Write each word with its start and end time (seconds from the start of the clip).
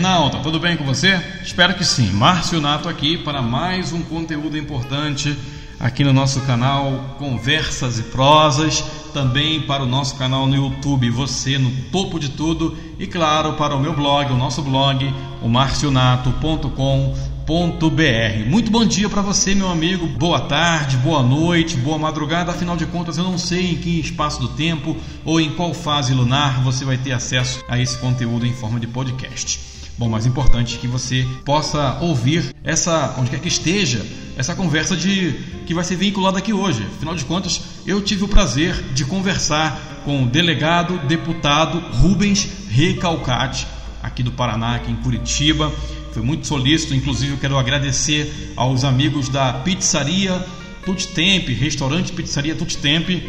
internauta, 0.00 0.38
tudo 0.38 0.58
bem 0.58 0.78
com 0.78 0.84
você? 0.84 1.20
Espero 1.42 1.74
que 1.74 1.84
sim. 1.84 2.10
Márcio 2.10 2.58
Nato 2.58 2.88
aqui 2.88 3.18
para 3.18 3.42
mais 3.42 3.92
um 3.92 4.00
conteúdo 4.00 4.56
importante 4.56 5.36
aqui 5.78 6.02
no 6.02 6.10
nosso 6.10 6.40
canal 6.40 7.16
Conversas 7.18 7.98
e 7.98 8.04
Prosas, 8.04 8.82
também 9.12 9.60
para 9.60 9.82
o 9.82 9.86
nosso 9.86 10.16
canal 10.16 10.46
no 10.46 10.56
YouTube, 10.56 11.10
você 11.10 11.58
no 11.58 11.70
topo 11.92 12.18
de 12.18 12.30
tudo, 12.30 12.78
e 12.98 13.06
claro, 13.06 13.52
para 13.54 13.76
o 13.76 13.80
meu 13.80 13.92
blog, 13.92 14.32
o 14.32 14.38
nosso 14.38 14.62
blog, 14.62 15.14
o 15.42 15.48
marcionato.com.br. 15.50 18.46
Muito 18.46 18.70
bom 18.70 18.86
dia 18.86 19.08
para 19.10 19.20
você, 19.20 19.54
meu 19.54 19.68
amigo. 19.68 20.06
Boa 20.06 20.40
tarde, 20.40 20.96
boa 20.96 21.22
noite, 21.22 21.76
boa 21.76 21.98
madrugada. 21.98 22.52
Afinal 22.52 22.76
de 22.76 22.86
contas, 22.86 23.18
eu 23.18 23.24
não 23.24 23.36
sei 23.36 23.72
em 23.72 23.76
que 23.76 24.00
espaço 24.00 24.40
do 24.40 24.48
tempo 24.48 24.96
ou 25.26 25.38
em 25.38 25.50
qual 25.50 25.74
fase 25.74 26.14
lunar 26.14 26.62
você 26.62 26.86
vai 26.86 26.96
ter 26.96 27.12
acesso 27.12 27.62
a 27.68 27.78
esse 27.78 27.98
conteúdo 27.98 28.46
em 28.46 28.54
forma 28.54 28.80
de 28.80 28.86
podcast. 28.86 29.69
Bom, 30.00 30.08
mais 30.08 30.24
importante 30.24 30.78
que 30.78 30.88
você 30.88 31.28
possa 31.44 31.98
ouvir 32.00 32.56
essa, 32.64 33.14
onde 33.18 33.28
quer 33.28 33.38
que 33.38 33.48
esteja, 33.48 34.02
essa 34.34 34.54
conversa 34.54 34.96
de 34.96 35.34
que 35.66 35.74
vai 35.74 35.84
ser 35.84 35.96
vinculada 35.96 36.38
aqui 36.38 36.54
hoje. 36.54 36.86
Afinal 36.96 37.14
de 37.14 37.22
contas, 37.26 37.60
eu 37.86 38.00
tive 38.00 38.24
o 38.24 38.28
prazer 38.28 38.74
de 38.94 39.04
conversar 39.04 40.00
com 40.02 40.22
o 40.22 40.26
delegado 40.26 40.96
deputado 41.06 41.80
Rubens 41.98 42.48
Recalcate, 42.70 43.66
aqui 44.02 44.22
do 44.22 44.32
Paraná, 44.32 44.76
aqui 44.76 44.90
em 44.90 44.96
Curitiba. 44.96 45.70
Foi 46.14 46.22
muito 46.22 46.46
solícito, 46.46 46.94
inclusive 46.94 47.32
eu 47.32 47.38
quero 47.38 47.58
agradecer 47.58 48.54
aos 48.56 48.84
amigos 48.84 49.28
da 49.28 49.52
pizzaria 49.52 50.42
Tutti 50.82 51.08
Tempi, 51.08 51.52
restaurante 51.52 52.10
Pizzaria 52.10 52.54
Tutti 52.54 52.78
Tempi, 52.78 53.28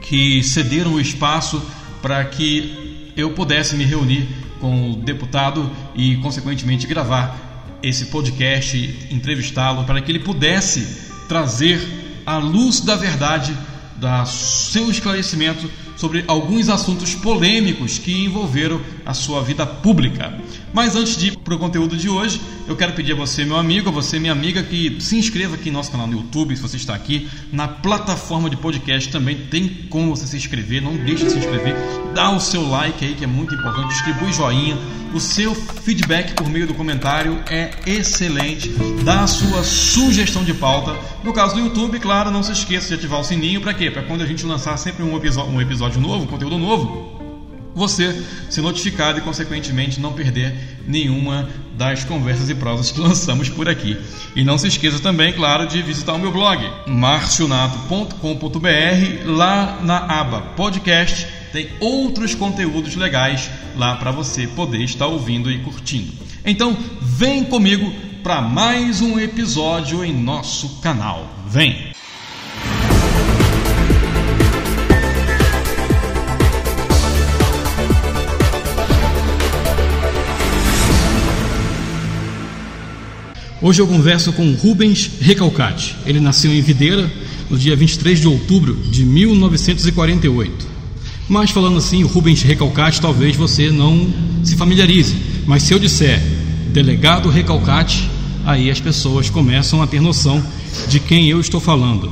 que 0.00 0.44
cederam 0.44 0.92
o 0.92 1.00
espaço 1.00 1.60
para 2.00 2.24
que 2.24 3.10
eu 3.16 3.32
pudesse 3.32 3.74
me 3.74 3.84
reunir 3.84 4.41
com 4.62 4.92
o 4.92 4.96
deputado 4.96 5.68
e, 5.92 6.16
consequentemente, 6.18 6.86
gravar 6.86 7.76
esse 7.82 8.06
podcast, 8.06 9.08
entrevistá-lo, 9.10 9.82
para 9.82 10.00
que 10.00 10.12
ele 10.12 10.20
pudesse 10.20 11.10
trazer 11.28 11.80
a 12.24 12.38
luz 12.38 12.80
da 12.80 12.94
verdade, 12.94 13.58
da 13.96 14.24
seu 14.24 14.88
esclarecimento 14.88 15.68
sobre 15.96 16.24
alguns 16.28 16.68
assuntos 16.68 17.12
polêmicos 17.12 17.98
que 17.98 18.24
envolveram 18.24 18.80
a 19.04 19.14
sua 19.14 19.42
vida 19.42 19.66
pública. 19.66 20.32
Mas 20.72 20.96
antes 20.96 21.16
de 21.16 21.28
ir 21.28 21.36
para 21.38 21.54
o 21.54 21.58
conteúdo 21.58 21.96
de 21.96 22.08
hoje, 22.08 22.40
eu 22.66 22.76
quero 22.76 22.92
pedir 22.92 23.12
a 23.12 23.16
você, 23.16 23.44
meu 23.44 23.56
amigo, 23.56 23.88
a 23.88 23.92
você, 23.92 24.18
minha 24.18 24.32
amiga, 24.32 24.62
que 24.62 24.96
se 25.00 25.16
inscreva 25.16 25.56
aqui 25.56 25.70
no 25.70 25.78
nosso 25.78 25.90
canal 25.90 26.06
no 26.06 26.14
YouTube, 26.14 26.56
se 26.56 26.62
você 26.62 26.76
está 26.76 26.94
aqui 26.94 27.28
na 27.52 27.68
plataforma 27.68 28.48
de 28.48 28.56
podcast 28.56 29.10
também 29.10 29.36
tem 29.50 29.68
como 29.90 30.14
você 30.14 30.26
se 30.26 30.36
inscrever, 30.36 30.80
não 30.80 30.96
deixe 30.96 31.24
de 31.24 31.32
se 31.32 31.38
inscrever, 31.38 31.74
dá 32.14 32.30
o 32.30 32.40
seu 32.40 32.66
like 32.68 33.04
aí 33.04 33.14
que 33.14 33.24
é 33.24 33.26
muito 33.26 33.54
importante, 33.54 33.88
distribui 33.88 34.32
joinha, 34.32 34.78
o 35.12 35.20
seu 35.20 35.54
feedback 35.54 36.32
por 36.34 36.48
meio 36.48 36.66
do 36.66 36.74
comentário 36.74 37.42
é 37.50 37.70
excelente, 37.86 38.70
dá 39.04 39.24
a 39.24 39.26
sua 39.26 39.62
sugestão 39.62 40.42
de 40.42 40.54
pauta. 40.54 40.96
No 41.22 41.32
caso 41.32 41.54
do 41.54 41.60
YouTube, 41.60 41.98
claro, 42.00 42.30
não 42.30 42.42
se 42.42 42.52
esqueça 42.52 42.88
de 42.88 42.94
ativar 42.94 43.20
o 43.20 43.24
sininho 43.24 43.60
para 43.60 43.74
quê? 43.74 43.90
Para 43.90 44.02
quando 44.02 44.22
a 44.22 44.26
gente 44.26 44.46
lançar 44.46 44.76
sempre 44.78 45.02
um 45.02 45.14
episódio, 45.16 45.52
um 45.52 45.60
episódio 45.60 46.00
novo, 46.00 46.24
um 46.24 46.26
conteúdo 46.26 46.56
novo, 46.56 47.21
você 47.74 48.22
ser 48.50 48.60
notificado 48.60 49.18
e, 49.18 49.22
consequentemente, 49.22 50.00
não 50.00 50.12
perder 50.12 50.54
nenhuma 50.86 51.48
das 51.76 52.04
conversas 52.04 52.50
e 52.50 52.54
prosas 52.54 52.90
que 52.90 53.00
lançamos 53.00 53.48
por 53.48 53.68
aqui. 53.68 53.96
E 54.36 54.44
não 54.44 54.58
se 54.58 54.68
esqueça 54.68 54.98
também, 54.98 55.32
claro, 55.32 55.66
de 55.66 55.80
visitar 55.82 56.12
o 56.12 56.18
meu 56.18 56.32
blog, 56.32 56.62
marcionato.com.br. 56.86 59.26
Lá 59.26 59.78
na 59.82 60.20
aba 60.20 60.40
podcast 60.56 61.26
tem 61.52 61.68
outros 61.80 62.34
conteúdos 62.34 62.96
legais 62.96 63.50
lá 63.76 63.96
para 63.96 64.10
você 64.10 64.46
poder 64.46 64.82
estar 64.82 65.06
ouvindo 65.06 65.50
e 65.50 65.58
curtindo. 65.58 66.12
Então, 66.44 66.76
vem 67.00 67.44
comigo 67.44 67.92
para 68.22 68.40
mais 68.40 69.00
um 69.00 69.18
episódio 69.18 70.04
em 70.04 70.12
nosso 70.12 70.80
canal. 70.80 71.28
Vem! 71.46 71.91
Hoje 83.64 83.80
eu 83.80 83.86
converso 83.86 84.32
com 84.32 84.54
Rubens 84.54 85.08
Recalcate. 85.20 85.96
Ele 86.04 86.18
nasceu 86.18 86.52
em 86.52 86.60
Videira 86.60 87.08
no 87.48 87.56
dia 87.56 87.76
23 87.76 88.20
de 88.20 88.26
outubro 88.26 88.74
de 88.74 89.04
1948. 89.04 90.66
Mas 91.28 91.52
falando 91.52 91.78
assim, 91.78 92.02
Rubens 92.02 92.42
Recalcate 92.42 93.00
talvez 93.00 93.36
você 93.36 93.70
não 93.70 94.12
se 94.42 94.56
familiarize. 94.56 95.14
Mas 95.46 95.62
se 95.62 95.72
eu 95.72 95.78
disser 95.78 96.20
delegado 96.72 97.28
Recalcate, 97.28 98.10
aí 98.44 98.68
as 98.68 98.80
pessoas 98.80 99.30
começam 99.30 99.80
a 99.80 99.86
ter 99.86 100.00
noção 100.00 100.44
de 100.88 100.98
quem 100.98 101.28
eu 101.28 101.38
estou 101.38 101.60
falando. 101.60 102.10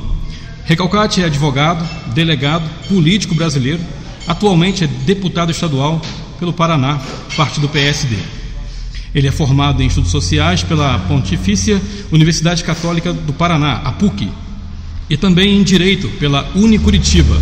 Recalcate 0.63 1.21
é 1.21 1.25
advogado, 1.25 1.85
delegado, 2.13 2.63
político 2.87 3.35
brasileiro, 3.35 3.81
atualmente 4.25 4.85
é 4.85 4.87
deputado 4.87 5.51
estadual 5.51 6.01
pelo 6.39 6.53
Paraná, 6.53 7.01
parte 7.35 7.59
do 7.59 7.67
PSD. 7.67 8.40
Ele 9.13 9.27
é 9.27 9.31
formado 9.31 9.83
em 9.83 9.87
Estudos 9.87 10.11
Sociais 10.11 10.63
pela 10.63 10.97
Pontifícia 10.99 11.81
Universidade 12.11 12.63
Católica 12.63 13.11
do 13.11 13.33
Paraná, 13.33 13.81
a 13.83 13.91
PUC, 13.91 14.29
e 15.09 15.17
também 15.17 15.57
em 15.57 15.63
Direito 15.63 16.07
pela 16.19 16.49
Unicuritiba. 16.55 17.39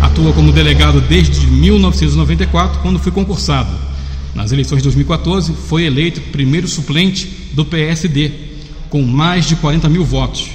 Atua 0.00 0.32
como 0.32 0.52
delegado 0.52 1.00
desde 1.00 1.46
1994, 1.46 2.80
quando 2.80 2.98
foi 2.98 3.12
concursado. 3.12 3.70
Nas 4.34 4.50
eleições 4.50 4.78
de 4.78 4.84
2014, 4.84 5.52
foi 5.68 5.84
eleito 5.84 6.20
primeiro 6.32 6.66
suplente 6.66 7.28
do 7.52 7.64
PSD, 7.64 8.32
com 8.88 9.02
mais 9.02 9.46
de 9.46 9.56
40 9.56 9.88
mil 9.90 10.04
votos. 10.04 10.48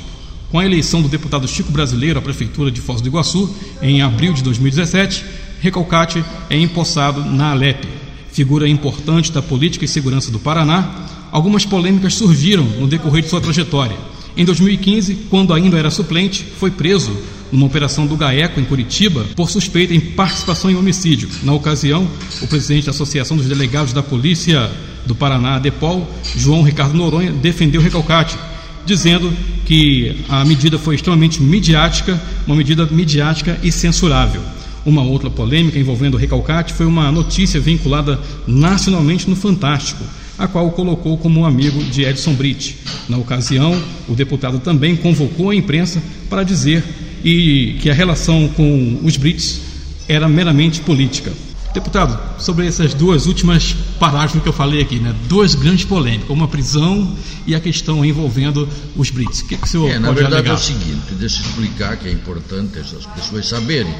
Com 0.51 0.59
a 0.59 0.65
eleição 0.65 1.01
do 1.01 1.07
deputado 1.07 1.47
Chico 1.47 1.71
Brasileiro 1.71 2.17
à 2.17 2.21
Prefeitura 2.21 2.71
de 2.71 2.81
Foz 2.81 3.01
do 3.01 3.07
Iguaçu, 3.07 3.55
em 3.81 4.01
abril 4.01 4.33
de 4.33 4.41
2017, 4.41 5.23
Recalcate 5.59 6.23
é 6.49 6.57
empossado 6.57 7.23
na 7.23 7.51
Alep, 7.51 7.87
figura 8.37 8.69
importante 8.69 9.31
da 9.31 9.41
política 9.41 9.83
e 9.83 9.87
segurança 9.87 10.29
do 10.29 10.37
Paraná, 10.37 11.07
algumas 11.31 11.65
polêmicas 11.65 12.13
surgiram 12.13 12.63
no 12.63 12.85
decorrer 12.85 13.23
de 13.23 13.29
sua 13.29 13.41
trajetória. 13.41 13.97
Em 14.37 14.45
2015, 14.45 15.25
quando 15.27 15.55
ainda 15.55 15.75
era 15.75 15.89
suplente, 15.89 16.45
foi 16.59 16.69
preso 16.69 17.17
numa 17.51 17.65
operação 17.65 18.05
do 18.05 18.15
GAECO 18.15 18.59
em 18.59 18.65
Curitiba 18.65 19.25
por 19.35 19.49
suspeita 19.49 19.95
em 19.95 19.99
participação 19.99 20.69
em 20.69 20.75
homicídio. 20.75 21.27
Na 21.41 21.51
ocasião, 21.51 22.07
o 22.39 22.45
presidente 22.45 22.85
da 22.85 22.91
Associação 22.91 23.35
dos 23.35 23.47
Delegados 23.47 23.91
da 23.91 24.03
Polícia 24.03 24.69
do 25.03 25.15
Paraná, 25.15 25.57
DEPOL, 25.57 26.07
João 26.35 26.61
Ricardo 26.61 26.95
Noronha, 26.95 27.31
defendeu 27.31 27.81
o 27.81 27.83
recalcate, 27.83 28.37
dizendo 28.85 29.33
que 29.65 30.15
a 30.29 30.45
medida 30.45 30.77
foi 30.77 30.93
extremamente 30.93 31.41
midiática, 31.41 32.21
uma 32.45 32.55
medida 32.55 32.85
midiática 32.85 33.57
e 33.63 33.71
censurável. 33.71 34.43
Uma 34.87 35.01
outra 35.01 35.29
polêmica 35.29 35.77
envolvendo 35.77 36.13
o 36.13 36.17
recalcate 36.17 36.73
foi 36.73 36.85
uma 36.85 37.11
notícia 37.11 37.59
vinculada 37.59 38.21
nacionalmente 38.47 39.29
no 39.29 39.35
Fantástico, 39.35 40.01
a 40.37 40.47
qual 40.47 40.65
o 40.65 40.71
colocou 40.71 41.17
como 41.17 41.41
um 41.41 41.45
amigo 41.45 41.83
de 41.83 42.05
Edson 42.05 42.33
Britt. 42.33 42.77
Na 43.09 43.17
ocasião, 43.17 43.77
o 44.07 44.15
deputado 44.15 44.59
também 44.59 44.95
convocou 44.95 45.49
a 45.49 45.55
imprensa 45.55 46.01
para 46.29 46.41
dizer 46.41 46.85
e 47.21 47.77
que 47.81 47.89
a 47.89 47.93
relação 47.93 48.47
com 48.55 49.01
os 49.03 49.17
Brits 49.17 49.59
era 50.07 50.25
meramente 50.29 50.79
política. 50.79 51.33
Deputado, 51.73 52.17
sobre 52.41 52.65
essas 52.65 52.93
duas 52.93 53.25
últimas 53.25 53.75
parágrafos 53.99 54.41
que 54.41 54.47
eu 54.47 54.53
falei 54.53 54.81
aqui, 54.81 54.99
né? 54.99 55.13
duas 55.27 55.53
grandes 55.53 55.83
polêmicas, 55.83 56.29
uma 56.29 56.47
prisão 56.47 57.13
e 57.45 57.53
a 57.53 57.59
questão 57.59 58.05
envolvendo 58.05 58.69
os 58.95 59.09
Brits. 59.09 59.41
O 59.41 59.47
que, 59.47 59.57
que 59.57 59.65
o 59.65 59.67
senhor 59.67 59.89
é, 59.89 59.93
pode 59.95 60.01
Na 60.01 60.11
verdade 60.13 60.35
alegar? 60.35 60.51
é 60.51 60.55
o 60.55 60.57
seguinte, 60.57 61.13
deixa 61.19 61.41
eu 61.41 61.45
explicar 61.45 61.97
que 61.97 62.07
é 62.07 62.11
importante 62.13 62.79
as 62.79 63.05
pessoas 63.05 63.45
saberem. 63.47 63.93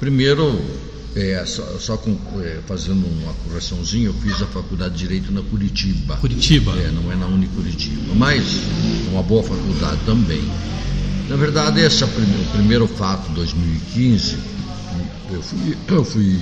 Primeiro, 0.00 0.58
é, 1.14 1.44
só, 1.44 1.62
só 1.78 1.96
com, 1.98 2.16
é, 2.40 2.60
fazendo 2.66 3.06
uma 3.06 3.34
correçãozinha, 3.34 4.06
eu 4.06 4.14
fiz 4.14 4.40
a 4.40 4.46
faculdade 4.46 4.94
de 4.94 5.00
Direito 5.00 5.30
na 5.30 5.42
Curitiba. 5.42 6.16
Curitiba. 6.16 6.72
É, 6.72 6.90
não 6.90 7.12
é 7.12 7.16
na 7.16 7.26
Unicuritiba, 7.26 8.14
mas 8.14 8.42
é 9.06 9.10
uma 9.10 9.22
boa 9.22 9.42
faculdade 9.42 10.00
também. 10.06 10.42
Na 11.28 11.36
verdade, 11.36 11.80
esse 11.80 12.02
é 12.02 12.06
o 12.06 12.10
primeiro, 12.52 12.88
fato, 12.88 13.30
2015, 13.32 14.38
eu 15.30 15.42
fui, 15.42 15.76
eu 15.88 16.04
fui 16.04 16.40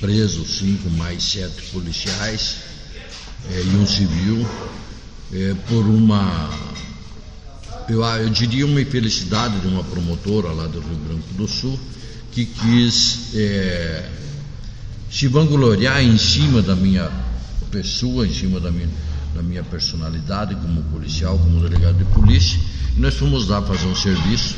preso, 0.00 0.46
sim, 0.46 0.78
com 0.82 0.88
mais 0.90 1.22
sete 1.22 1.70
policiais 1.70 2.56
é, 3.50 3.62
e 3.62 3.76
um 3.76 3.86
civil, 3.86 4.48
é, 5.32 5.54
por 5.68 5.84
uma, 5.84 6.50
eu, 7.86 8.02
eu 8.02 8.30
diria 8.30 8.64
uma 8.64 8.80
infelicidade 8.80 9.60
de 9.60 9.66
uma 9.66 9.84
promotora 9.84 10.48
lá 10.52 10.66
do 10.66 10.80
Rio 10.80 10.96
Branco 10.96 11.34
do 11.34 11.46
Sul, 11.46 11.78
que 12.32 12.44
quis 12.44 13.34
é, 13.34 14.08
se 15.10 15.26
vangloriar 15.26 16.02
em 16.02 16.18
cima 16.18 16.62
da 16.62 16.76
minha 16.76 17.10
pessoa, 17.70 18.26
em 18.26 18.32
cima 18.32 18.60
da 18.60 18.70
minha, 18.70 18.88
da 19.34 19.42
minha 19.42 19.62
personalidade 19.62 20.54
como 20.56 20.82
policial, 20.84 21.38
como 21.38 21.60
delegado 21.60 21.96
de 21.96 22.04
polícia. 22.06 22.58
E 22.96 23.00
nós 23.00 23.14
fomos 23.14 23.48
lá 23.48 23.62
fazer 23.62 23.86
um 23.86 23.96
serviço 23.96 24.56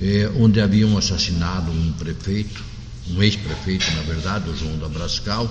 é, 0.00 0.30
onde 0.38 0.60
haviam 0.60 0.96
assassinado 0.96 1.70
um 1.70 1.92
prefeito, 1.92 2.62
um 3.10 3.22
ex-prefeito, 3.22 3.84
na 3.94 4.02
verdade, 4.02 4.50
o 4.50 4.56
João 4.56 4.78
da 4.78 4.88
Brascal, 4.88 5.48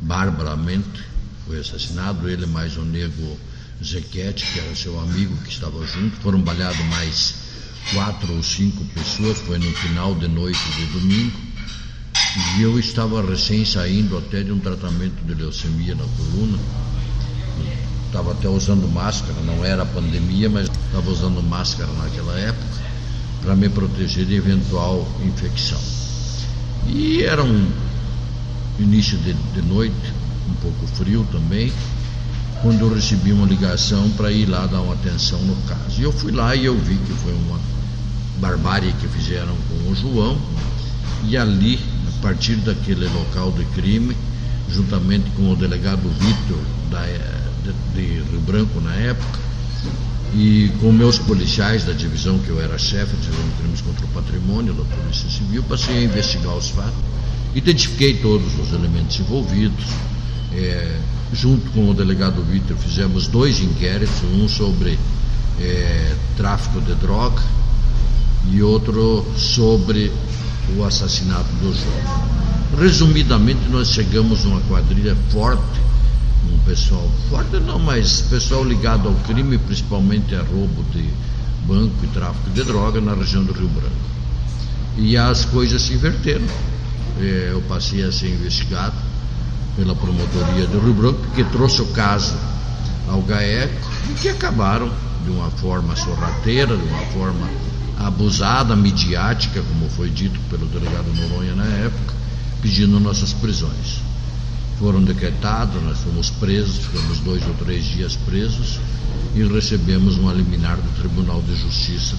barbaramente, 0.00 1.02
foi 1.46 1.58
assassinado, 1.58 2.28
ele 2.28 2.46
mais 2.46 2.76
o 2.76 2.82
nego 2.82 3.38
Zequete, 3.82 4.44
que 4.52 4.60
era 4.60 4.74
seu 4.76 5.00
amigo 5.00 5.36
que 5.38 5.50
estava 5.50 5.84
junto, 5.86 6.16
foram 6.16 6.40
baleados 6.40 6.84
mais 6.86 7.34
quatro 7.92 8.34
ou 8.34 8.42
cinco 8.42 8.84
pessoas, 8.86 9.38
foi 9.38 9.58
no 9.58 9.70
final 9.72 10.14
de 10.14 10.28
noite 10.28 10.60
de 10.76 10.86
domingo, 10.86 11.38
e 12.56 12.62
eu 12.62 12.78
estava 12.78 13.20
recém 13.22 13.64
saindo 13.64 14.16
até 14.16 14.42
de 14.42 14.52
um 14.52 14.58
tratamento 14.58 15.24
de 15.24 15.34
leucemia 15.34 15.94
na 15.94 16.04
coluna, 16.04 16.58
estava 18.06 18.32
até 18.32 18.48
usando 18.48 18.88
máscara, 18.88 19.40
não 19.42 19.64
era 19.64 19.84
pandemia, 19.84 20.48
mas 20.48 20.68
estava 20.86 21.10
usando 21.10 21.42
máscara 21.42 21.90
naquela 21.92 22.38
época, 22.38 22.80
para 23.42 23.56
me 23.56 23.68
proteger 23.68 24.26
de 24.26 24.34
eventual 24.34 25.06
infecção. 25.24 25.80
E 26.86 27.22
era 27.22 27.42
um 27.42 27.70
início 28.78 29.18
de, 29.18 29.32
de 29.32 29.62
noite, 29.62 29.94
um 30.48 30.54
pouco 30.54 30.86
frio 30.96 31.26
também, 31.32 31.72
quando 32.62 32.80
eu 32.80 32.94
recebi 32.94 33.32
uma 33.32 33.46
ligação 33.46 34.10
para 34.10 34.30
ir 34.30 34.46
lá 34.46 34.66
dar 34.66 34.80
uma 34.80 34.94
atenção 34.94 35.40
no 35.40 35.56
caso. 35.62 36.00
E 36.00 36.02
eu 36.02 36.12
fui 36.12 36.32
lá 36.32 36.54
e 36.54 36.66
eu 36.66 36.78
vi 36.78 36.96
que 36.96 37.12
foi 37.14 37.32
uma 37.32 37.58
barbárie 38.38 38.92
que 38.94 39.08
fizeram 39.08 39.54
com 39.68 39.90
o 39.90 39.94
João, 39.94 40.38
e 41.24 41.36
ali, 41.36 41.78
a 42.08 42.22
partir 42.22 42.56
daquele 42.56 43.06
local 43.08 43.52
de 43.52 43.64
crime, 43.66 44.16
juntamente 44.70 45.30
com 45.36 45.52
o 45.52 45.56
delegado 45.56 46.08
Vitor 46.18 46.58
de, 47.64 47.72
de 47.94 48.22
Rio 48.30 48.40
Branco 48.40 48.80
na 48.80 48.94
época, 48.94 49.38
e 50.34 50.70
com 50.80 50.92
meus 50.92 51.18
policiais 51.18 51.84
da 51.84 51.92
divisão 51.92 52.38
que 52.38 52.48
eu 52.48 52.60
era 52.60 52.78
chefe 52.78 53.16
de 53.16 53.28
crimes 53.58 53.80
contra 53.80 54.04
o 54.04 54.08
patrimônio 54.08 54.72
da 54.72 54.84
Polícia 54.84 55.28
Civil, 55.28 55.62
passei 55.64 55.98
a 55.98 56.02
investigar 56.02 56.54
os 56.56 56.68
fatos, 56.68 56.94
identifiquei 57.54 58.14
todos 58.14 58.58
os 58.58 58.72
elementos 58.72 59.18
envolvidos, 59.18 59.84
é, 60.52 60.98
junto 61.32 61.70
com 61.72 61.90
o 61.90 61.94
delegado 61.94 62.42
Vitor 62.42 62.76
fizemos 62.76 63.26
dois 63.26 63.60
inquéritos, 63.60 64.22
um 64.34 64.48
sobre 64.48 64.98
é, 65.60 66.14
tráfico 66.36 66.80
de 66.80 66.94
droga 66.94 67.42
e 68.48 68.62
outro 68.62 69.24
sobre 69.36 70.12
o 70.76 70.84
assassinato 70.84 71.48
do 71.60 71.74
João. 71.74 72.30
Resumidamente, 72.78 73.68
nós 73.68 73.90
chegamos 73.90 74.44
numa 74.44 74.60
quadrilha 74.62 75.16
forte, 75.30 75.80
um 76.50 76.58
pessoal 76.60 77.08
forte 77.28 77.56
não, 77.58 77.78
mas 77.78 78.22
pessoal 78.22 78.64
ligado 78.64 79.08
ao 79.08 79.14
crime, 79.26 79.58
principalmente 79.58 80.34
a 80.34 80.42
roubo 80.42 80.84
de 80.92 81.04
banco 81.66 81.94
e 82.04 82.06
tráfico 82.08 82.50
de 82.50 82.62
droga 82.62 83.00
na 83.00 83.14
região 83.14 83.44
do 83.44 83.52
Rio 83.52 83.68
Branco. 83.68 83.94
E 84.96 85.16
as 85.16 85.44
coisas 85.44 85.82
se 85.82 85.94
inverteram. 85.94 86.46
É, 87.20 87.50
eu 87.52 87.60
passei 87.62 88.02
a 88.02 88.12
ser 88.12 88.28
investigado 88.28 88.94
pela 89.76 89.94
promotoria 89.94 90.66
do 90.66 90.80
Rio 90.80 90.94
Branco, 90.94 91.20
que 91.34 91.44
trouxe 91.44 91.82
o 91.82 91.86
caso 91.86 92.34
ao 93.08 93.20
GAECO 93.22 93.90
e 94.10 94.14
que 94.14 94.28
acabaram 94.28 94.90
de 95.24 95.30
uma 95.30 95.50
forma 95.50 95.94
sorrateira, 95.96 96.76
de 96.76 96.82
uma 96.82 97.02
forma 97.06 97.48
abusada, 98.00 98.74
midiática, 98.74 99.62
como 99.62 99.88
foi 99.90 100.08
dito 100.08 100.40
pelo 100.48 100.66
delegado 100.66 101.12
Noronha 101.14 101.54
na 101.54 101.66
época, 101.66 102.14
pedindo 102.62 102.98
nossas 102.98 103.32
prisões. 103.32 104.00
Foram 104.78 105.04
decretados, 105.04 105.82
nós 105.82 105.98
fomos 105.98 106.30
presos, 106.30 106.78
ficamos 106.78 107.18
dois 107.20 107.46
ou 107.46 107.52
três 107.54 107.84
dias 107.84 108.16
presos 108.16 108.80
e 109.34 109.42
recebemos 109.42 110.16
um 110.16 110.32
liminar 110.32 110.78
do 110.78 110.88
Tribunal 110.98 111.42
de 111.42 111.54
Justiça, 111.54 112.16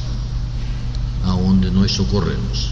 aonde 1.23 1.71
nós 1.71 1.91
socorremos. 1.91 2.69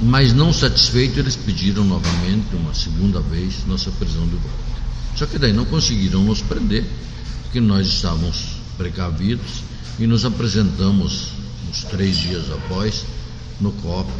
Mas 0.00 0.32
não 0.32 0.52
satisfeito, 0.52 1.20
eles 1.20 1.36
pediram 1.36 1.84
novamente, 1.84 2.56
uma 2.56 2.72
segunda 2.72 3.20
vez, 3.20 3.66
nossa 3.66 3.90
prisão 3.90 4.24
de 4.24 4.36
volta. 4.36 4.72
Só 5.14 5.26
que 5.26 5.38
daí 5.38 5.52
não 5.52 5.66
conseguiram 5.66 6.24
nos 6.24 6.40
prender, 6.40 6.86
porque 7.42 7.60
nós 7.60 7.86
estávamos 7.86 8.56
precavidos 8.78 9.62
e 9.98 10.06
nos 10.06 10.24
apresentamos 10.24 11.41
três 11.84 12.16
dias 12.16 12.50
após 12.50 13.04
no 13.60 13.72
COP, 13.72 14.10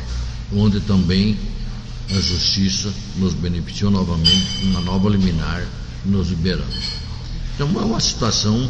onde 0.54 0.80
também 0.80 1.36
a 2.10 2.20
Justiça 2.20 2.92
nos 3.16 3.34
beneficiou 3.34 3.90
novamente 3.90 4.60
com 4.60 4.66
uma 4.66 4.80
nova 4.80 5.08
liminar 5.08 5.64
nos 6.04 6.28
liberando. 6.28 6.66
Então 7.54 7.68
é 7.80 7.84
uma 7.84 8.00
situação 8.00 8.68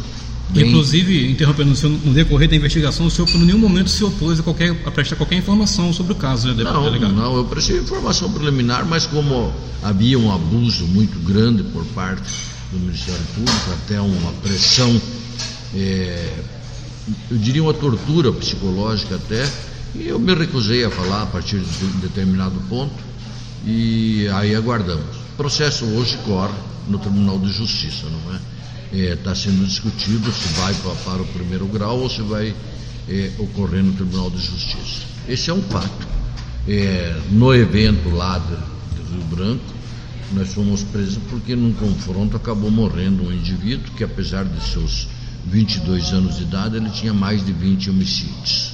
Bem... 0.49 0.67
Inclusive, 0.67 1.31
interrompendo 1.31 1.71
o 1.71 1.75
senhor, 1.75 1.97
no 2.03 2.13
decorrer 2.13 2.49
da 2.49 2.55
investigação, 2.55 3.05
o 3.05 3.11
senhor 3.11 3.27
por 3.27 3.39
nenhum 3.39 3.57
momento 3.57 3.89
se 3.89 4.03
opôs 4.03 4.39
a, 4.39 4.43
qualquer, 4.43 4.71
a 4.85 4.91
prestar 4.91 5.15
qualquer 5.15 5.37
informação 5.37 5.93
sobre 5.93 6.11
o 6.11 6.15
caso, 6.15 6.53
né, 6.53 6.63
não, 6.63 6.83
delegado? 6.83 7.13
Não, 7.13 7.37
eu 7.37 7.45
prestei 7.45 7.79
informação 7.79 8.31
preliminar, 8.31 8.85
mas 8.85 9.05
como 9.05 9.53
havia 9.81 10.19
um 10.19 10.31
abuso 10.31 10.85
muito 10.85 11.17
grande 11.19 11.63
por 11.63 11.85
parte 11.87 12.29
do 12.71 12.79
Ministério 12.79 13.21
Público, 13.33 13.71
até 13.71 14.01
uma 14.01 14.31
pressão, 14.43 15.01
é, 15.73 16.43
eu 17.29 17.37
diria 17.37 17.63
uma 17.63 17.73
tortura 17.73 18.31
psicológica 18.31 19.15
até, 19.15 19.49
e 19.95 20.07
eu 20.07 20.19
me 20.19 20.33
recusei 20.33 20.83
a 20.85 20.89
falar 20.89 21.23
a 21.23 21.25
partir 21.27 21.59
de 21.59 21.85
um 21.85 21.99
determinado 21.99 22.59
ponto, 22.69 22.95
e 23.65 24.27
aí 24.33 24.55
aguardamos. 24.55 25.15
O 25.33 25.35
processo 25.37 25.85
hoje 25.85 26.17
corre 26.25 26.53
no 26.87 26.97
Tribunal 26.99 27.39
de 27.39 27.51
Justiça, 27.51 28.07
não 28.09 28.35
é? 28.35 28.39
está 28.93 29.31
é, 29.31 29.35
sendo 29.35 29.65
discutido 29.65 30.31
se 30.31 30.47
vai 30.59 30.73
para, 30.75 30.93
para, 30.95 31.21
o 31.21 31.25
primeiro 31.25 31.65
grau 31.65 31.99
ou 31.99 32.09
se 32.09 32.21
vai 32.21 32.53
é, 33.09 33.31
ocorrer 33.39 33.83
no 33.83 33.93
Tribunal 33.93 34.29
de 34.29 34.37
Justiça. 34.37 35.01
Esse 35.27 35.49
é 35.49 35.53
um 35.53 35.61
fato. 35.63 36.07
É, 36.67 37.19
no 37.31 37.53
evento 37.53 38.09
lá 38.09 38.37
de, 38.37 38.55
de, 39.03 39.11
Rio 39.11 39.23
Branco, 39.23 39.63
nós 40.33 40.53
fomos 40.53 40.83
presos 40.83 41.19
porque 41.29 41.55
num 41.55 41.73
confronto 41.73 42.37
acabou 42.37 42.69
morrendo 42.69 43.23
um 43.23 43.33
indivíduo 43.33 43.91
que, 43.95 44.03
apesar 44.03 44.45
de 44.45 44.63
seus 44.63 45.07
22 45.45 46.13
anos 46.13 46.37
de 46.37 46.43
idade, 46.43 46.77
ele 46.77 46.89
tinha 46.89 47.13
mais 47.13 47.45
de 47.45 47.51
20 47.51 47.89
homicídios. 47.89 48.71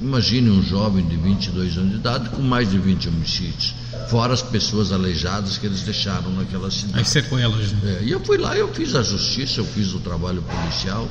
Imagine 0.00 0.50
um 0.50 0.62
jovem 0.62 1.06
de 1.06 1.16
22 1.16 1.76
anos 1.76 1.90
de 1.90 1.96
idade 1.96 2.30
com 2.30 2.40
mais 2.40 2.70
de 2.70 2.78
20 2.78 3.08
homicídios, 3.08 3.74
fora 4.08 4.32
as 4.32 4.40
pessoas 4.40 4.92
aleijadas 4.92 5.58
que 5.58 5.66
eles 5.66 5.82
deixaram 5.82 6.30
naquela 6.32 6.70
cidade. 6.70 7.00
As 7.00 7.08
sequelas. 7.08 7.72
Né? 7.72 7.98
É, 8.00 8.04
e 8.04 8.10
eu 8.10 8.20
fui 8.20 8.38
lá, 8.38 8.56
eu 8.56 8.72
fiz 8.72 8.94
a 8.94 9.02
justiça, 9.02 9.60
eu 9.60 9.64
fiz 9.66 9.92
o 9.92 9.98
trabalho 9.98 10.42
policial, 10.42 11.06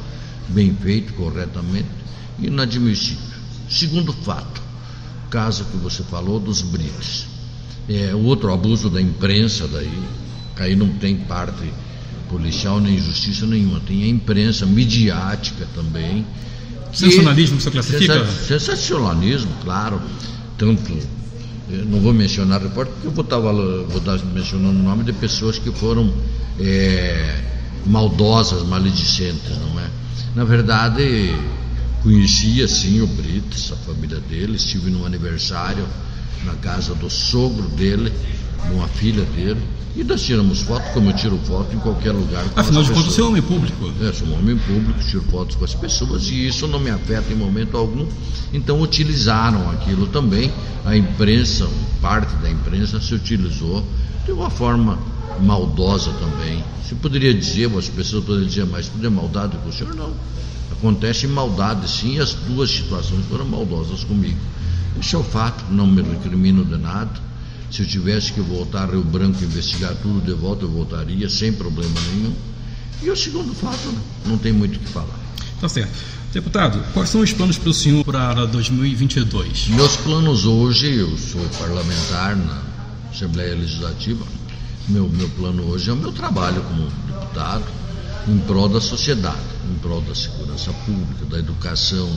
bem 0.47 0.75
feito, 0.75 1.13
corretamente, 1.13 1.87
inadmissível. 2.39 3.29
Segundo 3.69 4.11
fato, 4.11 4.59
caso 5.29 5.65
que 5.65 5.77
você 5.77 6.01
falou 6.03 6.39
dos 6.39 6.63
BRICS. 6.63 7.27
É, 7.87 8.13
o 8.13 8.23
outro 8.23 8.51
abuso 8.51 8.89
da 8.89 9.01
imprensa 9.01 9.67
daí, 9.67 9.91
aí 10.57 10.75
não 10.75 10.89
tem 10.97 11.15
parte 11.15 11.71
policial 12.29 12.79
nem 12.79 12.97
justiça 12.97 13.45
nenhuma, 13.45 13.79
tem 13.81 14.03
a 14.03 14.07
imprensa 14.07 14.65
midiática 14.65 15.67
também, 15.73 16.25
Sensacionalismo 16.93 17.61
você 17.61 17.71
classifica? 17.71 18.25
Sensacionalismo, 18.25 19.51
claro. 19.63 20.01
Tanto, 20.57 20.91
não 21.69 21.99
vou 21.99 22.13
mencionar 22.13 22.61
repórter, 22.61 22.93
porque 22.93 23.07
eu 23.07 23.11
vou 23.11 23.23
estar, 23.23 23.39
vou 23.39 23.97
estar 23.97 24.17
mencionando 24.33 24.79
o 24.79 24.83
nome 24.83 25.03
de 25.03 25.13
pessoas 25.13 25.59
que 25.59 25.71
foram 25.71 26.11
é, 26.59 27.43
maldosas, 27.85 28.63
maledicentes, 28.63 29.57
não 29.57 29.79
é? 29.79 29.87
Na 30.35 30.43
verdade, 30.43 31.33
conhecia 32.01 32.67
sim 32.67 33.01
o 33.01 33.07
Brites, 33.07 33.71
a 33.71 33.75
família 33.75 34.19
dele, 34.19 34.55
estive 34.55 34.89
no 34.89 35.05
aniversário 35.05 35.85
na 36.45 36.53
casa 36.55 36.95
do 36.95 37.09
sogro 37.09 37.67
dele, 37.69 38.11
de 38.65 38.73
uma 38.73 38.87
filha 38.87 39.23
dele 39.25 39.61
e 39.95 40.03
nós 40.03 40.21
tiramos 40.21 40.61
foto, 40.61 40.83
como 40.93 41.09
eu 41.09 41.13
tiro 41.13 41.37
foto 41.39 41.75
em 41.75 41.79
qualquer 41.79 42.11
lugar. 42.11 42.45
Afinal 42.55 42.83
de 42.83 42.91
contas, 42.91 43.13
você 43.13 43.21
é 43.21 43.23
homem 43.23 43.41
público. 43.41 43.91
É, 44.01 44.13
sou 44.13 44.27
um 44.27 44.37
homem 44.37 44.55
público, 44.57 44.99
tiro 45.03 45.23
fotos 45.23 45.55
com 45.55 45.65
as 45.65 45.73
pessoas 45.73 46.29
e 46.29 46.47
isso 46.47 46.67
não 46.67 46.79
me 46.79 46.89
afeta 46.89 47.33
em 47.33 47.35
momento 47.35 47.75
algum. 47.75 48.07
Então 48.53 48.79
utilizaram 48.81 49.69
aquilo 49.71 50.07
também. 50.07 50.53
A 50.85 50.95
imprensa, 50.95 51.67
parte 52.01 52.33
da 52.35 52.49
imprensa 52.49 53.01
se 53.01 53.13
utilizou 53.13 53.83
de 54.25 54.31
uma 54.31 54.49
forma 54.49 54.97
maldosa 55.41 56.11
também. 56.13 56.63
Se 56.87 56.93
poderia 56.95 57.33
dizer, 57.33 57.69
as 57.77 57.89
pessoas 57.89 58.23
poderiam 58.23 58.47
dizer, 58.47 58.65
mas 58.67 58.87
tudo 58.87 59.05
é 59.05 59.09
maldade 59.09 59.57
com 59.57 59.69
o 59.69 59.73
senhor? 59.73 59.95
Não. 59.95 60.13
Acontece 60.71 61.27
maldade 61.27 61.89
sim, 61.89 62.19
as 62.19 62.33
duas 62.33 62.69
situações 62.69 63.25
foram 63.25 63.45
maldosas 63.45 64.03
comigo. 64.03 64.37
Esse 64.99 65.15
é 65.15 65.17
o 65.17 65.23
fato, 65.23 65.65
não 65.71 65.87
me 65.87 66.01
recrimino 66.01 66.63
de 66.63 66.77
nada 66.77 67.28
se 67.71 67.83
eu 67.83 67.85
tivesse 67.85 68.33
que 68.33 68.41
voltar 68.41 68.83
a 68.83 68.91
Rio 68.91 69.03
Branco 69.03 69.43
investigar 69.43 69.95
tudo 70.01 70.21
de 70.21 70.33
volta, 70.33 70.65
eu 70.65 70.69
voltaria 70.69 71.29
sem 71.29 71.53
problema 71.53 71.93
nenhum. 72.13 72.33
E 73.01 73.09
o 73.09 73.15
segundo 73.15 73.53
fato, 73.53 73.89
né? 73.89 74.01
não 74.25 74.37
tem 74.37 74.51
muito 74.51 74.75
o 74.77 74.79
que 74.79 74.87
falar. 74.87 75.19
Tá 75.61 75.69
certo. 75.69 75.93
Deputado, 76.33 76.83
quais 76.93 77.09
são 77.09 77.21
os 77.21 77.33
planos 77.33 77.57
para 77.57 77.69
o 77.69 77.73
senhor 77.73 78.03
para 78.03 78.45
2022? 78.45 79.69
Meus 79.69 79.95
planos 79.97 80.45
hoje, 80.45 80.95
eu 80.95 81.17
sou 81.17 81.41
parlamentar 81.57 82.35
na 82.35 82.61
Assembleia 83.11 83.55
Legislativa. 83.55 84.25
Meu, 84.87 85.07
meu 85.07 85.29
plano 85.29 85.63
hoje 85.63 85.89
é 85.89 85.93
o 85.93 85.95
meu 85.95 86.11
trabalho 86.11 86.61
como 86.63 86.87
deputado 87.07 87.65
em 88.27 88.37
prol 88.39 88.67
da 88.67 88.81
sociedade, 88.81 89.37
em 89.71 89.75
prol 89.79 90.01
da 90.01 90.13
segurança 90.13 90.71
pública, 90.85 91.25
da 91.29 91.39
educação, 91.39 92.09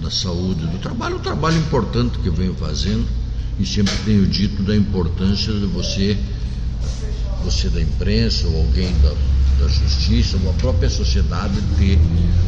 da 0.00 0.10
saúde, 0.10 0.66
do 0.66 0.78
trabalho, 0.78 1.16
um 1.16 1.20
trabalho 1.20 1.58
importante 1.58 2.18
que 2.18 2.26
eu 2.26 2.32
venho 2.32 2.54
fazendo 2.54 3.06
e 3.58 3.66
sempre 3.66 3.94
tenho 4.04 4.26
dito 4.26 4.62
da 4.62 4.74
importância 4.74 5.52
de 5.52 5.66
você, 5.66 6.16
você 7.44 7.68
da 7.68 7.80
imprensa 7.80 8.46
ou 8.48 8.58
alguém 8.58 8.92
da, 9.02 9.12
da 9.60 9.68
Justiça 9.68 10.36
ou 10.42 10.50
a 10.50 10.54
própria 10.54 10.90
sociedade 10.90 11.54
ter 11.78 11.98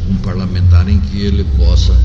um 0.09 0.15
parlamentar 0.17 0.87
em 0.89 0.99
que 0.99 1.21
ele 1.21 1.45
possa 1.55 1.95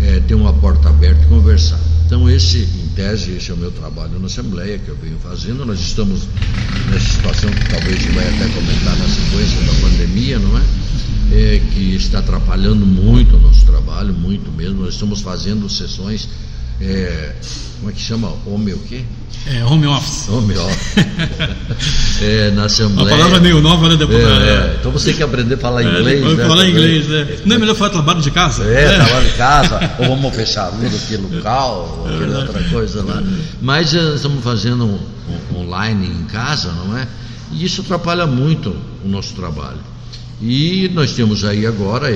é, 0.00 0.20
ter 0.20 0.34
uma 0.34 0.52
porta 0.52 0.88
aberta 0.88 1.22
e 1.22 1.26
conversar. 1.26 1.80
Então, 2.06 2.30
esse, 2.30 2.58
em 2.58 2.88
tese, 2.94 3.32
esse 3.32 3.50
é 3.50 3.54
o 3.54 3.56
meu 3.56 3.72
trabalho 3.72 4.18
na 4.20 4.26
Assembleia 4.26 4.78
que 4.78 4.88
eu 4.88 4.96
venho 4.96 5.18
fazendo. 5.18 5.66
Nós 5.66 5.80
estamos 5.80 6.28
nessa 6.88 7.14
situação 7.14 7.50
que 7.50 7.68
talvez 7.68 8.00
você 8.00 8.10
vai 8.10 8.28
até 8.28 8.48
comentar 8.48 8.96
na 8.96 9.08
sequência 9.08 9.60
da 9.62 9.80
pandemia, 9.80 10.38
não 10.38 10.56
é? 10.56 10.62
é 11.32 11.58
que 11.72 11.96
está 11.96 12.20
atrapalhando 12.20 12.86
muito 12.86 13.36
o 13.36 13.40
nosso 13.40 13.66
trabalho, 13.66 14.14
muito 14.14 14.52
mesmo. 14.52 14.84
Nós 14.84 14.94
estamos 14.94 15.20
fazendo 15.20 15.68
sessões 15.68 16.28
é, 16.80 17.32
como 17.78 17.90
é 17.90 17.92
que 17.92 18.00
chama? 18.00 18.32
Home 18.46 18.72
o 18.72 18.78
quê? 18.78 19.02
É, 19.46 19.64
home 19.64 19.86
office. 19.86 20.28
Home 20.28 20.54
office. 20.58 20.96
é, 22.20 22.50
na 22.50 22.64
Assembleia. 22.64 23.08
Uma 23.08 23.16
palavra 23.16 23.40
meio 23.40 23.60
nova, 23.60 23.88
né, 23.88 23.96
deputado? 23.96 24.42
É, 24.42 24.48
é. 24.48 24.76
Então 24.80 24.90
você 24.90 25.06
tem 25.06 25.14
que 25.14 25.22
aprender 25.22 25.54
a 25.54 25.58
falar 25.58 25.82
é, 25.82 25.86
inglês. 25.86 26.36
né, 26.36 26.46
falar 26.46 26.68
inglês, 26.68 27.06
né? 27.06 27.38
Não 27.44 27.56
é 27.56 27.58
melhor 27.58 27.76
falar 27.76 27.90
trabalho 27.90 28.20
de 28.20 28.30
casa? 28.30 28.64
É, 28.64 28.96
trabalho 28.96 29.26
de 29.26 29.36
casa, 29.36 29.94
ou 30.00 30.08
vamos 30.08 30.34
fechar 30.34 30.68
luz 30.70 30.94
aqui 30.94 31.16
local, 31.16 32.00
ou 32.00 32.14
aquela 32.14 32.40
outra 32.40 32.62
coisa 32.64 33.04
lá. 33.04 33.22
Mas 33.62 33.92
estamos 33.92 34.42
fazendo 34.42 34.84
um, 34.84 34.98
um, 35.54 35.60
online 35.60 36.08
em 36.08 36.24
casa, 36.24 36.72
não 36.72 36.98
é? 36.98 37.06
E 37.52 37.64
isso 37.64 37.82
atrapalha 37.82 38.26
muito 38.26 38.74
o 39.04 39.08
nosso 39.08 39.34
trabalho. 39.34 39.78
E 40.42 40.90
nós 40.92 41.12
temos 41.12 41.44
aí 41.44 41.64
agora 41.66 42.10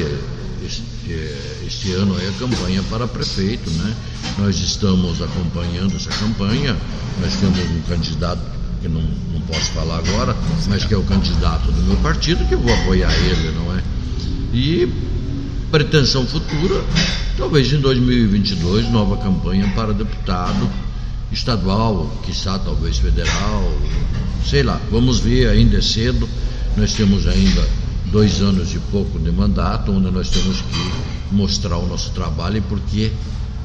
este 1.80 1.92
ano 1.92 2.14
é 2.20 2.28
a 2.28 2.32
campanha 2.32 2.82
para 2.90 3.08
prefeito, 3.08 3.70
né? 3.70 3.96
Nós 4.38 4.58
estamos 4.58 5.22
acompanhando 5.22 5.96
essa 5.96 6.10
campanha, 6.10 6.76
nós 7.22 7.34
temos 7.36 7.58
um 7.58 7.80
candidato 7.88 8.42
que 8.82 8.88
não, 8.88 9.00
não 9.00 9.40
posso 9.42 9.72
falar 9.72 9.96
agora, 9.98 10.36
mas 10.68 10.84
que 10.84 10.92
é 10.92 10.96
o 10.98 11.02
candidato 11.02 11.72
do 11.72 11.82
meu 11.82 11.96
partido, 11.96 12.46
que 12.46 12.54
eu 12.54 12.60
vou 12.60 12.72
apoiar 12.74 13.10
ele, 13.12 13.52
não 13.52 13.74
é? 13.74 13.82
E 14.52 14.92
pretensão 15.70 16.26
futura, 16.26 16.84
talvez 17.38 17.72
em 17.72 17.80
2022, 17.80 18.90
nova 18.90 19.16
campanha 19.16 19.66
para 19.74 19.94
deputado 19.94 20.68
estadual, 21.32 22.14
quiçá 22.26 22.58
talvez 22.58 22.98
federal, 22.98 23.72
sei 24.44 24.62
lá, 24.62 24.78
vamos 24.90 25.20
ver, 25.20 25.48
ainda 25.48 25.78
é 25.78 25.82
cedo, 25.82 26.28
nós 26.76 26.92
temos 26.92 27.26
ainda 27.26 27.66
dois 28.12 28.42
anos 28.42 28.74
e 28.74 28.78
pouco 28.90 29.18
de 29.18 29.32
mandato, 29.32 29.92
onde 29.92 30.10
nós 30.10 30.28
temos 30.28 30.60
que 30.60 31.19
mostrar 31.30 31.78
o 31.78 31.86
nosso 31.86 32.10
trabalho 32.10 32.58
e 32.58 32.60
por 32.60 32.80
que 32.80 33.12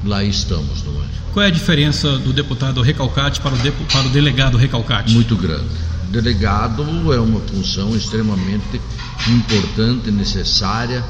lá 0.04 0.22
estamos, 0.22 0.82
não 0.84 0.92
é? 0.92 1.06
Qual 1.32 1.44
é 1.44 1.48
a 1.48 1.50
diferença 1.50 2.18
do 2.18 2.32
deputado 2.32 2.80
Recalcate 2.80 3.40
para 3.40 3.54
o, 3.54 3.58
de, 3.58 3.70
para 3.70 4.06
o 4.06 4.08
delegado 4.08 4.56
Recalcate? 4.56 5.12
Muito 5.12 5.36
grande. 5.36 5.66
Delegado 6.10 7.12
é 7.12 7.20
uma 7.20 7.40
função 7.40 7.94
extremamente 7.96 8.80
importante, 9.28 10.10
necessária, 10.10 11.04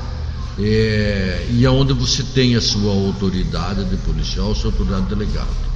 é, 0.58 1.46
e 1.50 1.66
aonde 1.66 1.92
você 1.92 2.22
tem 2.22 2.56
a 2.56 2.60
sua 2.60 2.90
autoridade 2.92 3.84
de 3.84 3.96
policial, 3.98 4.52
a 4.52 4.54
sua 4.54 4.70
autoridade 4.70 5.02
de 5.02 5.14
delegado. 5.14 5.66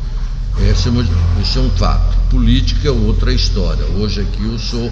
Esse 0.68 0.88
é, 0.88 0.90
uma, 0.90 1.06
esse 1.40 1.58
é 1.58 1.60
um 1.60 1.70
fato. 1.70 2.16
Política 2.30 2.88
é 2.88 2.90
outra 2.90 3.32
história. 3.32 3.84
Hoje 3.86 4.20
aqui 4.20 4.42
eu 4.42 4.58
sou 4.58 4.90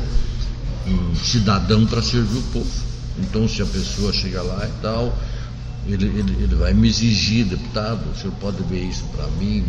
um 0.87 1.15
cidadão 1.17 1.85
para 1.85 2.01
servir 2.01 2.39
o 2.39 2.43
povo. 2.53 2.71
Então, 3.19 3.49
se 3.49 3.61
a 3.61 3.67
pessoa 3.67 4.13
chega 4.13 4.43
lá 4.43 4.67
e 4.67 4.83
tal, 4.83 5.19
ele, 5.89 6.07
ele, 6.07 6.37
ele 6.43 6.55
vai 6.55 6.75
me 6.75 6.89
exigir, 6.89 7.47
deputado, 7.47 8.01
o 8.11 8.17
senhor 8.17 8.33
pode 8.41 8.63
ver 8.65 8.83
isso 8.85 9.05
para 9.15 9.27
mim? 9.39 9.65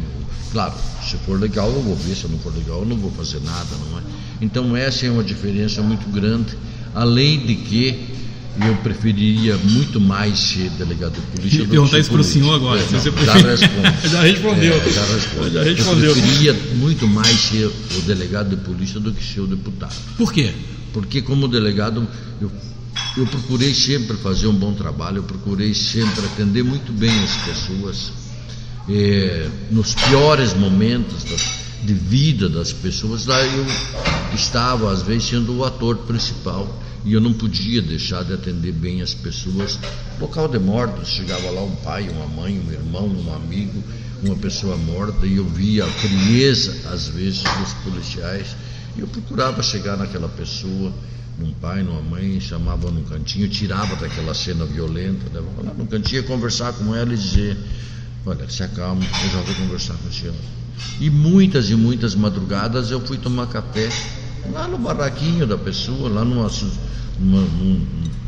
Claro, 0.51 0.73
se 1.03 1.17
for 1.17 1.39
legal 1.39 1.69
eu 1.71 1.81
vou 1.81 1.95
ver, 1.95 2.15
se 2.15 2.27
não 2.27 2.39
for 2.39 2.53
legal 2.55 2.79
eu 2.79 2.85
não 2.85 2.97
vou 2.97 3.11
fazer 3.11 3.39
nada, 3.41 3.69
não 3.89 3.99
é? 3.99 4.01
Então, 4.41 4.75
essa 4.75 5.05
é 5.05 5.11
uma 5.11 5.23
diferença 5.23 5.81
muito 5.81 6.09
grande, 6.09 6.57
além 6.95 7.45
de 7.45 7.55
que 7.55 8.07
eu 8.65 8.75
preferiria 8.77 9.57
muito 9.57 10.01
mais 10.01 10.37
ser 10.37 10.69
delegado 10.71 11.13
de 11.13 11.21
polícia. 11.21 11.59
Eu 11.59 11.67
perguntar 11.67 11.99
isso 11.99 12.09
para 12.09 12.21
o 12.21 12.23
senhor 12.23 12.55
agora. 12.55 12.81
É, 12.81 12.91
não, 12.91 12.99
já, 12.99 13.11
já 14.09 14.21
respondeu. 14.21 14.73
É, 14.73 14.89
já 14.89 15.05
respondeu. 15.05 15.51
Já 15.51 15.63
respondeu. 15.63 16.09
Eu 16.09 16.13
preferia 16.15 16.53
muito 16.75 17.07
mais 17.07 17.39
ser 17.39 17.67
o 17.67 18.01
delegado 18.01 18.49
de 18.49 18.57
polícia 18.57 18.99
do 18.99 19.13
que 19.13 19.23
ser 19.23 19.41
o 19.41 19.47
deputado. 19.47 19.95
Por 20.17 20.33
quê? 20.33 20.53
porque 20.93 21.21
como 21.21 21.47
delegado 21.47 22.07
eu, 22.41 22.51
eu 23.19 23.27
procurei 23.27 23.73
sempre 23.73 24.15
fazer 24.17 24.47
um 24.47 24.55
bom 24.55 24.73
trabalho, 24.73 25.17
eu 25.17 25.23
procurei 25.23 25.73
sempre 25.73 26.25
atender 26.25 26.63
muito 26.63 26.93
bem 26.93 27.11
as 27.23 27.35
pessoas, 27.37 28.11
é, 28.87 29.49
nos 29.69 29.93
piores 29.93 30.53
momentos 30.53 31.25
de 31.83 31.93
vida 31.93 32.47
das 32.47 32.71
pessoas, 32.71 33.25
lá 33.25 33.39
eu 33.41 33.65
estava 34.33 34.91
às 34.91 35.01
vezes 35.01 35.29
sendo 35.29 35.57
o 35.57 35.65
ator 35.65 35.97
principal 35.97 36.81
e 37.03 37.13
eu 37.13 37.21
não 37.21 37.33
podia 37.33 37.81
deixar 37.81 38.23
de 38.23 38.33
atender 38.33 38.71
bem 38.71 39.01
as 39.01 39.13
pessoas. 39.13 39.79
Local 40.19 40.47
de 40.47 40.59
mortos, 40.59 41.09
chegava 41.09 41.49
lá 41.49 41.61
um 41.61 41.75
pai, 41.77 42.09
uma 42.09 42.27
mãe, 42.27 42.59
um 42.59 42.71
irmão, 42.71 43.07
um 43.07 43.33
amigo, 43.33 43.83
uma 44.23 44.35
pessoa 44.35 44.75
morta 44.77 45.25
e 45.25 45.37
eu 45.37 45.45
via 45.45 45.85
a 45.85 45.87
frieza 45.87 46.89
às 46.89 47.07
vezes 47.07 47.43
dos 47.43 47.73
policiais 47.83 48.55
e 48.97 49.01
eu 49.01 49.07
procurava 49.07 49.61
chegar 49.63 49.97
naquela 49.97 50.27
pessoa, 50.27 50.93
num 51.39 51.51
pai, 51.53 51.81
numa 51.83 52.01
mãe, 52.01 52.39
chamava 52.39 52.91
num 52.91 53.03
cantinho, 53.03 53.47
tirava 53.47 53.95
daquela 53.95 54.33
cena 54.33 54.65
violenta, 54.65 55.25
levava 55.33 55.63
lá 55.63 55.73
no 55.77 55.85
cantinho, 55.87 56.23
conversar 56.25 56.73
com 56.73 56.93
ela 56.95 57.13
e 57.13 57.17
dizer, 57.17 57.57
olha, 58.25 58.49
se 58.49 58.61
acalma, 58.63 59.01
eu 59.03 59.29
já 59.31 59.41
vou 59.41 59.55
conversar 59.55 59.93
com 59.95 60.07
a 60.07 60.11
senhora. 60.11 60.37
E 60.99 61.09
muitas 61.09 61.69
e 61.69 61.75
muitas 61.75 62.15
madrugadas 62.15 62.91
eu 62.91 62.99
fui 63.01 63.17
tomar 63.17 63.47
café 63.47 63.89
lá 64.51 64.67
no 64.67 64.77
barraquinho 64.77 65.45
da 65.47 65.57
pessoa, 65.57 66.09
lá 66.09 66.23
numa, 66.25 66.49
numa, 67.19 67.41
num, 67.41 67.85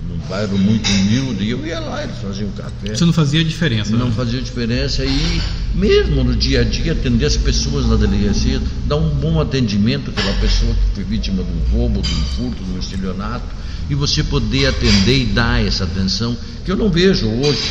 num 0.10 0.18
bairro 0.30 0.58
muito 0.58 0.90
humilde, 0.90 1.44
e 1.44 1.50
eu 1.52 1.66
ia 1.66 1.80
lá, 1.80 2.04
eles 2.04 2.18
faziam 2.18 2.50
café. 2.52 2.94
Isso 2.94 3.06
não 3.06 3.14
fazia 3.14 3.44
diferença, 3.44 3.96
Não 3.96 4.08
né? 4.08 4.14
fazia 4.16 4.42
diferença, 4.42 5.04
e 5.06 5.42
mesmo 5.74 6.24
no 6.24 6.36
dia 6.36 6.62
a 6.62 6.64
dia, 6.64 6.92
atender 6.92 7.26
as 7.26 7.38
pessoas 7.38 7.88
na 7.88 7.96
delegacia, 7.96 8.62
dar 8.86 8.98
um 8.98 9.10
bom 9.10 9.40
atendimento 9.40 10.12
àquela 10.12 10.34
pessoa 10.40 10.74
que 10.74 10.96
foi 10.96 11.04
vítima 11.04 11.44
de 11.44 11.50
um 11.52 11.78
roubo, 11.78 12.02
de 12.02 12.14
um 12.14 12.24
furto, 12.36 12.64
de 12.64 12.72
um 12.72 12.80
estelionato, 12.80 13.46
e 13.90 13.96
você 13.96 14.24
poder 14.24 14.68
atender 14.68 15.22
e 15.22 15.26
dar 15.26 15.66
essa 15.66 15.86
atenção, 15.86 16.38
que 16.66 16.72
eu 16.72 16.76
não 16.76 16.90
vejo 16.90 17.28
hoje, 17.28 17.70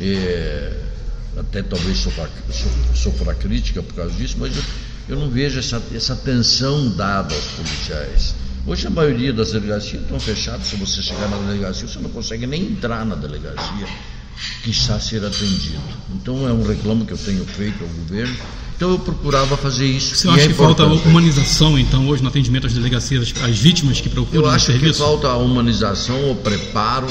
é, 0.00 0.72
até 1.36 1.62
talvez 1.62 1.98
sofra 2.94 3.34
crítica 3.34 3.82
por 3.82 3.94
causa 3.94 4.14
disso, 4.14 4.36
mas 4.38 4.56
eu, 4.56 4.62
eu 5.10 5.18
não 5.18 5.30
vejo 5.30 5.58
essa, 5.58 5.82
essa 5.94 6.12
atenção 6.12 6.88
dada 6.90 7.34
aos 7.34 7.44
policiais. 7.46 8.34
Hoje 8.66 8.86
a 8.86 8.90
maioria 8.90 9.32
das 9.32 9.52
delegacias 9.52 10.02
estão 10.02 10.20
fechadas. 10.20 10.66
Se 10.66 10.76
você 10.76 11.02
chegar 11.02 11.28
na 11.28 11.38
delegacia, 11.38 11.88
você 11.88 11.98
não 11.98 12.10
consegue 12.10 12.46
nem 12.46 12.62
entrar 12.62 13.06
na 13.06 13.14
delegacia 13.14 13.88
que 14.62 14.70
está 14.70 14.98
ser 14.98 15.24
atendido. 15.24 15.80
Então 16.14 16.48
é 16.48 16.52
um 16.52 16.66
reclamo 16.66 17.04
que 17.04 17.12
eu 17.12 17.18
tenho 17.18 17.44
feito 17.44 17.82
ao 17.82 17.88
governo. 17.88 18.34
Então 18.76 18.90
eu 18.90 18.98
procurava 18.98 19.56
fazer 19.56 19.86
isso. 19.86 20.14
Você 20.16 20.28
acha 20.28 20.44
é 20.44 20.48
que 20.48 20.54
falta 20.54 20.86
humanização, 20.86 21.78
então, 21.78 22.08
hoje 22.08 22.22
no 22.22 22.28
atendimento 22.28 22.66
às 22.66 22.72
delegacias, 22.72 23.34
às 23.42 23.58
vítimas 23.58 24.00
que 24.00 24.08
procuram 24.08 24.42
Eu 24.42 24.48
acho 24.48 24.66
serviço? 24.66 24.92
que 24.94 24.98
falta 24.98 25.28
a 25.28 25.36
humanização, 25.36 26.30
o 26.30 26.36
preparo 26.36 27.06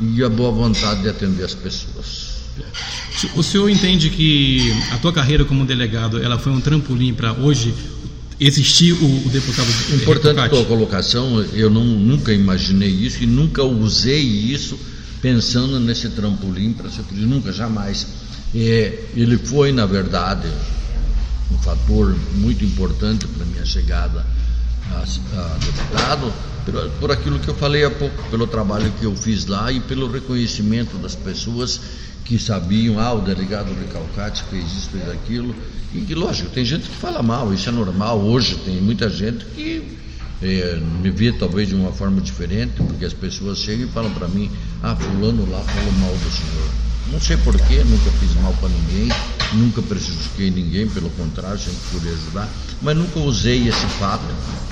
e 0.00 0.24
a 0.24 0.28
boa 0.28 0.50
vontade 0.50 1.02
de 1.02 1.08
atender 1.08 1.44
as 1.44 1.54
pessoas. 1.54 2.30
O 3.34 3.42
senhor 3.42 3.68
entende 3.68 4.08
que 4.08 4.72
a 4.90 4.98
tua 4.98 5.12
carreira 5.12 5.44
como 5.44 5.64
delegado, 5.64 6.22
ela 6.22 6.38
foi 6.38 6.52
um 6.52 6.60
trampolim 6.60 7.12
para 7.12 7.32
hoje 7.34 7.74
existir 8.38 8.92
o, 8.92 9.26
o 9.26 9.28
deputado 9.28 9.68
Importante 9.94 10.40
a 10.40 10.48
tua 10.48 10.64
colocação, 10.64 11.44
eu 11.52 11.68
não, 11.68 11.84
nunca 11.84 12.32
imaginei 12.32 12.88
isso 12.88 13.22
e 13.22 13.26
nunca 13.26 13.62
usei 13.62 14.22
isso 14.22 14.78
pensando 15.20 15.78
nesse 15.78 16.08
trampolim 16.10 16.72
para 16.72 16.90
ser 16.90 17.02
político, 17.02 17.28
nunca, 17.28 17.52
jamais. 17.52 18.06
É, 18.54 19.04
ele 19.14 19.38
foi, 19.38 19.72
na 19.72 19.86
verdade, 19.86 20.48
um 21.52 21.58
fator 21.58 22.16
muito 22.34 22.64
importante 22.64 23.26
para 23.26 23.44
minha 23.46 23.64
chegada 23.64 24.24
a, 24.92 25.02
a 25.02 25.58
deputado, 25.58 26.32
por, 26.64 26.90
por 27.00 27.12
aquilo 27.12 27.38
que 27.38 27.48
eu 27.48 27.54
falei 27.54 27.84
há 27.84 27.90
pouco, 27.90 28.22
pelo 28.30 28.46
trabalho 28.46 28.92
que 28.98 29.04
eu 29.04 29.14
fiz 29.14 29.46
lá 29.46 29.70
e 29.70 29.80
pelo 29.80 30.10
reconhecimento 30.10 30.96
das 30.98 31.14
pessoas 31.14 31.80
que 32.24 32.38
sabiam, 32.38 32.98
ah, 32.98 33.12
o 33.12 33.20
delegado 33.20 33.74
Recalcate 33.74 34.44
fez 34.50 34.64
isso, 34.64 34.90
fez 34.90 35.08
aquilo, 35.08 35.54
e 35.92 36.00
que, 36.00 36.14
lógico, 36.14 36.50
tem 36.50 36.64
gente 36.64 36.88
que 36.88 36.96
fala 36.96 37.22
mal, 37.22 37.52
isso 37.52 37.68
é 37.68 37.72
normal, 37.72 38.20
hoje 38.20 38.56
tem 38.56 38.80
muita 38.80 39.08
gente 39.08 39.44
que 39.46 39.98
é, 40.42 40.80
me 41.02 41.10
vê 41.10 41.32
talvez 41.32 41.68
de 41.68 41.74
uma 41.74 41.92
forma 41.92 42.20
diferente, 42.20 42.72
porque 42.76 43.04
as 43.04 43.12
pessoas 43.12 43.58
chegam 43.58 43.86
e 43.86 43.90
falam 43.90 44.10
para 44.12 44.28
mim, 44.28 44.50
ah, 44.82 44.96
fulano 44.96 45.48
lá 45.50 45.60
falou 45.60 45.92
mal 45.92 46.12
do 46.12 46.30
senhor. 46.30 46.90
Não 47.12 47.20
sei 47.20 47.36
porquê, 47.38 47.82
nunca 47.84 48.10
fiz 48.20 48.34
mal 48.40 48.54
para 48.60 48.68
ninguém, 48.68 49.08
nunca 49.54 49.82
prejudiquei 49.82 50.50
ninguém, 50.50 50.88
pelo 50.88 51.10
contrário, 51.10 51.58
sempre 51.58 51.80
pude 51.90 52.08
ajudar, 52.08 52.48
mas 52.80 52.96
nunca 52.96 53.18
usei 53.18 53.66
esse 53.66 53.86
fato 53.98 54.22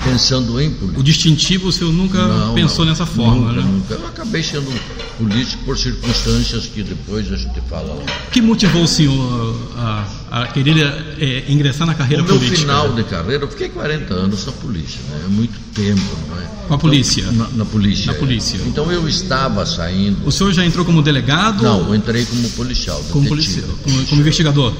pensando 0.03 0.59
em 0.61 0.71
política. 0.71 0.99
O 1.01 1.03
distintivo 1.03 1.67
o 1.67 1.71
senhor 1.71 1.91
nunca 1.91 2.25
não, 2.25 2.53
pensou 2.53 2.85
não, 2.85 2.91
nessa 2.91 3.05
forma, 3.05 3.51
nunca, 3.51 3.61
né? 3.61 3.61
Nunca. 3.61 3.93
Eu 3.95 4.07
acabei 4.07 4.41
sendo 4.41 4.71
político 5.17 5.65
por 5.65 5.77
circunstâncias 5.77 6.65
que 6.65 6.81
depois 6.81 7.31
a 7.31 7.35
gente 7.35 7.59
fala 7.69 7.93
lá. 7.93 8.03
O 8.27 8.31
que 8.31 8.41
motivou 8.41 8.83
o 8.83 8.87
senhor 8.87 9.71
a, 9.75 10.07
a 10.31 10.47
querer 10.47 10.77
é, 11.19 11.45
ingressar 11.51 11.87
na 11.87 11.93
carreira 11.93 12.21
o 12.21 12.25
meu 12.25 12.35
política? 12.35 12.61
final 12.61 12.93
de 12.93 13.03
carreira, 13.03 13.43
eu 13.43 13.47
fiquei 13.47 13.69
40 13.69 14.13
anos 14.13 14.45
na 14.45 14.51
polícia, 14.51 14.99
né? 15.09 15.21
É 15.25 15.27
muito 15.27 15.59
tempo, 15.73 16.01
não 16.29 16.37
é? 16.37 16.67
Com 16.67 16.73
a 16.75 16.77
polícia? 16.77 17.21
Então, 17.21 17.33
na, 17.33 17.49
na, 17.49 17.65
polícia. 17.65 18.05
Na 18.05 18.13
é. 18.13 18.15
polícia. 18.15 18.59
Então 18.67 18.91
eu 18.91 19.07
estava 19.07 19.65
saindo. 19.65 20.25
O 20.25 20.31
senhor 20.31 20.53
já 20.53 20.63
entrou 20.63 20.85
como 20.85 21.01
delegado? 21.01 21.63
Não, 21.63 21.87
eu 21.87 21.95
entrei 21.95 22.25
como 22.25 22.47
policial. 22.51 23.03
Como 23.09 23.27
policial, 23.27 23.67
como, 23.83 24.05
como 24.05 24.21
investigador? 24.21 24.73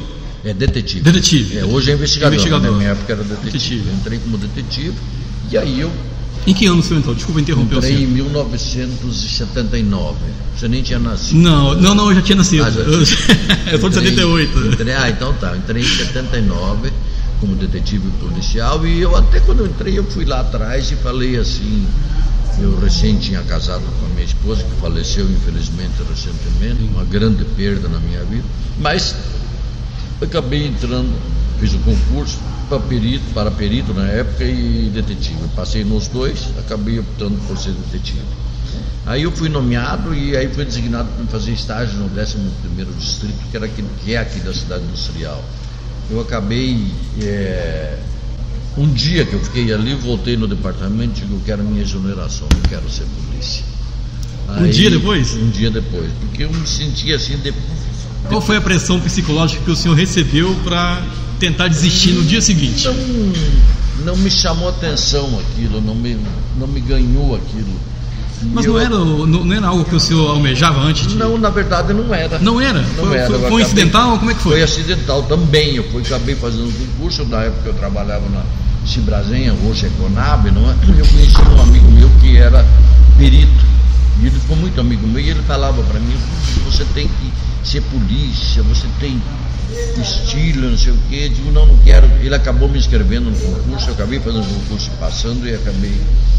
É 0.44 0.54
detetive. 0.54 1.02
Detetive. 1.02 1.58
É, 1.58 1.66
hoje 1.66 1.92
é 1.92 1.96
investigador. 1.96 2.34
investigador. 2.34 2.72
Na 2.72 2.78
minha 2.78 2.90
época 2.92 3.12
era 3.12 3.24
detetive. 3.24 3.52
detetive. 3.52 3.92
Entrei 4.00 4.20
como 4.20 4.38
detetive 4.38 4.96
e 5.52 5.58
aí 5.58 5.80
eu 5.80 5.92
em 6.48 6.54
que 6.54 6.66
ano 6.66 6.82
senhor 6.82 7.00
entrou? 7.00 7.16
Desculpa 7.16 7.42
interromper 7.42 7.78
Entrei 7.78 7.94
o 7.94 7.98
senhor. 7.98 8.10
em 8.10 8.14
1979. 8.14 10.18
Você 10.56 10.68
nem 10.68 10.82
tinha 10.82 11.00
nascido. 11.00 11.38
Não, 11.38 11.76
não, 11.76 11.96
não, 11.96 12.10
eu 12.10 12.16
já 12.16 12.22
tinha 12.22 12.38
nascido. 12.38 12.64
Ah, 12.64 12.72
já 12.72 12.82
eu, 12.82 13.00
eu 13.72 13.80
sou 13.80 13.90
de 13.90 13.96
78. 13.96 14.68
Entrei, 14.68 14.94
ah, 14.94 15.10
então 15.10 15.34
tá. 15.34 15.56
Entrei 15.56 15.84
em 15.84 15.86
79 15.86 16.92
como 17.40 17.56
detetive 17.56 18.10
policial 18.20 18.86
e 18.86 19.00
eu 19.00 19.16
até 19.16 19.40
quando 19.40 19.60
eu 19.60 19.68
entrei 19.68 19.98
eu 19.98 20.04
fui 20.04 20.26
lá 20.26 20.42
atrás 20.42 20.92
e 20.92 20.96
falei 20.96 21.38
assim, 21.38 21.88
eu 22.60 22.78
recém 22.80 23.18
tinha 23.18 23.42
casado 23.44 23.84
com 24.00 24.06
a 24.06 24.10
minha 24.10 24.26
esposa 24.26 24.64
que 24.64 24.82
faleceu 24.82 25.26
infelizmente 25.26 25.94
recentemente, 26.10 26.84
uma 26.94 27.06
grande 27.06 27.46
perda 27.46 27.88
na 27.88 28.00
minha 28.00 28.24
vida, 28.26 28.44
mas 28.80 29.16
acabei 30.22 30.68
entrando, 30.68 31.12
fiz 31.60 31.74
o 31.74 31.80
concurso, 31.80 32.38
para 32.70 32.80
perito, 32.80 33.34
para 33.34 33.52
perito 33.52 33.94
na 33.94 34.08
época 34.08 34.44
e 34.46 34.92
detetive. 34.94 35.40
Passei 35.56 35.84
nos 35.84 36.08
dois, 36.08 36.48
acabei 36.60 37.00
optando 37.00 37.36
por 37.48 37.58
ser 37.58 37.72
detetive. 37.72 38.22
Aí 39.06 39.24
eu 39.24 39.32
fui 39.32 39.50
nomeado 39.50 40.14
e 40.14 40.38
aí 40.38 40.48
fui 40.54 40.64
designado 40.64 41.10
para 41.10 41.26
fazer 41.26 41.52
estágio 41.52 41.98
no 41.98 42.06
11 42.06 42.38
Distrito, 42.98 43.36
que, 43.50 43.58
era 43.58 43.66
aqui, 43.66 43.84
que 44.06 44.14
é 44.14 44.20
aqui 44.20 44.40
da 44.40 44.54
cidade 44.54 44.84
industrial. 44.84 45.44
Eu 46.12 46.22
acabei. 46.22 46.94
É, 47.22 47.98
um 48.78 48.88
dia 48.88 49.26
que 49.26 49.34
eu 49.34 49.40
fiquei 49.40 49.74
ali, 49.74 49.96
voltei 49.96 50.38
no 50.38 50.48
departamento 50.48 51.20
e 51.20 51.22
digo: 51.24 51.36
eu 51.36 51.42
quero 51.46 51.64
minha 51.64 51.82
exoneração, 51.82 52.48
não 52.54 52.62
quero 52.62 52.90
ser 52.90 53.06
polícia. 53.06 53.64
Aí, 54.48 54.68
um 54.68 54.70
dia 54.70 54.92
depois? 54.92 55.34
Um 55.34 55.50
dia 55.50 55.72
depois, 55.72 56.12
porque 56.20 56.44
eu 56.44 56.52
me 56.52 56.68
sentia 56.68 57.16
assim. 57.16 57.38
De, 57.38 57.54
Qual 58.28 58.42
foi 58.42 58.58
a 58.58 58.62
pressão 58.62 59.00
psicológica 59.00 59.64
que 59.64 59.72
o 59.72 59.76
senhor 59.76 59.96
recebeu 59.96 60.56
para 60.64 61.04
tentar 61.40 61.68
desistir 61.68 62.12
no 62.12 62.24
dia 62.24 62.42
seguinte? 62.42 62.86
Não, 62.86 62.96
não 64.06 64.18
me 64.18 64.30
chamou 64.30 64.70
atenção 64.70 65.40
aquilo, 65.40 65.82
não 65.82 65.96
me, 65.96 66.18
não 66.58 66.68
me 66.68 66.80
ganhou 66.82 67.36
aquilo. 67.36 67.90
Mas 68.54 68.66
não, 68.66 68.80
era, 68.80 68.90
não, 68.90 69.26
não, 69.26 69.54
era 69.54 69.68
algo 69.68 69.84
que 69.84 69.96
o 69.96 70.00
senhor 70.00 70.30
almejava 70.30 70.80
antes? 70.80 71.08
De... 71.08 71.16
Não, 71.16 71.38
na 71.38 71.50
verdade 71.50 71.94
não 71.94 72.14
era. 72.14 72.40
Não 72.40 72.62
era? 72.62 72.82
Não 72.82 73.06
foi, 73.06 73.18
era. 73.18 73.28
Foi, 73.28 73.50
foi 73.50 73.62
acidental? 73.64 74.18
Como 74.18 74.32
é 74.32 74.34
que 74.34 74.42
foi? 74.42 74.52
Foi 74.54 74.64
acidental 74.64 75.24
também. 75.24 75.76
Eu 75.76 75.84
fui, 75.92 76.02
acabei 76.04 76.36
fazendo 76.36 76.68
um 76.68 77.02
curso, 77.02 77.26
na 77.26 77.44
época 77.44 77.70
eu 77.70 77.74
trabalhava 77.74 78.28
na 78.30 78.44
Cibrazenha, 78.86 79.54
hoje 79.66 79.88
é 79.88 79.90
Conab, 79.98 80.50
não 80.52 80.70
é? 80.70 80.74
Eu 80.98 81.06
conheci 81.06 81.42
um 81.42 81.62
amigo 81.62 81.92
meu 81.92 82.10
que 82.22 82.38
era 82.38 82.66
perito. 83.18 83.70
E 84.22 84.28
ele 84.28 84.40
ficou 84.40 84.56
muito 84.56 84.80
amigo 84.80 85.06
meu 85.08 85.22
e 85.22 85.30
ele 85.30 85.42
falava 85.44 85.82
para 85.84 86.00
mim, 86.00 86.16
você 86.66 86.86
tem 86.94 87.08
que 87.08 87.68
ser 87.68 87.82
polícia, 87.84 88.64
você 88.64 88.86
tem 89.00 89.22
estilo, 90.02 90.70
não 90.70 90.78
sei 90.78 90.94
o 90.94 90.98
quê. 91.10 91.30
Digo, 91.30 91.52
não, 91.52 91.66
não 91.66 91.78
quero. 91.78 92.08
Ele 92.22 92.34
acabou 92.34 92.70
me 92.70 92.78
inscrevendo 92.78 93.30
no 93.30 93.38
concurso, 93.38 93.90
eu 93.90 93.94
acabei 93.94 94.20
fazendo 94.20 94.44
o 94.44 94.54
concurso 94.62 94.90
passando 95.00 95.48
e 95.48 95.54
acabei 95.54 95.94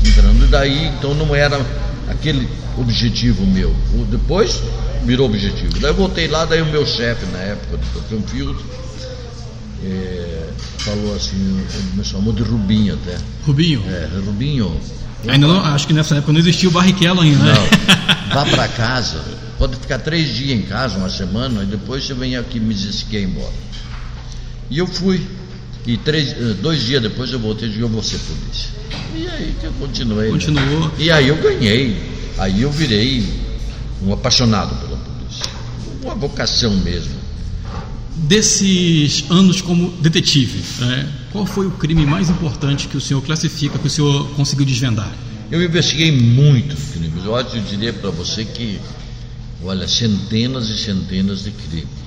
entrando. 0.05 0.45
E 0.45 0.49
daí, 0.49 0.87
então 0.89 1.15
não 1.15 1.35
era 1.35 1.61
aquele 2.09 2.49
objetivo 2.77 3.45
meu. 3.47 3.75
Depois 4.11 4.63
virou 5.05 5.27
objetivo. 5.27 5.79
Daí 5.81 5.91
eu 5.91 5.95
voltei 5.95 6.29
lá, 6.29 6.45
daí 6.45 6.63
o 6.63 6.67
meu 6.67 6.87
chefe 6.87 7.25
na 7.33 7.39
época 7.39 7.77
do 7.77 8.09
Canfield 8.09 8.57
é, 9.85 10.49
falou 10.79 11.15
assim, 11.15 11.65
me 11.95 12.05
chamou 12.05 12.33
de 12.33 12.43
Rubinho 12.43 12.95
até. 12.95 13.17
Rubinho? 13.47 13.83
É, 13.89 14.09
Rubinho. 14.25 14.81
Ainda 15.29 15.47
não, 15.47 15.61
acho 15.61 15.87
que 15.87 15.93
nessa 15.93 16.17
época 16.17 16.33
não 16.33 16.41
existia 16.41 16.69
o 16.69 16.73
Barrichello 16.73 17.21
ainda, 17.21 17.45
né? 17.45 17.55
Não, 17.55 18.35
vá 18.35 18.45
para 18.47 18.69
casa 18.69 19.23
Pode 19.61 19.77
ficar 19.77 19.99
três 19.99 20.35
dias 20.35 20.59
em 20.59 20.63
casa, 20.63 20.97
uma 20.97 21.11
semana, 21.11 21.63
e 21.63 21.67
depois 21.67 22.07
você 22.07 22.15
vem 22.15 22.35
aqui 22.35 22.59
me 22.59 22.73
dizer 22.73 22.95
se 22.95 23.05
quer 23.05 23.21
ir 23.21 23.25
embora. 23.25 23.53
E 24.71 24.79
eu 24.79 24.87
fui. 24.87 25.21
E 25.87 25.99
três, 25.99 26.33
eh, 26.33 26.55
dois 26.63 26.81
dias 26.81 27.03
depois 27.03 27.31
eu 27.31 27.39
voltei 27.39 27.69
e 27.69 27.71
disse, 27.73 27.83
eu 27.83 27.89
vou 27.89 28.03
ser 28.03 28.19
polícia. 28.21 28.71
E 29.15 29.29
aí 29.29 29.55
que 29.61 29.67
eu 29.67 29.73
continuei. 29.73 30.29
Né? 30.29 30.33
Continuou. 30.33 30.89
Né? 30.89 30.91
E 30.99 31.11
aí 31.11 31.29
eu 31.29 31.37
ganhei. 31.37 31.95
Aí 32.39 32.63
eu 32.63 32.73
virei 32.73 33.23
um 34.03 34.15
apaixonado 34.15 34.75
pela 34.77 34.97
polícia. 34.97 35.45
Uma 36.05 36.15
vocação 36.15 36.75
mesmo. 36.79 37.21
Desses 38.17 39.27
anos 39.29 39.61
como 39.61 39.91
detetive, 40.01 40.63
né, 40.79 41.07
qual 41.33 41.45
foi 41.45 41.67
o 41.67 41.73
crime 41.73 42.07
mais 42.07 42.31
importante 42.31 42.89
que 42.89 42.97
o 42.97 43.01
senhor 43.01 43.21
classifica, 43.21 43.79
que 43.79 43.87
o 43.87 43.91
senhor 43.91 44.27
conseguiu 44.31 44.65
desvendar? 44.65 45.13
Eu 45.51 45.63
investiguei 45.63 46.11
muitos 46.13 46.93
crimes. 46.93 47.27
Eu 47.27 47.37
acho 47.37 47.51
que 47.51 47.59
eu 47.59 47.63
diria 47.63 47.93
para 47.93 48.09
você 48.09 48.45
que 48.45 48.81
Olha, 49.65 49.87
centenas 49.87 50.69
e 50.69 50.79
centenas 50.79 51.45
de 51.45 51.51
crimes. 51.51 52.01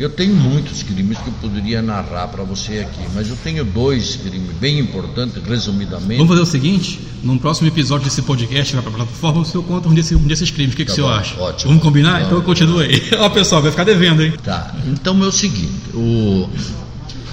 Eu 0.00 0.08
tenho 0.08 0.34
muitos 0.34 0.82
crimes 0.82 1.18
que 1.18 1.28
eu 1.28 1.34
poderia 1.42 1.82
narrar 1.82 2.28
para 2.28 2.42
você 2.42 2.78
aqui, 2.78 3.02
mas 3.14 3.28
eu 3.28 3.36
tenho 3.44 3.62
dois 3.66 4.16
crimes 4.16 4.56
bem 4.58 4.78
importantes, 4.78 5.42
resumidamente. 5.44 6.16
Vamos 6.16 6.28
fazer 6.28 6.40
o 6.40 6.46
seguinte: 6.46 7.00
no 7.22 7.38
próximo 7.38 7.68
episódio 7.68 8.06
desse 8.06 8.22
podcast, 8.22 8.72
vai 8.72 8.82
para 8.82 8.92
a 8.92 8.94
plataforma, 8.94 9.42
o 9.42 9.44
senhor 9.44 9.62
conta 9.64 9.90
um 9.90 9.94
desses, 9.94 10.16
um 10.16 10.26
desses 10.26 10.50
crimes. 10.50 10.72
O 10.72 10.76
que, 10.78 10.86
tá 10.86 10.86
que 10.86 10.92
o 10.92 10.94
senhor 10.94 11.12
acha? 11.12 11.38
Ótimo. 11.38 11.68
Vamos 11.72 11.82
combinar? 11.82 12.22
Então 12.22 12.40
continua 12.40 12.84
aí. 12.84 13.10
Ó, 13.18 13.28
pessoal, 13.28 13.60
vai 13.60 13.70
ficar 13.70 13.84
devendo, 13.84 14.22
hein? 14.22 14.32
Tá. 14.42 14.74
Então 14.86 15.22
é 15.22 15.26
o 15.26 15.32
seguinte: 15.32 15.90
o, 15.92 16.48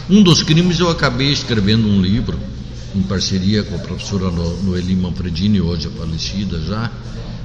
um 0.10 0.22
dos 0.22 0.44
crimes 0.44 0.78
eu 0.78 0.90
acabei 0.90 1.32
escrevendo 1.32 1.88
um 1.88 2.02
livro, 2.02 2.38
em 2.94 3.02
parceria 3.02 3.64
com 3.64 3.76
a 3.76 3.80
professora 3.80 4.30
Noeli 4.30 4.94
Manfredini, 4.94 5.62
hoje 5.62 5.88
falecida 5.98 6.60
já 6.60 6.92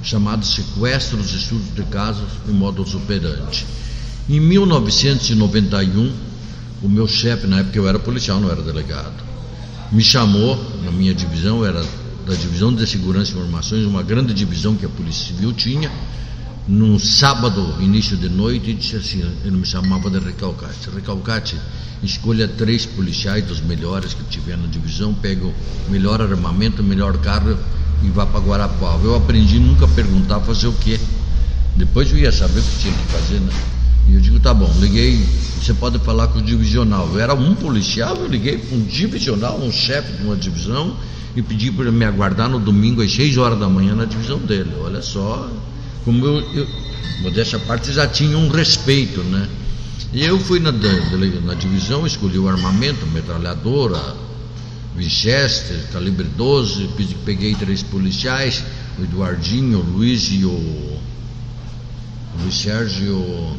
chamado 0.02 0.44
Sequestros, 0.44 1.32
Estudos 1.32 1.74
de 1.74 1.82
Casos 1.84 2.28
e 2.48 2.50
Modus 2.50 2.94
Operandi. 2.94 3.64
Em 4.28 4.40
1991, 4.40 6.12
o 6.82 6.88
meu 6.88 7.06
chefe, 7.06 7.46
na 7.46 7.60
época 7.60 7.78
eu 7.78 7.88
era 7.88 7.98
policial, 7.98 8.40
não 8.40 8.50
era 8.50 8.62
delegado, 8.62 9.22
me 9.90 10.02
chamou 10.02 10.56
na 10.84 10.90
minha 10.90 11.14
divisão, 11.14 11.64
era 11.64 11.84
da 12.26 12.34
Divisão 12.34 12.72
de 12.74 12.86
Segurança 12.86 13.32
e 13.32 13.34
Informações, 13.34 13.84
uma 13.84 14.02
grande 14.02 14.32
divisão 14.32 14.76
que 14.76 14.86
a 14.86 14.88
Polícia 14.88 15.26
Civil 15.26 15.52
tinha, 15.52 15.90
num 16.66 16.98
sábado, 16.98 17.76
início 17.80 18.16
de 18.16 18.28
noite, 18.28 18.70
e 18.70 18.74
disse 18.74 18.96
assim, 18.96 19.24
ele 19.44 19.56
me 19.56 19.66
chamava 19.66 20.08
de 20.08 20.20
recalcate. 20.20 20.88
Recalcate, 20.94 21.56
escolha 22.02 22.46
três 22.46 22.86
policiais 22.86 23.44
dos 23.44 23.60
melhores 23.60 24.14
que 24.14 24.22
tiver 24.24 24.56
na 24.56 24.68
divisão, 24.68 25.12
pega 25.12 25.44
o 25.44 25.54
melhor 25.88 26.22
armamento, 26.22 26.80
o 26.80 26.84
melhor 26.84 27.18
carro 27.18 27.58
e 28.02 28.08
vá 28.08 28.26
para 28.26 28.40
Guarapava. 28.40 29.04
Eu 29.04 29.16
aprendi 29.16 29.58
nunca 29.58 29.86
perguntar 29.88 30.40
fazer 30.40 30.68
o 30.68 30.72
quê. 30.72 30.98
Depois 31.76 32.10
eu 32.10 32.18
ia 32.18 32.32
saber 32.32 32.60
o 32.60 32.62
que 32.62 32.78
tinha 32.80 32.94
que 32.94 33.12
fazer, 33.12 33.40
né? 33.40 33.52
E 34.08 34.14
eu 34.14 34.20
digo, 34.20 34.40
tá 34.40 34.52
bom, 34.52 34.70
liguei, 34.80 35.24
você 35.60 35.72
pode 35.72 35.98
falar 36.00 36.28
com 36.28 36.40
o 36.40 36.42
divisional. 36.42 37.08
Eu 37.12 37.20
era 37.20 37.34
um 37.34 37.54
policial, 37.54 38.16
eu 38.16 38.26
liguei 38.26 38.58
para 38.58 38.76
um 38.76 38.82
divisional, 38.82 39.58
um 39.58 39.70
chefe 39.70 40.12
de 40.16 40.24
uma 40.24 40.36
divisão, 40.36 40.96
e 41.34 41.40
pedi 41.40 41.70
para 41.70 41.90
me 41.90 42.04
aguardar 42.04 42.48
no 42.48 42.58
domingo 42.58 43.00
às 43.00 43.12
6 43.12 43.38
horas 43.38 43.58
da 43.58 43.68
manhã 43.68 43.94
na 43.94 44.04
divisão 44.04 44.38
dele. 44.38 44.72
Olha 44.82 45.00
só, 45.00 45.48
como 46.04 46.26
eu, 46.26 46.40
eu 46.52 46.66
modéstia 47.22 47.58
parte, 47.60 47.92
já 47.92 48.06
tinha 48.06 48.36
um 48.36 48.48
respeito, 48.48 49.22
né? 49.22 49.48
E 50.12 50.24
eu 50.24 50.38
fui 50.38 50.58
na, 50.58 50.72
na 50.72 51.54
divisão, 51.54 52.06
escolhi 52.06 52.38
o 52.38 52.48
armamento, 52.48 53.06
metralhadora, 53.06 53.98
Winchester, 54.96 55.76
calibre 55.92 56.26
12, 56.36 56.88
peguei 57.24 57.54
três 57.54 57.82
policiais, 57.82 58.62
o 58.98 59.02
Eduardinho, 59.02 59.78
o 59.78 59.82
Luiz 59.82 60.28
e 60.30 60.44
o, 60.44 60.50
o 60.50 61.00
Luiz 62.42 62.54
Sérgio, 62.60 63.16
o, 63.16 63.56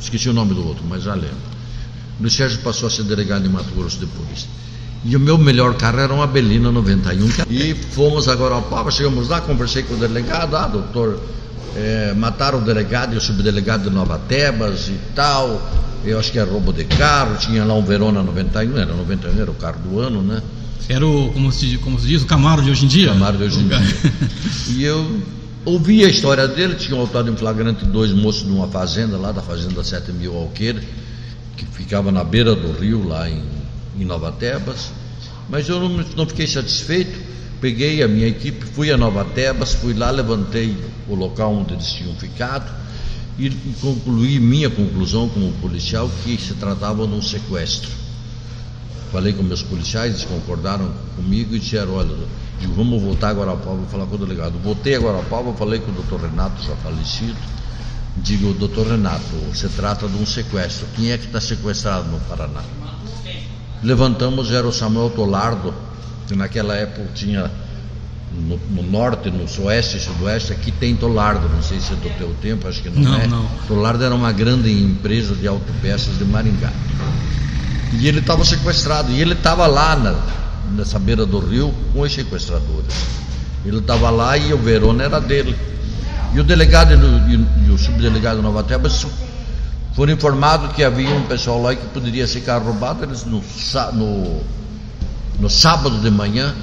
esqueci 0.00 0.28
o 0.30 0.32
nome 0.32 0.54
do 0.54 0.66
outro, 0.66 0.82
mas 0.88 1.02
já 1.02 1.14
lembro. 1.14 1.36
O 2.18 2.22
Luiz 2.22 2.34
Sérgio 2.34 2.58
passou 2.60 2.86
a 2.86 2.90
ser 2.90 3.02
delegado 3.02 3.46
em 3.46 3.50
Mato 3.50 3.74
Grosso 3.74 3.98
depois. 3.98 4.48
E 5.04 5.16
o 5.16 5.20
meu 5.20 5.36
melhor 5.36 5.74
carro 5.76 6.00
era 6.00 6.12
uma 6.12 6.26
Belina 6.26 6.70
91. 6.70 7.28
E 7.50 7.74
fomos 7.74 8.28
agora 8.28 8.54
ao 8.54 8.62
Papa, 8.62 8.90
chegamos 8.90 9.28
lá, 9.28 9.40
conversei 9.40 9.82
com 9.82 9.94
o 9.94 9.96
delegado, 9.96 10.56
ah, 10.56 10.66
doutor, 10.66 11.20
é, 11.76 12.14
mataram 12.14 12.58
o 12.58 12.62
delegado 12.62 13.14
e 13.14 13.16
o 13.16 13.20
subdelegado 13.20 13.88
de 13.88 13.94
Nova 13.94 14.18
Tebas 14.18 14.88
e 14.88 14.98
tal 15.14 15.60
eu 16.04 16.18
acho 16.18 16.32
que 16.32 16.38
era 16.38 16.50
roubo 16.50 16.72
de 16.72 16.84
carro, 16.84 17.36
tinha 17.36 17.64
lá 17.64 17.74
um 17.74 17.84
Verona 17.84 18.22
91, 18.22 18.78
era 18.78 18.94
91, 18.94 19.40
era 19.40 19.50
o 19.50 19.54
carro 19.54 19.78
do 19.80 20.00
ano, 20.00 20.22
né? 20.22 20.42
Era 20.88 21.06
o, 21.06 21.32
como 21.32 21.52
se, 21.52 21.78
como 21.78 21.98
se 22.00 22.06
diz, 22.06 22.22
o 22.22 22.26
Camaro 22.26 22.62
de 22.62 22.70
hoje 22.70 22.84
em 22.84 22.88
dia? 22.88 23.08
Camaro 23.08 23.36
de 23.38 23.44
hoje 23.44 23.60
em 23.60 23.68
dia. 23.68 23.78
e 24.74 24.82
eu 24.82 25.20
ouvi 25.64 26.04
a 26.04 26.08
história 26.08 26.48
dele, 26.48 26.74
tinha 26.74 26.96
voltado 26.96 27.30
em 27.30 27.36
flagrante 27.36 27.84
dois 27.84 28.12
moços 28.12 28.44
de 28.44 28.50
uma 28.50 28.66
fazenda 28.66 29.16
lá, 29.16 29.30
da 29.30 29.42
Fazenda 29.42 29.84
7 29.84 30.12
Mil 30.12 30.36
Alqueire, 30.36 30.80
que 31.56 31.64
ficava 31.66 32.10
na 32.10 32.24
beira 32.24 32.54
do 32.54 32.72
rio, 32.72 33.06
lá 33.06 33.28
em, 33.28 33.42
em 33.98 34.04
Nova 34.04 34.32
Tebas. 34.32 34.90
Mas 35.48 35.68
eu 35.68 35.80
não, 35.80 36.04
não 36.16 36.26
fiquei 36.26 36.46
satisfeito, 36.46 37.18
peguei 37.60 38.02
a 38.02 38.08
minha 38.08 38.26
equipe, 38.26 38.64
fui 38.64 38.90
a 38.90 38.96
Nova 38.96 39.24
Tebas, 39.24 39.74
fui 39.74 39.94
lá, 39.94 40.10
levantei 40.10 40.76
o 41.08 41.14
local 41.14 41.54
onde 41.54 41.74
eles 41.74 41.92
tinham 41.92 42.14
ficado, 42.14 42.70
e, 43.38 43.50
concluí 43.80 44.38
minha 44.38 44.68
conclusão 44.68 45.28
como 45.28 45.52
policial 45.54 46.10
que 46.22 46.36
se 46.36 46.54
tratava 46.54 47.06
de 47.06 47.14
um 47.14 47.22
sequestro. 47.22 47.90
Falei 49.12 49.32
com 49.32 49.42
meus 49.42 49.62
policiais, 49.62 50.14
eles 50.14 50.24
concordaram 50.24 50.92
comigo 51.16 51.54
e 51.54 51.58
disseram, 51.58 51.94
olha, 51.94 52.14
vamos 52.76 53.02
voltar 53.02 53.30
a 53.30 53.32
Guarapava 53.32 53.82
e 53.86 53.90
falar 53.90 54.06
com 54.06 54.14
o 54.14 54.18
delegado. 54.18 54.58
Voltei 54.62 54.94
a 54.94 55.00
Guarapava, 55.00 55.52
falei 55.54 55.80
com 55.80 55.90
o 55.90 55.94
doutor 55.94 56.20
Renato, 56.20 56.62
já 56.62 56.76
falecido. 56.76 57.36
Digo, 58.16 58.52
doutor 58.52 58.86
Renato, 58.86 59.24
se 59.54 59.68
trata 59.70 60.06
de 60.06 60.16
um 60.16 60.26
sequestro. 60.26 60.86
Quem 60.94 61.10
é 61.10 61.18
que 61.18 61.26
está 61.26 61.40
sequestrado 61.40 62.08
no 62.08 62.20
Paraná? 62.20 62.62
Levantamos, 63.82 64.52
era 64.52 64.66
o 64.66 64.72
Samuel 64.72 65.10
Tolardo, 65.10 65.74
que 66.28 66.36
naquela 66.36 66.74
época 66.74 67.08
tinha 67.14 67.50
no, 68.32 68.58
no, 68.70 68.82
norte, 68.82 69.30
no 69.30 69.46
oeste 69.64 69.96
e 69.96 70.00
sudoeste, 70.00 70.52
aqui 70.52 70.70
tem 70.70 70.94
Tolardo, 70.94 71.48
não 71.48 71.62
sei 71.62 71.80
se 71.80 71.92
é 71.92 71.96
do 71.96 72.08
teu 72.16 72.34
tempo, 72.40 72.68
acho 72.68 72.80
que 72.82 72.88
não, 72.88 73.02
não 73.02 73.20
é. 73.20 73.26
Não. 73.26 73.44
Tolardo 73.66 74.04
era 74.04 74.14
uma 74.14 74.32
grande 74.32 74.70
empresa 74.70 75.34
de 75.34 75.48
autopeças 75.48 76.16
de 76.16 76.24
Maringá. 76.24 76.72
E 77.92 78.06
ele 78.06 78.20
estava 78.20 78.44
sequestrado, 78.44 79.10
e 79.10 79.20
ele 79.20 79.34
estava 79.34 79.66
lá 79.66 79.96
na, 79.96 80.14
nessa 80.76 80.98
beira 80.98 81.26
do 81.26 81.40
rio 81.40 81.74
com 81.92 82.00
os 82.00 82.12
sequestradores. 82.12 82.94
Ele 83.64 83.78
estava 83.78 84.10
lá 84.10 84.38
e 84.38 84.52
o 84.52 84.58
Verona 84.58 85.04
era 85.04 85.20
dele. 85.20 85.56
E 86.32 86.38
o 86.38 86.44
delegado 86.44 86.92
e 86.92 87.36
o, 87.36 87.46
e 87.66 87.70
o 87.70 87.76
subdelegado 87.76 88.40
Nova 88.40 88.62
Terra 88.62 88.88
foram 89.94 90.12
informados 90.12 90.72
que 90.72 90.84
havia 90.84 91.10
um 91.10 91.24
pessoal 91.24 91.60
lá 91.60 91.74
que 91.74 91.84
poderia 91.88 92.26
ficar 92.28 92.58
roubado. 92.58 93.02
Eles 93.04 93.24
no, 93.24 93.42
no, 93.92 94.40
no 95.40 95.50
sábado 95.50 96.00
de 96.00 96.10
manhã 96.10 96.54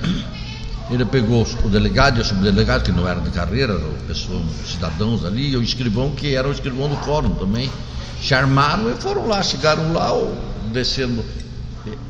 ele 0.90 1.06
pegou 1.06 1.46
o 1.64 1.70
delegado 1.70 2.18
e 2.18 2.22
o 2.22 2.26
subdelegado, 2.26 2.84
que 2.84 2.92
não 2.92 3.08
eram 3.08 3.22
de 3.22 3.30
carreira, 3.30 3.78
pessoas, 4.08 4.44
cidadãos 4.66 5.26
ali, 5.26 5.50
e 5.50 5.58
o 5.58 5.62
escrivão, 5.62 6.12
que 6.12 6.34
era 6.34 6.48
o 6.48 6.52
escrivão 6.52 6.88
do 6.88 6.96
fórum 6.98 7.32
também. 7.36 7.70
Charmaram 8.22 8.90
e 8.90 8.96
foram 8.96 9.28
lá, 9.28 9.44
chegaram 9.44 9.92
lá, 9.94 10.12
descendo. 10.72 11.24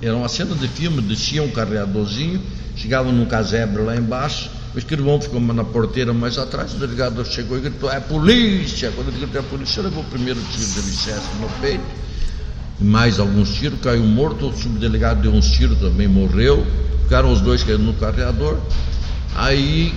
Era 0.01 0.15
uma 0.15 0.29
cena 0.29 0.55
de 0.55 0.67
filme, 0.67 1.01
desciam 1.01 1.45
um 1.45 1.51
carreadorzinho, 1.51 2.41
chegavam 2.75 3.11
num 3.11 3.25
casebre 3.25 3.81
lá 3.81 3.95
embaixo, 3.95 4.49
o 4.75 4.77
escrivão 4.77 5.19
ficou 5.19 5.41
na 5.41 5.63
porteira 5.63 6.13
mais 6.13 6.37
atrás, 6.37 6.73
o 6.73 6.77
delegado 6.77 7.25
chegou 7.25 7.57
e 7.57 7.61
gritou, 7.61 7.91
é 7.91 7.99
polícia! 7.99 8.91
Quando 8.95 9.09
ele 9.09 9.17
gritou, 9.17 9.41
é 9.41 9.43
polícia, 9.43 9.81
levou 9.81 10.03
o 10.03 10.05
primeiro 10.05 10.39
tiro 10.51 10.65
de 10.65 10.81
licença 10.81 11.23
no 11.39 11.49
peito, 11.61 11.83
mais 12.79 13.19
alguns 13.19 13.55
tiros, 13.55 13.79
caiu 13.81 14.03
morto, 14.03 14.47
o 14.47 14.55
subdelegado 14.55 15.21
deu 15.21 15.31
uns 15.31 15.49
tiros 15.49 15.79
também, 15.79 16.07
morreu. 16.07 16.65
Ficaram 17.03 17.31
os 17.31 17.41
dois 17.41 17.63
caindo 17.63 17.83
no 17.83 17.93
carreador. 17.93 18.57
Aí, 19.35 19.93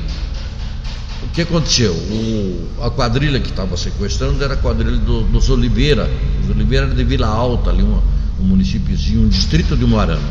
o 1.22 1.28
que 1.28 1.42
aconteceu? 1.42 1.92
O, 1.92 2.68
a 2.82 2.90
quadrilha 2.90 3.40
que 3.40 3.50
estava 3.50 3.76
sequestrando 3.76 4.42
era 4.42 4.54
a 4.54 4.56
quadrilha 4.56 4.96
do, 4.96 5.22
dos 5.22 5.50
Oliveira. 5.50 6.08
Os 6.42 6.50
Oliveira 6.50 6.86
era 6.86 6.94
de 6.94 7.04
Vila 7.04 7.26
Alta, 7.26 7.70
ali 7.70 7.82
uma, 7.82 8.02
um 8.40 8.44
municípiozinho, 8.44 9.22
um 9.22 9.28
distrito 9.28 9.76
de 9.76 9.84
Moarama. 9.84 10.30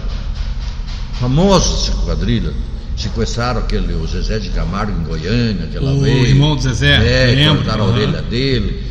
Famosa 1.19 1.89
essa 1.89 1.97
quadrilha. 2.03 2.53
Sequestraram 2.97 3.61
aquele, 3.61 3.93
o 3.93 4.05
Zezé 4.07 4.39
de 4.39 4.49
Camargo 4.49 4.91
em 4.91 5.03
Goiânia, 5.03 5.65
aquela 5.65 5.93
o 5.93 6.01
vez. 6.01 6.21
O 6.21 6.25
irmão 6.25 6.55
do 6.55 6.61
Zezé, 6.61 6.95
é, 6.95 7.35
lembro, 7.35 7.57
cortaram 7.57 7.85
a 7.85 7.87
orelha 7.87 8.21
dele. 8.21 8.83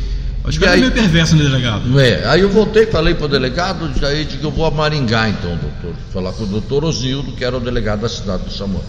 Acho 0.43 0.57
que 0.57 0.65
era 0.65 0.77
meio 0.77 0.91
perverso 0.91 1.35
no 1.35 1.43
delegado. 1.43 1.99
É, 1.99 2.25
aí 2.27 2.41
eu 2.41 2.49
voltei, 2.49 2.85
falei 2.85 3.13
para 3.13 3.25
o 3.25 3.29
delegado, 3.29 3.89
aí 4.05 4.25
disse 4.25 4.37
que 4.37 4.43
eu 4.43 4.51
vou 4.51 4.65
a 4.65 4.71
Maringá 4.71 5.29
então, 5.29 5.57
doutor. 5.57 5.93
Falar 6.13 6.31
com 6.33 6.43
o 6.43 6.47
doutor 6.47 6.85
Osildo, 6.85 7.33
que 7.33 7.43
era 7.43 7.57
o 7.57 7.59
delegado 7.59 8.01
da 8.01 8.09
cidade 8.09 8.43
do 8.43 8.51
Samuel. 8.51 8.83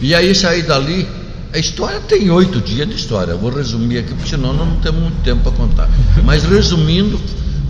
E 0.00 0.14
aí 0.14 0.34
saí 0.34 0.62
dali, 0.62 1.08
a 1.52 1.58
história 1.58 2.00
tem 2.00 2.30
oito 2.30 2.60
dias 2.60 2.88
de 2.88 2.94
história. 2.94 3.32
Eu 3.32 3.38
vou 3.38 3.50
resumir 3.50 3.98
aqui, 3.98 4.14
porque 4.14 4.30
senão 4.30 4.52
não 4.52 4.76
temos 4.76 5.00
muito 5.00 5.22
tempo 5.22 5.42
para 5.42 5.52
contar. 5.52 5.90
Mas 6.24 6.44
resumindo, 6.44 7.20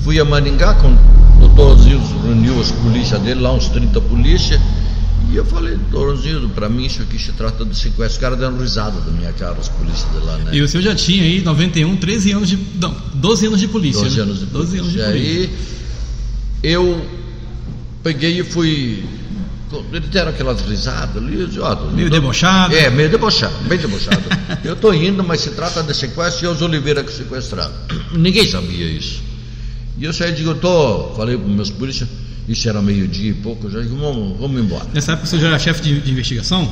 fui 0.03 0.21
a 0.21 0.25
Maringá, 0.25 0.75
com 0.75 0.89
o 0.89 1.41
doutor 1.41 1.79
Osildo 1.79 2.05
reuniu 2.23 2.61
as 2.61 2.71
polícias 2.71 3.21
dele, 3.21 3.41
lá 3.41 3.53
uns 3.53 3.69
30 3.69 4.01
polícias. 4.03 4.61
E 5.31 5.37
eu 5.37 5.45
falei, 5.45 5.77
Doronzinho, 5.91 6.49
para 6.51 6.69
mim 6.69 6.87
isso 6.87 7.03
aqui 7.03 7.19
se 7.19 7.33
trata 7.33 7.65
de 7.65 7.77
sequestro. 7.77 8.07
Os 8.07 8.19
caras 8.19 8.39
deram 8.39 8.59
risada 8.59 9.01
da 9.01 9.11
minha 9.11 9.33
cara, 9.33 9.55
os 9.59 9.69
polícias 9.69 10.11
de 10.13 10.25
lá, 10.25 10.37
né? 10.39 10.51
E 10.55 10.63
o 10.63 10.69
senhor 10.69 10.83
já 10.83 10.95
tinha 10.95 11.23
aí 11.23 11.41
91, 11.41 11.97
13 11.97 12.33
anos 12.33 12.49
de. 12.49 12.59
Não, 12.81 12.95
12 13.15 13.47
anos 13.47 13.61
de 13.61 13.69
polícia. 13.69 14.03
12 14.03 14.17
né? 14.17 14.23
anos 14.23 14.39
de 14.41 14.47
12 14.47 14.79
polícia. 14.79 14.81
Anos 14.81 14.93
de 14.93 14.99
polícia. 14.99 15.43
E 15.43 15.43
aí 15.43 15.51
eu 16.63 17.07
peguei 18.03 18.41
e 18.41 18.45
fui. 18.45 19.05
Eles 19.93 20.09
deram 20.09 20.31
aquelas 20.31 20.61
risadas 20.61 21.17
ali, 21.17 21.41
eu 21.41 21.47
disse, 21.49 21.59
ó, 21.59 21.75
meio 21.91 22.09
tô... 22.09 22.15
debochado. 22.15 22.77
É, 22.77 22.91
meio 22.91 23.11
debochado, 23.11 23.55
bem 23.67 23.77
debochado. 23.77 24.23
eu 24.63 24.75
estou 24.75 24.95
indo, 24.95 25.25
mas 25.25 25.41
se 25.41 25.51
trata 25.51 25.83
de 25.83 25.93
sequestro 25.93 26.47
e 26.47 26.49
os 26.49 26.63
Oliveira 26.63 27.03
que 27.03 27.13
sequestraram. 27.13 27.75
Ninguém 28.13 28.49
sabia 28.49 28.87
isso. 28.87 29.21
E 29.99 30.05
eu 30.05 30.13
saí 30.13 30.31
e 30.31 30.35
digo, 30.35 30.51
eu 30.51 30.55
tô, 30.55 31.13
falei 31.17 31.37
para 31.37 31.49
meus 31.49 31.71
polícias, 31.71 32.09
isso 32.49 32.69
era 32.69 32.83
meio-dia 32.83 33.31
e 33.31 33.35
pouco, 33.35 33.67
eu 33.67 33.71
já 33.71 33.81
disse, 33.81 33.95
vamos, 33.95 34.39
vamos 34.39 34.61
embora. 34.61 34.85
Nessa 34.93 35.13
época 35.13 35.27
você 35.27 35.39
já 35.39 35.49
era 35.49 35.59
chefe 35.59 35.83
de, 35.83 36.01
de, 36.01 36.11
investigação? 36.11 36.71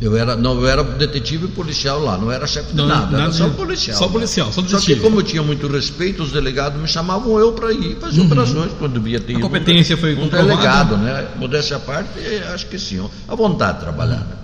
Eu 0.00 0.16
era, 0.16 0.36
não, 0.36 0.54
eu 0.60 0.68
era 0.68 0.84
detetive 0.84 1.48
policial 1.48 2.00
lá, 2.00 2.16
não 2.16 2.30
era 2.30 2.46
chefe 2.46 2.70
de 2.70 2.76
não, 2.76 2.86
nada, 2.86 3.10
nada, 3.10 3.22
era 3.24 3.32
só 3.32 3.48
policial. 3.48 3.96
Só 3.98 4.06
policial, 4.06 4.52
só 4.52 4.60
detetive. 4.62 4.80
Só 4.80 4.94
que 4.94 5.00
como 5.00 5.18
eu 5.18 5.24
tinha 5.24 5.42
muito 5.42 5.66
respeito, 5.66 6.22
os 6.22 6.30
delegados 6.30 6.80
me 6.80 6.86
chamavam 6.86 7.36
eu 7.40 7.52
para 7.52 7.72
ir 7.72 7.96
fazer 7.96 8.20
uhum. 8.20 8.26
operações 8.26 8.70
quando 8.78 9.00
via 9.00 9.18
ter. 9.18 9.36
A 9.36 9.40
competência 9.40 9.96
um, 9.96 9.98
foi 9.98 10.14
um 10.14 10.28
delegado, 10.28 10.96
né? 10.96 11.26
Modéstia 11.36 11.78
à 11.78 11.80
parte, 11.80 12.12
acho 12.54 12.66
que 12.66 12.78
sim, 12.78 13.04
a 13.26 13.34
vontade 13.34 13.78
de 13.78 13.84
trabalhar. 13.84 14.20
Né? 14.20 14.36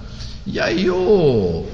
E 0.46 0.58
aí 0.58 0.86
eu 0.86 1.68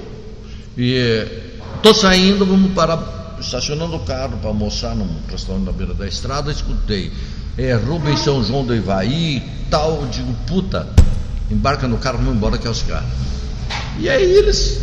estou 0.77 1.95
saindo, 1.95 2.45
vamos 2.45 2.71
parar, 2.73 3.37
estacionando 3.41 3.95
o 3.95 3.99
carro 4.01 4.37
para 4.37 4.49
almoçar 4.49 4.95
num 4.95 5.09
restaurante 5.27 5.65
na 5.65 5.71
beira 5.71 5.95
da 5.95 6.07
estrada, 6.07 6.51
escutei 6.51 7.11
é, 7.57 7.73
Rubens 7.73 8.21
São 8.21 8.43
João 8.43 8.65
do 8.65 8.75
Ivaí, 8.75 9.41
tal, 9.69 10.05
digo, 10.07 10.33
puta, 10.47 10.87
embarca 11.49 11.87
no 11.87 11.97
carro, 11.97 12.19
vamos 12.19 12.35
embora 12.35 12.57
que 12.57 12.67
é 12.67 12.69
os 12.69 12.83
caras. 12.83 13.09
E 13.99 14.09
aí 14.09 14.23
eles 14.23 14.79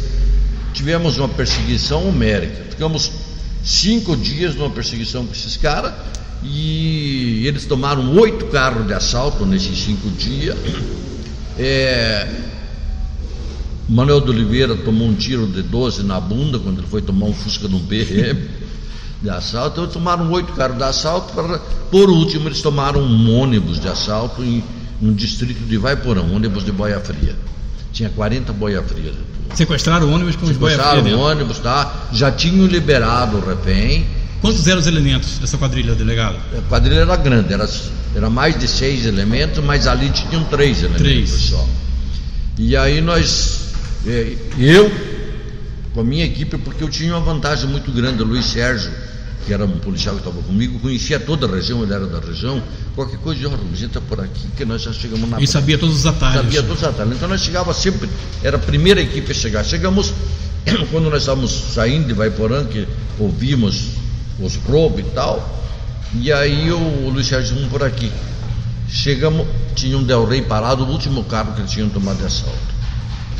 tivemos 0.74 1.18
uma 1.18 1.28
perseguição 1.28 2.08
homérica, 2.08 2.64
ficamos 2.70 3.10
cinco 3.64 4.16
dias 4.16 4.54
numa 4.54 4.70
perseguição 4.70 5.26
com 5.26 5.32
esses 5.32 5.56
caras 5.56 5.92
e 6.42 7.44
eles 7.46 7.64
tomaram 7.64 8.14
oito 8.16 8.46
carros 8.46 8.86
de 8.86 8.92
assalto 8.92 9.44
nesses 9.44 9.78
cinco 9.78 10.08
dias. 10.10 10.56
É, 11.58 12.28
Manuel 13.88 14.20
de 14.20 14.30
Oliveira 14.30 14.76
tomou 14.76 15.08
um 15.08 15.14
tiro 15.14 15.46
de 15.46 15.62
12 15.62 16.04
na 16.04 16.20
bunda 16.20 16.58
quando 16.58 16.78
ele 16.78 16.86
foi 16.86 17.02
tomar 17.02 17.26
um 17.26 17.32
Fusca 17.32 17.66
no 17.66 17.78
BM 17.78 18.38
de 19.22 19.30
assalto. 19.30 19.80
Então 19.80 19.92
tomaram 19.92 20.30
oito 20.32 20.52
carros 20.52 20.76
de 20.76 20.84
assalto. 20.84 21.32
Para, 21.32 21.58
por 21.90 22.08
último, 22.10 22.48
eles 22.48 22.62
tomaram 22.62 23.00
um 23.00 23.38
ônibus 23.38 23.80
de 23.80 23.88
assalto 23.88 24.42
em 24.42 24.62
um 25.00 25.12
distrito 25.12 25.64
de 25.64 25.76
Vaiporão, 25.76 26.24
um 26.24 26.36
ônibus 26.36 26.64
de 26.64 26.72
boia 26.72 27.00
fria. 27.00 27.36
Tinha 27.92 28.10
40 28.10 28.52
boia 28.52 28.82
frias. 28.82 29.14
Sequestraram 29.54 30.08
o 30.08 30.12
ônibus 30.12 30.36
com 30.36 30.46
os 30.46 30.56
boia 30.56 30.76
frias. 30.76 30.94
Sequestraram 30.94 31.18
o 31.18 31.24
ônibus, 31.24 31.58
tá? 31.58 32.08
Já 32.12 32.30
tinham 32.30 32.66
liberado 32.66 33.38
o 33.38 33.40
refém. 33.40 34.06
Quantos 34.40 34.66
eram 34.68 34.78
os 34.78 34.86
elementos 34.86 35.38
dessa 35.38 35.58
quadrilha, 35.58 35.94
delegado? 35.94 36.36
A 36.56 36.62
quadrilha 36.68 37.00
era 37.00 37.16
grande, 37.16 37.52
era, 37.52 37.68
era 38.14 38.30
mais 38.30 38.58
de 38.58 38.68
seis 38.68 39.04
elementos, 39.04 39.64
mas 39.64 39.86
ali 39.86 40.10
tinham 40.10 40.44
três 40.44 40.78
elementos 40.82 41.02
três. 41.02 41.30
só. 41.30 41.66
E 42.56 42.76
aí 42.76 43.00
nós, 43.00 43.72
é, 44.06 44.36
eu, 44.58 44.90
com 45.94 46.00
a 46.00 46.04
minha 46.04 46.24
equipe, 46.24 46.56
porque 46.58 46.82
eu 46.82 46.88
tinha 46.88 47.14
uma 47.14 47.20
vantagem 47.20 47.68
muito 47.68 47.90
grande, 47.90 48.22
o 48.22 48.26
Luiz 48.26 48.46
Sérgio, 48.46 48.90
que 49.46 49.52
era 49.52 49.64
um 49.64 49.78
policial 49.78 50.14
que 50.14 50.20
estava 50.20 50.42
comigo, 50.42 50.78
conhecia 50.78 51.18
toda 51.18 51.46
a 51.46 51.50
região, 51.50 51.82
ele 51.82 51.92
era 51.92 52.06
da 52.06 52.20
região, 52.20 52.62
qualquer 52.94 53.18
coisa, 53.18 53.48
ó, 53.48 53.54
a 53.54 53.76
gente 53.76 53.86
está 53.86 54.00
por 54.00 54.20
aqui, 54.20 54.46
que 54.56 54.64
nós 54.64 54.82
já 54.82 54.92
chegamos 54.92 55.28
na. 55.28 55.40
E 55.40 55.46
sabia 55.46 55.78
todos 55.78 55.96
os 55.96 56.06
atalhos. 56.06 56.36
Sabia 56.42 56.62
todos 56.62 56.82
os 56.82 56.88
atalhos. 56.88 57.16
Então 57.16 57.28
nós 57.28 57.40
chegava 57.40 57.72
sempre, 57.72 58.08
era 58.42 58.56
a 58.56 58.60
primeira 58.60 59.00
equipe 59.00 59.30
a 59.30 59.34
chegar. 59.34 59.64
Chegamos, 59.64 60.12
quando 60.90 61.08
nós 61.08 61.22
estávamos 61.22 61.50
saindo 61.50 62.08
de 62.08 62.12
Vaiporã, 62.12 62.64
que 62.64 62.86
ouvimos 63.18 63.88
os 64.38 64.56
roubos 64.56 65.00
e 65.00 65.04
tal, 65.10 65.58
e 66.14 66.32
aí 66.32 66.70
o 66.70 67.10
Luiz 67.10 67.26
Sérgio 67.26 67.54
vamos 67.54 67.70
por 67.70 67.82
aqui. 67.82 68.10
Chegamos, 68.88 69.46
tinha 69.74 69.96
um 69.96 70.02
Del 70.02 70.26
Rey 70.26 70.42
parado, 70.42 70.84
o 70.84 70.90
último 70.90 71.24
carro 71.24 71.54
que 71.54 71.60
eles 71.60 71.70
tinham 71.70 71.88
tomado 71.88 72.18
de 72.18 72.26
assalto. 72.26 72.77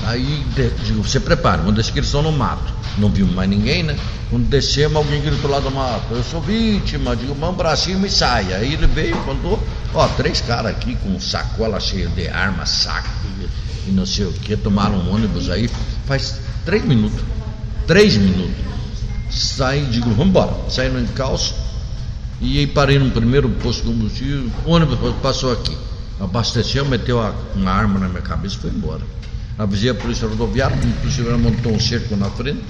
Aí 0.04 0.44
digo, 0.84 1.02
você 1.02 1.18
prepara, 1.18 1.58
vamos 1.58 1.74
descer 1.74 1.92
que 1.92 1.98
eles 1.98 2.08
estão 2.08 2.22
no 2.22 2.32
mato. 2.32 2.72
Não 2.96 3.10
vimos 3.10 3.34
mais 3.34 3.48
ninguém, 3.48 3.82
né? 3.82 3.96
Quando 4.30 4.48
descemos, 4.48 4.96
alguém 4.96 5.20
gritou 5.20 5.50
lá 5.50 5.60
do 5.60 5.70
mato, 5.70 6.14
eu 6.14 6.22
sou 6.22 6.40
vítima, 6.40 7.16
digo, 7.16 7.34
mão 7.34 7.54
pra 7.54 7.74
cima 7.76 8.06
e 8.06 8.10
sai. 8.10 8.52
Aí 8.52 8.74
ele 8.74 8.86
veio 8.86 9.16
e 9.16 9.24
contou, 9.24 9.62
ó, 9.94 10.06
três 10.08 10.40
caras 10.40 10.72
aqui 10.72 10.96
com 10.96 11.18
sacola 11.20 11.80
cheia 11.80 12.08
de 12.08 12.28
arma, 12.28 12.64
saco 12.66 13.08
e 13.86 13.90
não 13.90 14.04
sei 14.04 14.26
o 14.26 14.32
que, 14.32 14.56
tomaram 14.56 14.96
um 14.98 15.14
ônibus 15.14 15.48
aí, 15.50 15.68
faz 16.06 16.40
três 16.64 16.84
minutos. 16.84 17.20
Três 17.86 18.16
minutos. 18.16 18.54
Saí, 19.30 19.84
digo, 19.86 20.10
vamos 20.10 20.28
embora. 20.28 20.54
Saí 20.68 20.90
no 20.90 21.00
encalço 21.00 21.54
e 22.40 22.58
aí 22.58 22.66
parei 22.66 22.98
no 22.98 23.10
primeiro 23.10 23.48
posto 23.48 23.82
de 23.82 23.88
combustível, 23.88 24.50
o 24.64 24.70
ônibus 24.70 24.98
passou 25.22 25.52
aqui. 25.52 25.76
Abasteceu, 26.20 26.84
meteu 26.84 27.20
uma 27.54 27.70
arma 27.70 27.98
na 27.98 28.08
minha 28.08 28.22
cabeça 28.22 28.56
e 28.56 28.58
foi 28.58 28.70
embora 28.70 29.02
a 29.58 29.94
polícia 29.94 30.28
rodoviária, 30.28 30.76
a 30.76 31.00
polícia 31.00 31.36
montou 31.36 31.72
um 31.72 31.80
cerco 31.80 32.14
na 32.16 32.30
frente, 32.30 32.62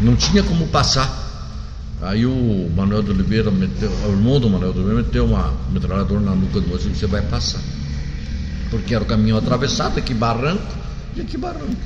não 0.00 0.14
tinha 0.14 0.42
como 0.44 0.68
passar. 0.68 1.26
Aí 2.00 2.24
o 2.24 2.70
Manuel 2.76 3.02
de 3.02 3.10
Oliveira 3.10 3.50
meteu, 3.50 3.90
o 3.90 4.12
irmão 4.12 4.38
do 4.38 4.48
Manuel 4.48 4.72
de 4.72 4.78
Oliveira 4.78 5.02
meteu 5.02 5.24
uma 5.24 5.52
metralhadora 5.72 6.20
na 6.20 6.34
nuca 6.36 6.60
do 6.60 6.68
moço 6.68 6.88
e 6.88 6.94
você 6.94 7.08
vai 7.08 7.22
passar. 7.22 7.60
Porque 8.70 8.94
era 8.94 9.02
o 9.02 9.06
caminho 9.06 9.36
atravessado, 9.36 9.98
aqui 9.98 10.14
barranco, 10.14 10.76
e 11.16 11.20
aqui 11.20 11.36
barranco. 11.36 11.76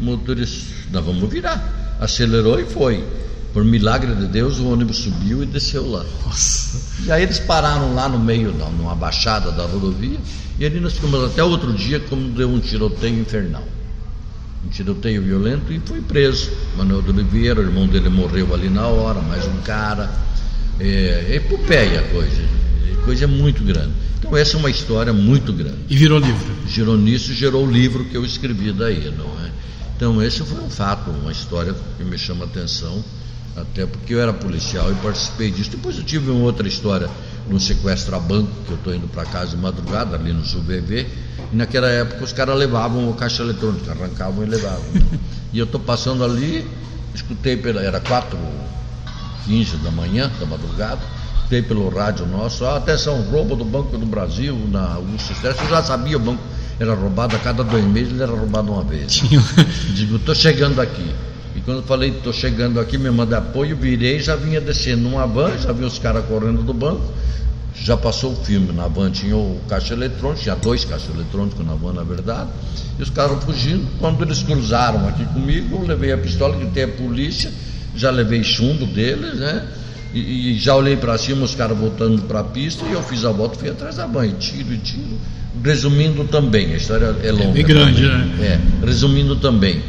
O 0.00 0.02
motorista, 0.02 0.74
nós 0.90 1.04
vamos 1.04 1.28
virar. 1.30 1.96
Acelerou 2.00 2.58
e 2.58 2.64
foi. 2.64 3.04
Por 3.52 3.64
milagre 3.64 4.14
de 4.14 4.26
Deus, 4.26 4.58
o 4.58 4.68
ônibus 4.68 4.98
subiu 4.98 5.42
e 5.42 5.46
desceu 5.46 5.90
lá. 5.90 6.04
Nossa. 6.24 7.04
E 7.04 7.10
aí 7.10 7.22
eles 7.22 7.38
pararam 7.38 7.94
lá 7.94 8.08
no 8.08 8.18
meio, 8.18 8.52
numa 8.52 8.94
baixada 8.94 9.50
da 9.50 9.64
rodovia, 9.64 10.18
e 10.58 10.66
ali 10.66 10.80
nós 10.80 10.94
ficamos 10.94 11.24
até 11.24 11.42
outro 11.42 11.72
dia, 11.72 11.98
como 12.00 12.28
deu 12.30 12.48
um 12.48 12.60
tiroteio 12.60 13.20
infernal. 13.20 13.64
Um 14.64 14.68
tiroteio 14.68 15.22
violento 15.22 15.72
e 15.72 15.80
foi 15.80 16.00
preso. 16.00 16.50
Manuel 16.76 17.00
de 17.02 17.10
Oliveira, 17.10 17.60
o 17.60 17.64
irmão 17.64 17.86
dele 17.86 18.08
morreu 18.08 18.52
ali 18.52 18.68
na 18.68 18.86
hora, 18.86 19.20
mais 19.20 19.46
um 19.46 19.56
cara. 19.62 20.10
É, 20.80 21.26
é 21.30 21.36
epopeia 21.36 22.00
a 22.00 22.02
coisa. 22.08 22.42
A 22.92 23.04
coisa 23.04 23.24
é 23.24 23.26
muito 23.26 23.64
grande. 23.64 23.92
Então 24.18 24.36
essa 24.36 24.56
é 24.56 24.58
uma 24.58 24.70
história 24.70 25.12
muito 25.12 25.52
grande. 25.52 25.78
E 25.88 25.96
virou 25.96 26.18
livro. 26.18 26.54
Girou 26.66 26.98
nisso, 26.98 27.32
gerou 27.32 27.66
o 27.66 27.70
livro 27.70 28.04
que 28.04 28.16
eu 28.16 28.24
escrevi 28.24 28.72
daí, 28.72 29.12
não 29.16 29.26
é? 29.44 29.50
Então 29.96 30.22
esse 30.22 30.42
foi 30.42 30.62
um 30.62 30.70
fato, 30.70 31.10
uma 31.10 31.32
história 31.32 31.74
que 31.96 32.04
me 32.04 32.18
chama 32.18 32.44
a 32.44 32.48
atenção, 32.48 33.02
até 33.60 33.86
porque 33.86 34.14
eu 34.14 34.20
era 34.20 34.32
policial 34.32 34.90
e 34.90 34.94
participei 34.96 35.50
disso. 35.50 35.70
Depois 35.70 35.96
eu 35.96 36.04
tive 36.04 36.30
uma 36.30 36.44
outra 36.44 36.66
história 36.66 37.08
no 37.48 37.58
sequestro 37.58 38.14
a 38.16 38.20
banco, 38.20 38.50
que 38.66 38.72
eu 38.72 38.76
estou 38.76 38.94
indo 38.94 39.08
para 39.08 39.24
casa 39.24 39.56
de 39.56 39.62
madrugada, 39.62 40.16
ali 40.16 40.32
no 40.32 40.44
SUVV, 40.44 41.06
e 41.52 41.56
naquela 41.56 41.88
época 41.88 42.24
os 42.24 42.32
caras 42.32 42.56
levavam 42.56 43.08
o 43.08 43.14
caixa 43.14 43.42
eletrônico, 43.42 43.90
arrancavam 43.90 44.44
e 44.44 44.46
levavam. 44.46 44.84
e 45.52 45.58
eu 45.58 45.64
estou 45.64 45.80
passando 45.80 46.24
ali, 46.24 46.66
escutei 47.14 47.56
pela. 47.56 47.82
Era 47.82 48.00
4 48.00 48.38
15 49.46 49.76
da 49.78 49.90
manhã, 49.90 50.30
da 50.38 50.44
madrugada, 50.44 51.00
escutei 51.36 51.62
pelo 51.62 51.88
rádio 51.88 52.26
nosso, 52.26 52.66
ah, 52.66 52.76
atenção, 52.76 53.22
roubo 53.30 53.56
do 53.56 53.64
Banco 53.64 53.96
do 53.96 54.04
Brasil 54.04 54.54
na 54.70 54.94
Augusto 54.94 55.32
Stress, 55.32 55.58
eu 55.62 55.70
já 55.70 55.82
sabia 55.82 56.18
o 56.18 56.20
banco 56.20 56.42
era 56.80 56.94
roubado 56.94 57.34
a 57.34 57.38
cada 57.40 57.64
dois 57.64 57.84
meses, 57.84 58.12
ele 58.12 58.22
era 58.22 58.30
roubado 58.30 58.72
uma 58.72 58.84
vez. 58.84 59.22
Digo, 59.94 60.16
estou 60.16 60.34
chegando 60.34 60.80
aqui. 60.80 61.12
Quando 61.68 61.80
eu 61.80 61.84
falei, 61.84 62.08
estou 62.08 62.32
chegando 62.32 62.80
aqui, 62.80 62.96
me 62.96 63.10
manda 63.10 63.36
apoio, 63.36 63.76
virei, 63.76 64.18
já 64.20 64.34
vinha 64.34 64.58
descendo 64.58 65.02
numa 65.02 65.26
van, 65.26 65.52
já 65.58 65.70
vi 65.70 65.84
os 65.84 65.98
caras 65.98 66.24
correndo 66.24 66.62
do 66.62 66.72
banco, 66.72 67.12
já 67.74 67.94
passou 67.94 68.32
o 68.32 68.36
filme. 68.36 68.72
Na 68.72 68.88
van 68.88 69.10
tinha 69.10 69.36
o 69.36 69.60
caixa 69.68 69.92
eletrônico, 69.92 70.40
tinha 70.40 70.54
dois 70.54 70.86
caixas 70.86 71.14
eletrônicos 71.14 71.66
na 71.66 71.74
van, 71.74 71.92
na 71.92 72.02
verdade, 72.02 72.48
e 72.98 73.02
os 73.02 73.10
caras 73.10 73.44
fugindo. 73.44 73.86
Quando 73.98 74.24
eles 74.24 74.42
cruzaram 74.42 75.06
aqui 75.08 75.26
comigo, 75.26 75.76
eu 75.76 75.86
levei 75.86 76.10
a 76.10 76.16
pistola, 76.16 76.56
que 76.56 76.64
tem 76.68 76.84
a 76.84 76.88
polícia, 76.88 77.52
já 77.94 78.10
levei 78.10 78.42
chumbo 78.42 78.86
deles, 78.86 79.34
né? 79.34 79.66
E, 80.14 80.52
e 80.52 80.58
já 80.58 80.74
olhei 80.74 80.96
para 80.96 81.18
cima, 81.18 81.44
os 81.44 81.54
caras 81.54 81.76
voltando 81.76 82.22
para 82.22 82.40
a 82.40 82.44
pista, 82.44 82.82
e 82.86 82.92
eu 82.92 83.02
fiz 83.02 83.26
a 83.26 83.30
volta, 83.30 83.58
fui 83.58 83.68
atrás 83.68 83.96
da 83.96 84.06
van, 84.06 84.24
e 84.24 84.32
tiro 84.32 84.72
e 84.72 84.78
tiro. 84.78 85.18
Resumindo 85.62 86.24
também, 86.24 86.72
a 86.72 86.76
história 86.78 87.14
é 87.22 87.30
longa. 87.30 87.50
É 87.50 87.52
bem 87.52 87.64
grande, 87.66 88.08
também. 88.08 88.26
né? 88.38 88.60
É, 88.82 88.86
resumindo 88.86 89.36
também, 89.36 89.82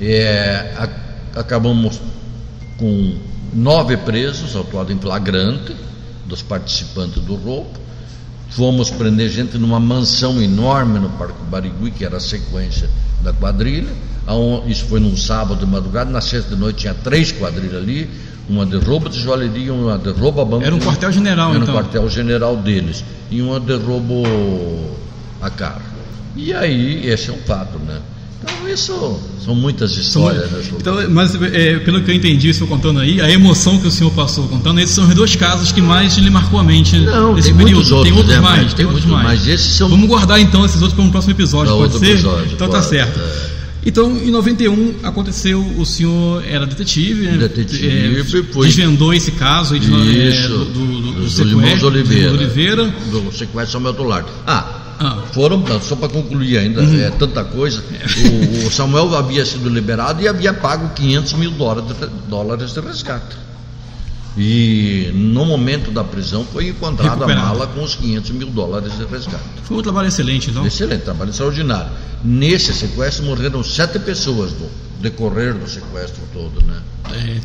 é, 0.00 0.72
a, 0.78 1.07
acabamos 1.38 2.00
com 2.78 3.14
nove 3.54 3.96
presos, 3.96 4.54
autuados 4.56 4.94
em 4.94 4.98
flagrante, 4.98 5.74
dos 6.26 6.42
participantes 6.42 7.22
do 7.22 7.34
roubo. 7.34 7.70
Fomos 8.50 8.90
prender 8.90 9.30
gente 9.30 9.58
numa 9.58 9.78
mansão 9.78 10.42
enorme 10.42 10.98
no 10.98 11.10
Parque 11.10 11.42
Barigui, 11.50 11.90
que 11.90 12.04
era 12.04 12.16
a 12.16 12.20
sequência 12.20 12.88
da 13.22 13.32
quadrilha. 13.32 13.92
Isso 14.66 14.84
foi 14.86 15.00
num 15.00 15.16
sábado 15.16 15.60
de 15.60 15.66
madrugada, 15.66 16.10
na 16.10 16.20
sexta 16.20 16.54
de 16.54 16.60
noite 16.60 16.80
tinha 16.80 16.94
três 16.94 17.32
quadrilhas 17.32 17.76
ali, 17.76 18.10
uma 18.48 18.66
de 18.66 18.76
roubo 18.76 19.08
de 19.08 19.20
joalheria, 19.20 19.72
uma 19.72 19.98
de 19.98 20.10
roubo 20.10 20.40
a 20.40 20.44
banco. 20.44 20.64
Era 20.64 20.74
um 20.74 20.78
quartel-general, 20.78 21.54
então? 21.54 21.62
Era 21.62 21.72
um 21.72 21.74
quartel-general 21.74 22.56
deles. 22.56 23.04
E 23.30 23.40
uma 23.42 23.60
de 23.60 23.74
roubo 23.76 24.22
a 25.40 25.50
carro. 25.50 25.82
E 26.36 26.52
aí, 26.52 27.06
esse 27.06 27.30
é 27.30 27.32
um 27.32 27.38
fato, 27.38 27.78
né? 27.78 28.00
Então, 28.40 28.68
isso 28.68 29.20
são 29.44 29.54
muitas 29.54 29.96
histórias. 29.96 30.48
São, 30.48 30.58
né, 30.58 30.64
então, 30.78 31.10
mas, 31.10 31.34
é, 31.34 31.78
pelo 31.80 32.02
que 32.02 32.10
eu 32.10 32.14
entendi, 32.14 32.50
o 32.50 32.54
senhor 32.54 32.68
contando 32.68 33.00
aí, 33.00 33.20
a 33.20 33.30
emoção 33.30 33.78
que 33.78 33.88
o 33.88 33.90
senhor 33.90 34.10
passou 34.12 34.46
contando, 34.46 34.78
esses 34.78 34.94
são 34.94 35.08
os 35.08 35.14
dois 35.14 35.34
casos 35.34 35.72
que 35.72 35.80
mais 35.80 36.16
lhe 36.16 36.30
marcou 36.30 36.60
a 36.60 36.64
mente 36.64 36.98
Não, 36.98 37.34
nesse 37.34 37.48
tem 37.48 37.56
período. 37.56 37.94
Outros, 37.94 38.02
tem 38.02 38.12
outros 38.12 38.34
né, 38.34 38.40
mais, 38.40 38.74
tem, 38.74 38.86
outros 38.86 39.06
mais. 39.06 39.24
Mas 39.24 39.48
esses 39.48 39.72
são... 39.72 39.88
Vamos 39.88 40.08
guardar 40.08 40.40
então 40.40 40.64
esses 40.64 40.80
outros 40.80 40.94
para 40.94 41.04
um 41.04 41.10
próximo 41.10 41.32
episódio, 41.32 41.74
pode 41.76 41.98
ser? 41.98 42.10
Episódio, 42.10 42.52
então 42.52 42.68
tá 42.68 42.74
pode, 42.74 42.84
tá 42.84 42.88
certo. 42.88 43.18
É. 43.18 43.58
Então, 43.86 44.16
em 44.16 44.30
91 44.30 44.96
aconteceu, 45.02 45.64
o 45.78 45.86
senhor 45.86 46.44
era 46.44 46.66
detetive, 46.66 47.24
né? 47.24 47.38
Detetive, 47.38 48.20
é, 48.20 48.24
foi... 48.24 48.66
desvendou 48.66 49.14
esse 49.14 49.32
caso 49.32 49.74
aí 49.74 49.80
de, 49.80 49.88
Isso, 49.88 50.44
é, 50.44 50.48
do, 50.48 50.64
do, 50.66 51.00
do, 51.00 51.12
do 51.12 51.30
sequestro, 51.30 51.88
Oliveira, 51.88 52.30
do 52.30 52.36
Oliveira. 52.36 52.94
Do 53.10 53.32
sequestro 53.32 53.72
Samuel 53.72 53.94
Tolar. 53.94 54.26
Ah, 54.46 54.87
ah. 54.98 55.22
Foram, 55.32 55.64
só 55.80 55.94
para 55.94 56.08
concluir 56.08 56.58
ainda, 56.58 56.82
uhum. 56.82 57.00
é 57.00 57.10
tanta 57.10 57.44
coisa. 57.44 57.82
O, 58.18 58.66
o, 58.66 58.70
Samuel 58.70 59.14
havia 59.16 59.44
sido 59.46 59.68
liberado 59.68 60.22
e 60.22 60.28
havia 60.28 60.52
pago 60.52 60.90
500 60.94 61.32
mil 61.34 61.50
dólares, 61.52 61.96
dólares 62.28 62.72
de 62.72 62.80
resgate. 62.80 63.36
E 64.36 65.10
no 65.14 65.44
momento 65.44 65.90
da 65.90 66.04
prisão 66.04 66.44
foi 66.44 66.68
encontrada 66.68 67.14
Recuperado. 67.14 67.40
a 67.40 67.48
mala 67.48 67.66
com 67.68 67.82
os 67.82 67.94
500 67.94 68.30
mil 68.32 68.48
dólares 68.48 68.96
de 68.96 69.04
resgate. 69.04 69.42
Foi 69.64 69.76
um 69.76 69.82
trabalho 69.82 70.08
excelente, 70.08 70.50
então? 70.50 70.66
Excelente, 70.66 71.02
trabalho 71.02 71.30
extraordinário. 71.30 71.90
Nesse 72.24 72.72
sequestro 72.72 73.24
morreram 73.24 73.62
sete 73.62 73.98
pessoas 73.98 74.52
no 74.52 74.68
decorrer 75.00 75.54
do 75.54 75.68
sequestro 75.68 76.22
todo, 76.32 76.64
né? 76.64 76.76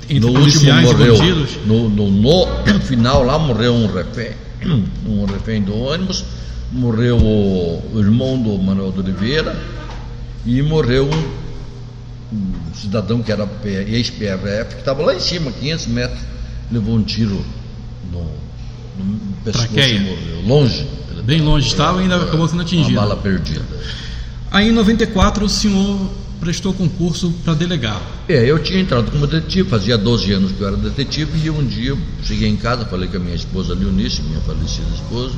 É, 0.10 0.20
no 0.20 0.30
último 0.30 0.74
morreu, 0.82 1.18
no, 1.66 1.89
no, 1.89 2.12
no, 2.12 2.80
final 2.82 3.24
lá 3.24 3.38
morreu 3.39 3.74
um 3.74 3.88
refém, 3.88 4.32
um 5.08 5.26
refém 5.26 5.62
do 5.62 5.76
ônibus, 5.76 6.26
morreu 6.74 7.18
o, 7.18 8.00
irmão 8.00 8.42
do 8.42 8.58
Manuel 8.58 8.92
de 8.92 9.00
Oliveira 9.00 9.56
e 10.46 10.62
morreu 10.62 11.08
um, 11.08 12.36
um 12.36 12.74
cidadão 12.74 13.22
que 13.22 13.32
era 13.32 13.48
ex-PRF, 13.64 14.76
que 14.76 14.80
estava 14.80 15.04
lá 15.04 15.14
em 15.14 15.20
cima, 15.20 15.52
500 15.52 15.88
metros, 15.88 16.20
levou 16.72 16.96
um 16.96 17.04
tiro 17.04 17.46
no, 18.12 18.24
no 18.98 19.20
pescoço 19.44 19.80
e 19.80 20.00
morreu. 20.00 20.42
Longe. 20.46 20.88
Bem 21.24 21.40
longe 21.40 21.68
estava 21.68 22.00
e 22.00 22.04
ainda 22.04 22.18
acabou 22.18 22.48
sendo 22.48 22.64
atingido. 22.64 23.00
Uma 23.00 23.08
bala 23.08 23.16
perdida. 23.16 23.64
Aí 24.52 24.70
em 24.70 24.72
94 24.74 25.46
o 25.46 25.50
senhor 25.50 26.10
prestou 26.40 26.74
concurso 26.74 27.32
para 27.46 27.54
delegado. 27.54 28.02
É, 28.28 28.44
eu 28.44 28.60
tinha 28.60 28.82
entrado 28.82 29.10
como 29.10 29.26
detetive, 29.26 29.70
fazia 29.70 29.98
12 29.98 30.32
anos 30.34 30.52
que 30.52 30.60
eu 30.60 30.68
era 30.68 30.76
detetive 30.76 31.46
e 31.46 31.50
um 31.50 31.66
dia 31.66 31.96
cheguei 32.24 32.50
em 32.50 32.58
casa, 32.58 32.84
falei 32.86 33.08
com 33.08 33.16
a 33.16 33.20
minha 33.20 33.36
esposa 33.36 33.74
Leonice, 33.74 34.22
minha 34.24 34.42
falecida 34.42 34.88
esposa, 34.94 35.36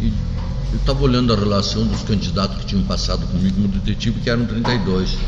e 0.00 0.10
eu 0.72 0.78
estava 0.78 1.02
olhando 1.02 1.32
a 1.34 1.36
relação 1.36 1.86
dos 1.86 2.02
candidatos 2.02 2.58
que 2.58 2.66
tinham 2.66 2.82
passado 2.84 3.26
comigo 3.26 3.54
como 3.54 3.68
detetive, 3.68 4.20
que 4.20 4.30
eram 4.30 4.46
32. 4.46 5.18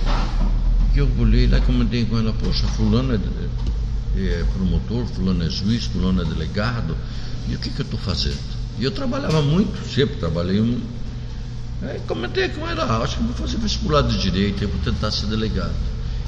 E 0.94 0.98
eu 0.98 1.08
olhei 1.18 1.46
lá 1.46 1.58
e 1.58 1.60
comentei 1.60 2.04
com 2.06 2.18
ela, 2.18 2.32
poxa, 2.32 2.66
fulano 2.68 3.14
é, 3.14 4.20
é 4.20 4.44
promotor, 4.54 5.04
fulano 5.06 5.44
é 5.44 5.50
juiz, 5.50 5.84
fulano 5.84 6.22
é 6.22 6.24
delegado, 6.24 6.96
e 7.48 7.54
o 7.54 7.58
que, 7.58 7.68
que 7.68 7.80
eu 7.80 7.84
estou 7.84 8.00
fazendo? 8.00 8.38
E 8.78 8.84
eu 8.84 8.90
trabalhava 8.90 9.42
muito, 9.42 9.86
sempre 9.86 10.16
trabalhei 10.16 10.60
muito. 10.60 10.86
Aí 11.82 12.00
comentei 12.06 12.48
com 12.48 12.66
ela, 12.66 13.02
acho 13.02 13.18
que 13.18 13.22
vou 13.22 13.34
fazer 13.34 13.58
vestibular 13.58 14.02
de 14.02 14.18
direito, 14.18 14.66
vou 14.66 14.80
tentar 14.82 15.10
ser 15.10 15.26
delegado. 15.26 15.74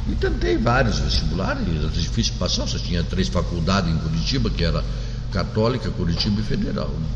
E 0.09 0.15
tentei 0.15 0.59
vários 0.59 0.99
vestibulares, 0.99 1.67
era 1.67 1.89
difícil 1.89 2.35
passar, 2.39 2.67
só 2.67 2.79
tinha 2.79 3.03
três 3.03 3.29
faculdades 3.29 3.91
em 3.91 3.97
Curitiba, 3.97 4.51
que 4.51 4.63
era 4.63 4.85
Católica, 5.33 5.91
Curitiba 5.91 6.41
e 6.41 6.45
Federal. 6.45 6.89
Né? 6.89 7.07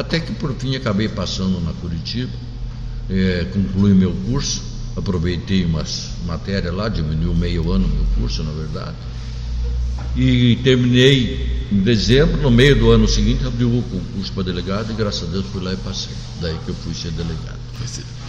Até 0.00 0.18
que 0.18 0.32
por 0.32 0.54
fim 0.54 0.74
acabei 0.76 1.10
passando 1.10 1.60
na 1.60 1.74
Curitiba, 1.74 2.32
é, 3.10 3.46
concluí 3.52 3.92
meu 3.92 4.12
curso, 4.26 4.62
aproveitei 4.96 5.62
umas 5.66 6.12
matérias 6.24 6.74
lá, 6.74 6.88
diminuiu 6.88 7.34
meio 7.34 7.70
ano 7.70 7.86
meu 7.86 8.06
curso, 8.18 8.42
na 8.42 8.50
verdade. 8.50 8.96
E 10.16 10.58
terminei 10.64 11.66
em 11.70 11.80
dezembro, 11.80 12.40
no 12.40 12.50
meio 12.50 12.76
do 12.76 12.90
ano 12.90 13.06
seguinte, 13.06 13.46
abriu 13.46 13.68
o 13.68 13.82
concurso 13.82 14.32
para 14.32 14.44
delegado 14.44 14.90
e 14.90 14.94
graças 14.94 15.28
a 15.28 15.32
Deus 15.32 15.44
fui 15.52 15.62
lá 15.62 15.74
e 15.74 15.76
passei. 15.76 16.16
Daí 16.40 16.56
que 16.64 16.70
eu 16.70 16.74
fui 16.76 16.94
ser 16.94 17.10
delegado. 17.10 17.58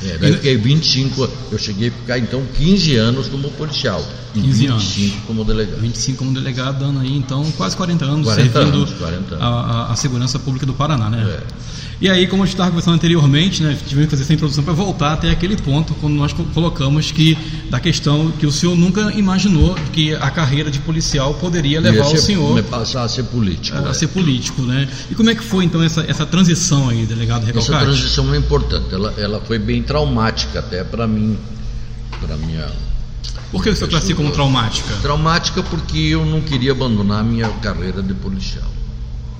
É, 0.03 0.17
daí 0.17 0.31
eu 0.31 0.35
fiquei 0.35 0.57
25, 0.57 1.29
eu 1.51 1.57
cheguei 1.57 1.89
a 1.89 1.91
ficar 1.91 2.17
então 2.19 2.43
15 2.57 2.95
anos 2.95 3.27
como 3.27 3.49
policial. 3.51 4.03
E 4.33 4.41
15 4.41 4.67
25 4.67 5.13
anos. 5.13 5.25
como 5.27 5.43
delegado. 5.43 5.81
25 5.81 6.17
como 6.17 6.33
delegado, 6.33 6.79
dando 6.79 6.99
aí 6.99 7.15
então 7.15 7.49
quase 7.57 7.75
40 7.75 8.05
anos 8.05 8.25
40 8.25 8.51
servindo 8.51 8.75
anos, 8.77 8.91
40 8.91 9.35
anos. 9.35 9.45
A, 9.45 9.91
a, 9.91 9.95
segurança 9.95 10.39
pública 10.39 10.65
do 10.65 10.73
Paraná, 10.73 11.09
né? 11.09 11.39
É. 11.39 11.71
E 12.01 12.09
aí, 12.09 12.25
como 12.25 12.41
a 12.41 12.45
gente 12.47 12.55
estava 12.55 12.71
conversando 12.71 12.95
anteriormente, 12.95 13.61
né, 13.61 13.77
tivemos 13.85 14.05
que 14.05 14.11
fazer 14.11 14.23
essa 14.23 14.33
introdução 14.33 14.63
para 14.63 14.73
voltar 14.73 15.13
até 15.13 15.29
aquele 15.29 15.55
ponto 15.55 15.93
quando 16.01 16.15
nós 16.15 16.33
colocamos 16.33 17.11
que 17.11 17.37
da 17.69 17.79
questão 17.79 18.31
que 18.31 18.47
o 18.47 18.51
senhor 18.51 18.75
nunca 18.75 19.13
imaginou 19.13 19.75
que 19.93 20.15
a 20.15 20.31
carreira 20.31 20.71
de 20.71 20.79
policial 20.79 21.35
poderia 21.35 21.79
levar 21.79 22.05
ser, 22.05 22.17
o 22.17 22.21
senhor 22.21 22.63
passar 22.63 23.03
a 23.03 23.07
ser 23.07 23.25
político, 23.25 23.77
a, 23.77 23.89
a, 23.89 23.93
ser 23.93 24.07
político, 24.07 24.63
né? 24.63 24.87
E 25.11 25.15
como 25.15 25.29
é 25.29 25.35
que 25.35 25.43
foi 25.43 25.63
então 25.63 25.83
essa, 25.83 26.03
essa 26.07 26.25
transição 26.25 26.89
aí, 26.89 27.05
delegado 27.05 27.45
Recalcati? 27.45 27.71
Essa 27.71 27.85
transição 27.85 28.33
é 28.33 28.37
importante. 28.37 28.91
Ela, 28.91 29.13
ela 29.17 29.39
foi 29.41 29.59
bem 29.59 29.83
traumática 29.91 30.59
até 30.59 30.85
para 30.85 31.05
mim, 31.05 31.37
para 32.21 32.37
minha 32.37 32.65
Por 33.51 33.61
que 33.61 33.75
você 33.75 33.85
classifica 33.85 34.15
como 34.15 34.31
traumática? 34.31 34.95
Traumática 35.01 35.61
porque 35.63 35.97
eu 35.97 36.25
não 36.25 36.39
queria 36.39 36.71
abandonar 36.71 37.19
a 37.19 37.23
minha 37.23 37.49
carreira 37.59 38.01
de 38.01 38.13
policial. 38.13 38.71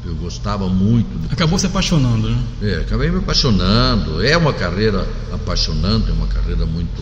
Eu 0.03 0.13
gostava 0.15 0.67
muito. 0.67 1.07
Acabou 1.31 1.57
se 1.57 1.67
apaixonando, 1.67 2.29
né? 2.29 2.37
É, 2.61 2.75
acabei 2.81 3.09
me 3.09 3.19
apaixonando. 3.19 4.21
É 4.21 4.35
uma 4.35 4.51
carreira 4.51 5.07
apaixonante, 5.31 6.09
é 6.09 6.11
uma 6.11 6.27
carreira 6.27 6.65
muito, 6.65 7.01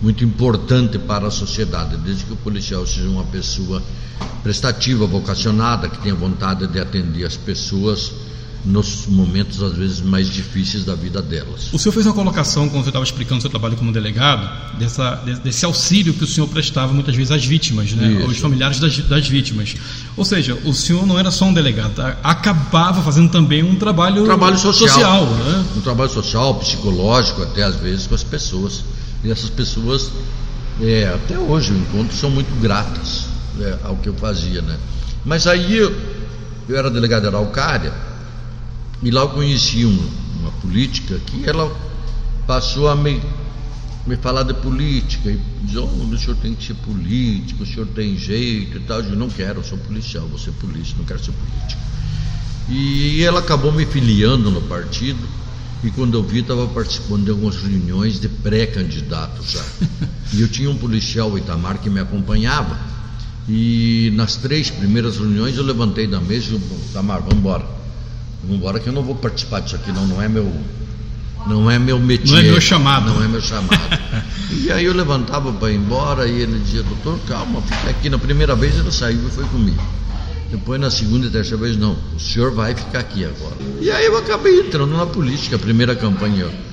muito 0.00 0.24
importante 0.24 0.98
para 0.98 1.28
a 1.28 1.30
sociedade, 1.30 1.96
desde 1.98 2.24
que 2.24 2.32
o 2.32 2.36
policial 2.36 2.84
seja 2.84 3.08
uma 3.08 3.24
pessoa 3.24 3.80
prestativa, 4.42 5.06
vocacionada, 5.06 5.88
que 5.88 5.98
tenha 5.98 6.16
vontade 6.16 6.66
de 6.66 6.80
atender 6.80 7.24
as 7.24 7.36
pessoas 7.36 8.12
nos 8.64 9.06
momentos 9.06 9.60
às 9.62 9.72
vezes 9.72 10.00
mais 10.00 10.28
difíceis 10.28 10.84
da 10.84 10.94
vida 10.94 11.20
delas. 11.20 11.72
O 11.72 11.78
senhor 11.78 11.92
fez 11.92 12.06
uma 12.06 12.14
colocação 12.14 12.68
quando 12.68 12.84
você 12.84 12.90
estava 12.90 13.04
explicando 13.04 13.38
o 13.38 13.40
seu 13.40 13.50
trabalho 13.50 13.76
como 13.76 13.92
delegado 13.92 14.78
dessa, 14.78 15.16
desse 15.42 15.64
auxílio 15.64 16.14
que 16.14 16.22
o 16.22 16.26
senhor 16.26 16.46
prestava 16.46 16.92
muitas 16.92 17.14
vezes 17.14 17.32
às 17.32 17.44
vítimas, 17.44 17.92
né, 17.92 18.12
Isso. 18.12 18.26
aos 18.26 18.38
familiares 18.38 18.78
das, 18.78 18.98
das, 18.98 19.28
vítimas. 19.28 19.74
Ou 20.16 20.24
seja, 20.24 20.54
o 20.64 20.72
senhor 20.72 21.06
não 21.06 21.18
era 21.18 21.30
só 21.30 21.46
um 21.46 21.54
delegado, 21.54 22.00
acabava 22.22 23.02
fazendo 23.02 23.30
também 23.30 23.64
um 23.64 23.74
trabalho, 23.74 24.22
um 24.22 24.26
trabalho 24.26 24.58
social, 24.58 24.88
social 24.88 25.26
né? 25.26 25.64
um 25.76 25.80
trabalho 25.80 26.10
social, 26.10 26.54
psicológico, 26.56 27.42
até 27.42 27.64
às 27.64 27.76
vezes 27.76 28.06
com 28.06 28.14
as 28.14 28.22
pessoas. 28.22 28.84
E 29.24 29.30
essas 29.30 29.50
pessoas, 29.50 30.10
é, 30.80 31.12
até 31.14 31.38
hoje 31.38 31.70
eu 31.70 31.78
encontro, 31.78 32.16
são 32.16 32.30
muito 32.30 32.52
gratas 32.60 33.26
é, 33.60 33.78
ao 33.84 33.96
que 33.96 34.08
eu 34.08 34.14
fazia, 34.14 34.62
né? 34.62 34.76
Mas 35.24 35.46
aí 35.46 35.76
eu, 35.76 35.94
eu 36.68 36.76
era 36.76 36.90
delegado 36.90 37.22
de 37.22 37.28
Araucária 37.28 38.11
e 39.02 39.10
lá 39.10 39.22
eu 39.22 39.30
conheci 39.30 39.84
uma, 39.84 40.04
uma 40.40 40.52
política 40.52 41.18
que 41.26 41.48
ela 41.48 41.74
passou 42.46 42.88
a 42.88 42.94
me, 42.94 43.20
me 44.06 44.16
falar 44.16 44.44
de 44.44 44.54
política. 44.54 45.28
E 45.28 45.40
diz, 45.64 45.76
oh, 45.76 45.86
o 45.86 46.18
senhor 46.18 46.36
tem 46.36 46.54
que 46.54 46.64
ser 46.64 46.74
político, 46.74 47.64
o 47.64 47.66
senhor 47.66 47.88
tem 47.88 48.16
jeito 48.16 48.76
e 48.76 48.80
tal. 48.80 48.98
Eu 48.98 49.02
disse, 49.02 49.16
não 49.16 49.28
quero, 49.28 49.58
eu 49.58 49.64
sou 49.64 49.76
policial, 49.78 50.26
vou 50.28 50.38
ser 50.38 50.52
polícia, 50.52 50.94
não 50.96 51.04
quero 51.04 51.18
ser 51.18 51.32
político. 51.32 51.80
E 52.68 53.24
ela 53.24 53.40
acabou 53.40 53.72
me 53.72 53.84
filiando 53.84 54.52
no 54.52 54.62
partido. 54.62 55.18
E 55.82 55.90
quando 55.90 56.16
eu 56.16 56.22
vi, 56.22 56.38
estava 56.38 56.64
participando 56.68 57.24
de 57.24 57.30
algumas 57.32 57.56
reuniões 57.56 58.20
de 58.20 58.28
pré-candidatos 58.28 59.50
já. 59.50 59.64
E 60.34 60.40
eu 60.40 60.48
tinha 60.48 60.70
um 60.70 60.78
policial, 60.78 61.30
o 61.30 61.36
Itamar, 61.36 61.76
que 61.78 61.90
me 61.90 62.00
acompanhava. 62.00 62.78
E 63.46 64.10
nas 64.14 64.36
três 64.36 64.70
primeiras 64.70 65.18
reuniões 65.18 65.58
eu 65.58 65.62
levantei 65.62 66.06
da 66.06 66.20
mesa 66.20 66.54
e 66.54 66.58
disse, 66.58 66.90
Itamar, 66.90 67.20
vamos 67.20 67.36
embora 67.36 67.81
embora 68.48 68.80
que 68.80 68.88
eu 68.88 68.92
não 68.92 69.02
vou 69.02 69.14
participar 69.14 69.60
disso 69.60 69.76
aqui, 69.76 69.92
não, 69.92 70.06
não 70.06 70.22
é 70.22 70.28
meu. 70.28 70.52
Não 71.46 71.70
é 71.70 71.78
meu 71.78 71.98
métier. 71.98 72.30
Não 72.30 72.38
é 72.38 72.42
meu 72.42 72.60
chamado. 72.60 73.12
Não 73.12 73.24
é 73.24 73.28
meu 73.28 73.40
chamado. 73.40 73.80
e 74.50 74.70
aí 74.70 74.84
eu 74.84 74.94
levantava 74.94 75.52
para 75.52 75.72
ir 75.72 75.76
embora 75.76 76.26
e 76.26 76.40
ele 76.40 76.58
dizia, 76.60 76.82
doutor, 76.82 77.18
calma, 77.26 77.60
fica 77.62 77.90
aqui. 77.90 78.08
Na 78.08 78.18
primeira 78.18 78.54
vez 78.54 78.76
ele 78.78 78.92
saiu 78.92 79.26
e 79.26 79.30
foi 79.30 79.44
comigo. 79.44 79.82
Depois 80.50 80.80
na 80.80 80.90
segunda 80.90 81.26
e 81.26 81.30
terceira 81.30 81.56
vez, 81.56 81.76
não, 81.76 81.96
o 82.14 82.20
senhor 82.20 82.54
vai 82.54 82.74
ficar 82.74 83.00
aqui 83.00 83.24
agora. 83.24 83.56
E 83.80 83.90
aí 83.90 84.04
eu 84.04 84.16
acabei 84.18 84.60
entrando 84.60 84.94
na 84.96 85.06
política, 85.06 85.56
a 85.56 85.58
primeira 85.58 85.96
campanha 85.96 86.42
eu 86.42 86.71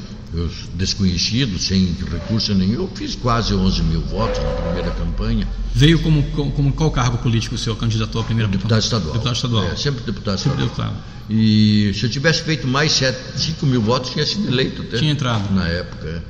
desconhecido, 0.76 1.58
sem 1.58 1.96
recurso 2.12 2.54
nenhum, 2.54 2.74
eu 2.74 2.92
fiz 2.94 3.16
quase 3.16 3.54
11 3.54 3.82
mil 3.84 4.02
votos 4.02 4.40
na 4.44 4.50
primeira 4.52 4.92
campanha. 4.92 5.48
Veio 5.74 6.00
como, 6.00 6.24
como, 6.52 6.72
qual 6.72 6.92
cargo 6.92 7.18
político 7.18 7.56
o 7.56 7.58
senhor 7.58 7.76
candidatou 7.76 8.22
à 8.22 8.24
primeira 8.24 8.50
Deputado 8.50 8.80
estadual. 8.80 9.14
Deputado 9.14 9.36
estadual. 9.36 9.64
É, 9.66 9.76
sempre 9.76 10.04
deputado 10.04 10.38
sempre 10.38 10.64
estadual. 10.64 10.90
Deputado. 10.90 11.20
E 11.30 11.92
se 11.94 12.04
eu 12.04 12.10
tivesse 12.10 12.44
feito 12.44 12.68
mais 12.68 12.92
7, 12.92 13.18
5 13.40 13.66
mil 13.66 13.82
votos, 13.82 14.12
tinha 14.12 14.26
sido 14.26 14.48
eleito 14.48 14.82
até. 14.84 14.98
Tinha 14.98 15.12
entrado. 15.12 15.54
Na 15.54 15.68
época. 15.68 16.08
É. 16.08 16.22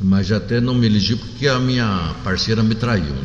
Mas 0.00 0.30
até 0.30 0.60
não 0.60 0.74
me 0.74 0.86
elegi 0.86 1.16
porque 1.16 1.48
a 1.48 1.58
minha 1.58 2.14
parceira 2.22 2.62
me 2.62 2.74
traiu. 2.74 3.04
Né? 3.04 3.24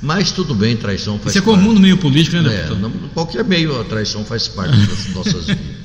Mas 0.00 0.32
tudo 0.32 0.54
bem, 0.54 0.76
traição 0.76 1.18
faz 1.18 1.34
Isso 1.34 1.44
parte. 1.44 1.50
Isso 1.56 1.60
é 1.60 1.62
comum 1.62 1.74
no 1.74 1.80
meio 1.80 1.98
político, 1.98 2.36
né, 2.36 2.48
deputado? 2.48 2.76
É, 2.76 2.80
não, 2.80 2.90
qualquer 3.14 3.44
meio 3.44 3.80
a 3.80 3.84
traição 3.84 4.24
faz 4.24 4.48
parte 4.48 4.76
das 4.76 5.14
nossas 5.14 5.46
vidas. 5.46 5.82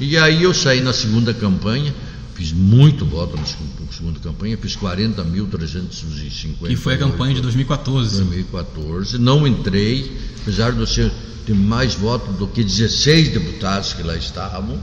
E 0.00 0.18
aí 0.18 0.42
eu 0.42 0.52
saí 0.52 0.80
na 0.80 0.92
segunda 0.92 1.32
campanha 1.32 1.94
Fiz 2.34 2.52
muito 2.52 3.06
voto 3.06 3.36
na 3.36 3.44
segunda 3.92 4.18
campanha, 4.18 4.58
fiz 4.58 4.76
40.350. 4.76 6.68
E 6.68 6.76
foi 6.76 6.94
a 6.94 6.98
campanha 6.98 7.34
de 7.34 7.40
2014. 7.40 8.16
2014. 8.16 9.18
Não 9.18 9.46
entrei, 9.46 10.18
apesar 10.42 10.72
de 10.72 10.80
eu 10.80 11.10
ter 11.46 11.54
mais 11.54 11.94
votos 11.94 12.36
do 12.36 12.48
que 12.48 12.64
16 12.64 13.28
deputados 13.28 13.92
que 13.92 14.02
lá 14.02 14.16
estavam. 14.16 14.78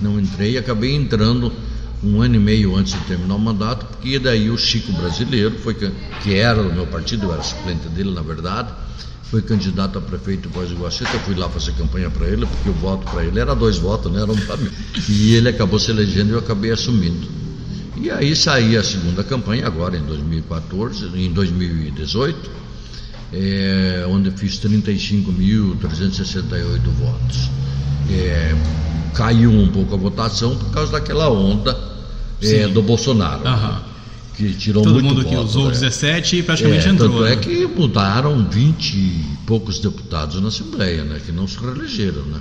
Não 0.00 0.18
entrei, 0.18 0.56
acabei 0.56 0.94
entrando 0.94 1.52
um 2.02 2.20
ano 2.20 2.36
e 2.36 2.38
meio 2.38 2.76
antes 2.76 2.92
de 2.92 3.00
terminar 3.00 3.34
o 3.34 3.38
mandato, 3.38 3.86
porque 3.86 4.18
daí 4.18 4.50
o 4.50 4.58
Chico 4.58 4.92
Brasileiro, 4.92 5.58
foi, 5.58 5.74
que 5.74 6.34
era 6.34 6.62
do 6.62 6.72
meu 6.72 6.86
partido, 6.86 7.26
eu 7.26 7.32
era 7.32 7.42
suplente 7.42 7.88
dele, 7.88 8.10
na 8.12 8.22
verdade, 8.22 8.72
foi 9.34 9.42
candidato 9.42 9.98
a 9.98 10.00
prefeito 10.00 10.48
de 10.48 10.54
Voz 10.54 10.70
Iguaçu, 10.70 11.02
eu 11.02 11.18
fui 11.20 11.34
lá 11.34 11.48
fazer 11.48 11.72
campanha 11.72 12.08
para 12.08 12.28
ele, 12.28 12.46
porque 12.46 12.70
o 12.70 12.72
voto 12.74 13.04
para 13.10 13.24
ele 13.24 13.40
era 13.40 13.52
dois 13.52 13.78
votos, 13.78 14.12
não 14.12 14.22
era 14.22 14.30
um 14.30 14.36
para 14.36 14.56
mim. 14.56 14.70
E 15.08 15.34
ele 15.34 15.48
acabou 15.48 15.80
se 15.80 15.90
elegendo 15.90 16.28
e 16.28 16.32
eu 16.34 16.38
acabei 16.38 16.70
assumindo. 16.70 17.26
E 17.96 18.12
aí 18.12 18.36
saí 18.36 18.76
a 18.76 18.84
segunda 18.84 19.24
campanha, 19.24 19.66
agora 19.66 19.96
em 19.96 20.02
2014, 20.02 21.06
em 21.16 21.32
2018, 21.32 22.48
é, 23.32 24.06
onde 24.08 24.30
fiz 24.30 24.60
35.368 24.60 26.78
votos. 26.96 27.50
É, 28.08 28.54
caiu 29.14 29.50
um 29.50 29.66
pouco 29.66 29.94
a 29.94 29.98
votação 29.98 30.56
por 30.56 30.70
causa 30.70 30.92
daquela 30.92 31.28
onda 31.28 31.76
é, 32.40 32.68
do 32.68 32.80
Bolsonaro. 32.82 33.42
Que 33.42 33.48
tirou 34.58 34.82
Todo 34.82 34.94
muito 34.94 35.06
mundo 35.06 35.24
que 35.24 35.34
voto, 35.34 35.46
usou 35.46 35.64
né? 35.66 35.72
17 35.72 36.36
e 36.36 36.42
praticamente 36.42 36.86
é, 36.86 36.90
entrou. 36.90 37.10
Tanto 37.10 37.22
né? 37.24 37.32
é 37.32 37.36
que 37.36 37.66
mudaram 37.66 38.48
20 38.48 38.94
e 38.94 39.24
poucos 39.46 39.78
deputados 39.78 40.40
na 40.40 40.48
Assembleia, 40.48 41.04
né? 41.04 41.20
Que 41.24 41.30
não 41.30 41.46
se 41.46 41.58
reelegeram, 41.58 42.22
né? 42.22 42.40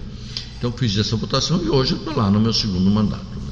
Então 0.58 0.71
fiz 0.71 0.97
essa 0.97 1.15
votação 1.15 1.62
e 1.63 1.69
hoje 1.69 1.93
estou 1.93 2.15
lá 2.15 2.32
no 2.32 2.39
meu 2.39 2.53
segundo 2.53 2.89
mandato. 2.89 3.25
Né? 3.36 3.51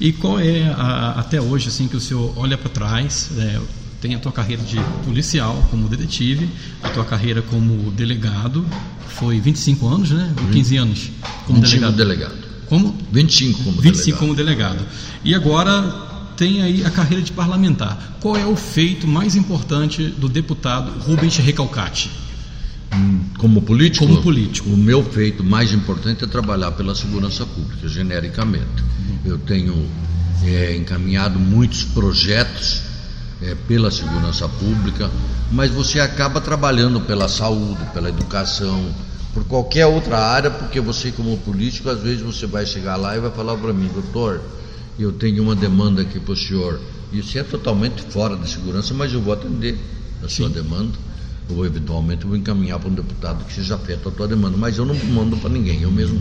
E 0.00 0.12
qual 0.12 0.38
é 0.38 0.62
a, 0.76 1.16
até 1.18 1.40
hoje 1.40 1.68
assim 1.68 1.88
que 1.88 1.96
o 1.96 2.00
senhor 2.00 2.32
olha 2.36 2.56
para 2.56 2.70
trás? 2.70 3.30
É, 3.36 3.60
tem 4.00 4.14
a 4.14 4.18
tua 4.18 4.30
carreira 4.30 4.62
de 4.62 4.78
policial 5.04 5.66
como 5.70 5.88
detetive, 5.88 6.48
a 6.82 6.88
tua 6.90 7.04
carreira 7.04 7.42
como 7.42 7.90
delegado, 7.90 8.64
foi 9.08 9.40
25 9.40 9.88
anos, 9.88 10.10
né? 10.10 10.32
Ou 10.40 10.48
15 10.50 10.76
anos 10.76 11.10
como 11.46 11.60
25 11.60 11.92
delegado. 11.92 11.96
delegado. 11.96 12.46
Como? 12.68 12.96
25 13.12 13.64
como 13.64 13.80
25 13.80 14.04
delegado. 14.04 14.20
como 14.20 14.34
delegado. 14.34 14.86
E 15.24 15.34
agora 15.34 16.15
tem 16.36 16.62
aí 16.62 16.84
a 16.84 16.90
carreira 16.90 17.22
de 17.22 17.32
parlamentar. 17.32 18.18
Qual 18.20 18.36
é 18.36 18.46
o 18.46 18.54
feito 18.54 19.06
mais 19.06 19.34
importante 19.34 20.06
do 20.06 20.28
deputado 20.28 20.92
Rubens 21.00 21.36
Recalcati? 21.38 22.10
Hum, 22.94 23.20
como 23.38 23.62
político? 23.62 24.06
Como 24.06 24.22
político. 24.22 24.68
O 24.70 24.76
meu 24.76 25.02
feito 25.02 25.42
mais 25.42 25.72
importante 25.72 26.24
é 26.24 26.26
trabalhar 26.26 26.72
pela 26.72 26.94
segurança 26.94 27.44
pública, 27.44 27.88
genericamente. 27.88 28.82
Uhum. 28.82 29.18
Eu 29.24 29.38
tenho 29.38 29.86
é, 30.44 30.76
encaminhado 30.76 31.38
muitos 31.38 31.82
projetos 31.82 32.82
é, 33.42 33.54
pela 33.66 33.90
segurança 33.90 34.48
pública, 34.48 35.10
mas 35.50 35.70
você 35.70 36.00
acaba 36.00 36.40
trabalhando 36.40 37.00
pela 37.00 37.28
saúde, 37.28 37.80
pela 37.92 38.08
educação, 38.08 38.94
por 39.34 39.44
qualquer 39.44 39.86
outra 39.86 40.18
área, 40.18 40.50
porque 40.50 40.80
você, 40.80 41.10
como 41.10 41.36
político, 41.38 41.90
às 41.90 42.00
vezes 42.00 42.22
você 42.22 42.46
vai 42.46 42.64
chegar 42.64 42.96
lá 42.96 43.16
e 43.16 43.20
vai 43.20 43.30
falar 43.30 43.56
para 43.56 43.72
mim, 43.72 43.90
doutor, 43.92 44.40
eu 44.98 45.12
tenho 45.12 45.42
uma 45.42 45.54
demanda 45.54 46.02
aqui 46.02 46.18
para 46.18 46.32
o 46.32 46.36
senhor. 46.36 46.80
Isso 47.12 47.38
é 47.38 47.42
totalmente 47.42 48.02
fora 48.02 48.36
de 48.36 48.48
segurança, 48.48 48.94
mas 48.94 49.12
eu 49.12 49.20
vou 49.20 49.32
atender 49.32 49.78
a 50.22 50.28
sua 50.28 50.48
Sim. 50.48 50.54
demanda. 50.54 51.06
Ou 51.48 51.64
eventualmente 51.64 52.26
vou 52.26 52.36
encaminhar 52.36 52.80
para 52.80 52.88
um 52.88 52.94
deputado 52.94 53.44
que 53.44 53.52
seja 53.52 53.76
afeto 53.76 54.08
a 54.08 54.12
tua 54.12 54.26
demanda. 54.26 54.56
Mas 54.56 54.78
eu 54.78 54.84
não 54.84 54.94
mando 55.12 55.36
para 55.36 55.50
ninguém, 55.50 55.82
eu 55.82 55.90
mesmo 55.90 56.18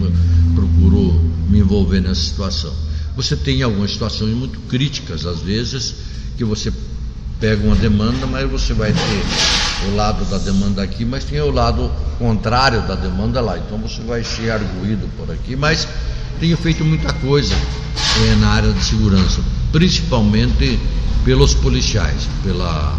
procuro 0.54 1.14
me 1.50 1.60
envolver 1.60 2.00
nessa 2.00 2.22
situação. 2.22 2.74
Você 3.16 3.36
tem 3.36 3.64
algumas 3.64 3.92
situações 3.92 4.36
muito 4.36 4.60
críticas, 4.68 5.26
às 5.26 5.40
vezes, 5.40 5.96
que 6.38 6.44
você 6.44 6.72
pega 7.40 7.66
uma 7.66 7.76
demanda, 7.76 8.28
mas 8.28 8.50
você 8.50 8.74
vai 8.74 8.92
ter 8.92 9.90
o 9.92 9.96
lado 9.96 10.24
da 10.26 10.38
demanda 10.38 10.82
aqui, 10.84 11.04
mas 11.04 11.24
tem 11.24 11.40
o 11.42 11.52
lado 11.52 11.92
contrário 12.18 12.82
da 12.88 12.96
demanda 12.96 13.42
lá. 13.42 13.58
Então 13.58 13.78
você 13.78 14.02
vai 14.02 14.24
ser 14.24 14.52
arguído 14.52 15.08
por 15.17 15.32
aqui, 15.32 15.56
mas 15.56 15.88
tenho 16.40 16.58
feito 16.58 16.83
muita 16.83 17.12
coisa 17.13 17.56
é, 17.56 18.36
na 18.36 18.50
área 18.50 18.71
de 18.71 18.83
segurança, 18.83 19.42
principalmente 19.71 20.79
pelos 21.23 21.54
policiais, 21.54 22.27
pela 22.44 22.98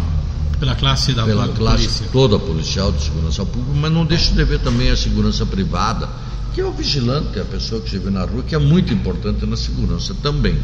pela 0.59 0.75
classe 0.75 1.13
da 1.13 1.23
pela 1.23 1.47
classe 1.49 1.83
polícia. 1.83 2.07
toda 2.11 2.39
policial 2.39 2.91
de 2.91 3.03
segurança 3.03 3.45
pública, 3.45 3.79
mas 3.79 3.91
não 3.91 4.05
deixo 4.05 4.33
de 4.33 4.43
ver 4.43 4.59
também 4.59 4.89
a 4.89 4.97
segurança 4.97 5.45
privada, 5.45 6.09
que 6.53 6.61
é 6.61 6.65
o 6.65 6.71
vigilante, 6.71 7.39
a 7.39 7.45
pessoa 7.45 7.79
que 7.79 7.89
se 7.91 7.99
vê 7.99 8.09
na 8.09 8.25
rua, 8.25 8.41
que 8.41 8.55
é 8.55 8.57
muito 8.57 8.91
importante 8.91 9.45
na 9.45 9.55
segurança 9.55 10.15
também. 10.15 10.57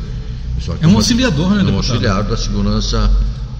é 0.82 0.88
um 0.88 0.96
auxiliador, 0.96 1.52
né, 1.52 1.62
É 1.62 1.72
um 1.72 1.76
auxiliar 1.78 2.24
da 2.24 2.36
segurança 2.36 3.12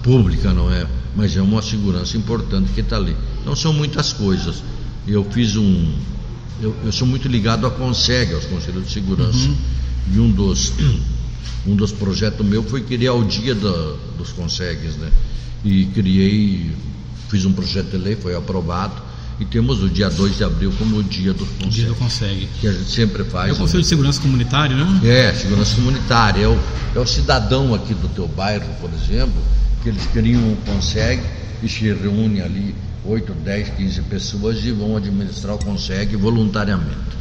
pública, 0.02 0.52
não 0.52 0.72
é? 0.72 0.86
Mas 1.14 1.36
é 1.36 1.42
uma 1.42 1.62
segurança 1.62 2.16
importante 2.16 2.72
que 2.72 2.80
está 2.80 2.96
ali. 2.96 3.16
Não 3.46 3.54
são 3.54 3.72
muitas 3.72 4.12
coisas. 4.12 4.62
Eu 5.06 5.24
fiz 5.30 5.54
um. 5.56 5.92
Eu, 6.60 6.74
eu 6.84 6.92
sou 6.92 7.06
muito 7.06 7.28
ligado 7.28 7.66
à 7.66 7.70
CONSEG, 7.70 8.34
aos 8.34 8.44
Conselhos 8.44 8.86
de 8.86 8.92
Segurança. 8.92 9.38
Uhum. 9.38 9.56
E 10.14 10.18
um 10.20 10.30
dos 10.30 10.72
Um 11.66 11.74
dos 11.74 11.92
projetos 11.92 12.44
meu 12.44 12.62
foi 12.62 12.82
criar 12.82 13.14
o 13.14 13.24
dia 13.24 13.54
da, 13.54 13.94
dos 14.18 14.32
consegues, 14.32 14.96
né? 14.96 15.10
E 15.64 15.86
criei, 15.86 16.70
fiz 17.30 17.46
um 17.46 17.52
projeto 17.52 17.90
de 17.90 17.96
lei, 17.96 18.16
foi 18.16 18.36
aprovado 18.36 19.02
e 19.40 19.44
temos 19.46 19.82
o 19.82 19.88
dia 19.88 20.10
2 20.10 20.36
de 20.36 20.44
abril 20.44 20.72
como 20.78 20.98
o 20.98 21.02
dia 21.02 21.32
do 21.32 21.46
consegue. 21.46 21.70
Dia 21.70 21.86
do 21.86 21.94
consegue. 21.94 22.48
Que 22.60 22.68
a 22.68 22.72
gente 22.72 22.90
sempre 22.90 23.24
faz. 23.24 23.50
É 23.50 23.52
o 23.54 23.56
Conselho 23.56 23.78
né? 23.78 23.82
de 23.82 23.88
Segurança 23.88 24.20
Comunitário, 24.20 24.76
né? 24.76 25.00
É, 25.04 25.32
Segurança 25.32 25.74
Comunitária. 25.74 26.42
É 26.42 26.48
o, 26.48 26.58
é 26.94 26.98
o 26.98 27.06
cidadão 27.06 27.74
aqui 27.74 27.94
do 27.94 28.08
teu 28.08 28.28
bairro, 28.28 28.68
por 28.78 28.90
exemplo, 28.92 29.42
que 29.82 29.88
eles 29.88 30.04
criam 30.12 30.42
um 30.42 30.56
consegue 30.66 31.22
e 31.62 31.68
se 31.68 31.84
reúnem 31.92 32.42
ali 32.42 32.74
8, 33.04 33.32
10, 33.32 33.68
15 33.70 34.02
pessoas 34.02 34.64
e 34.64 34.70
vão 34.72 34.96
administrar 34.96 35.54
o 35.54 35.58
consegue 35.58 36.16
voluntariamente. 36.16 37.14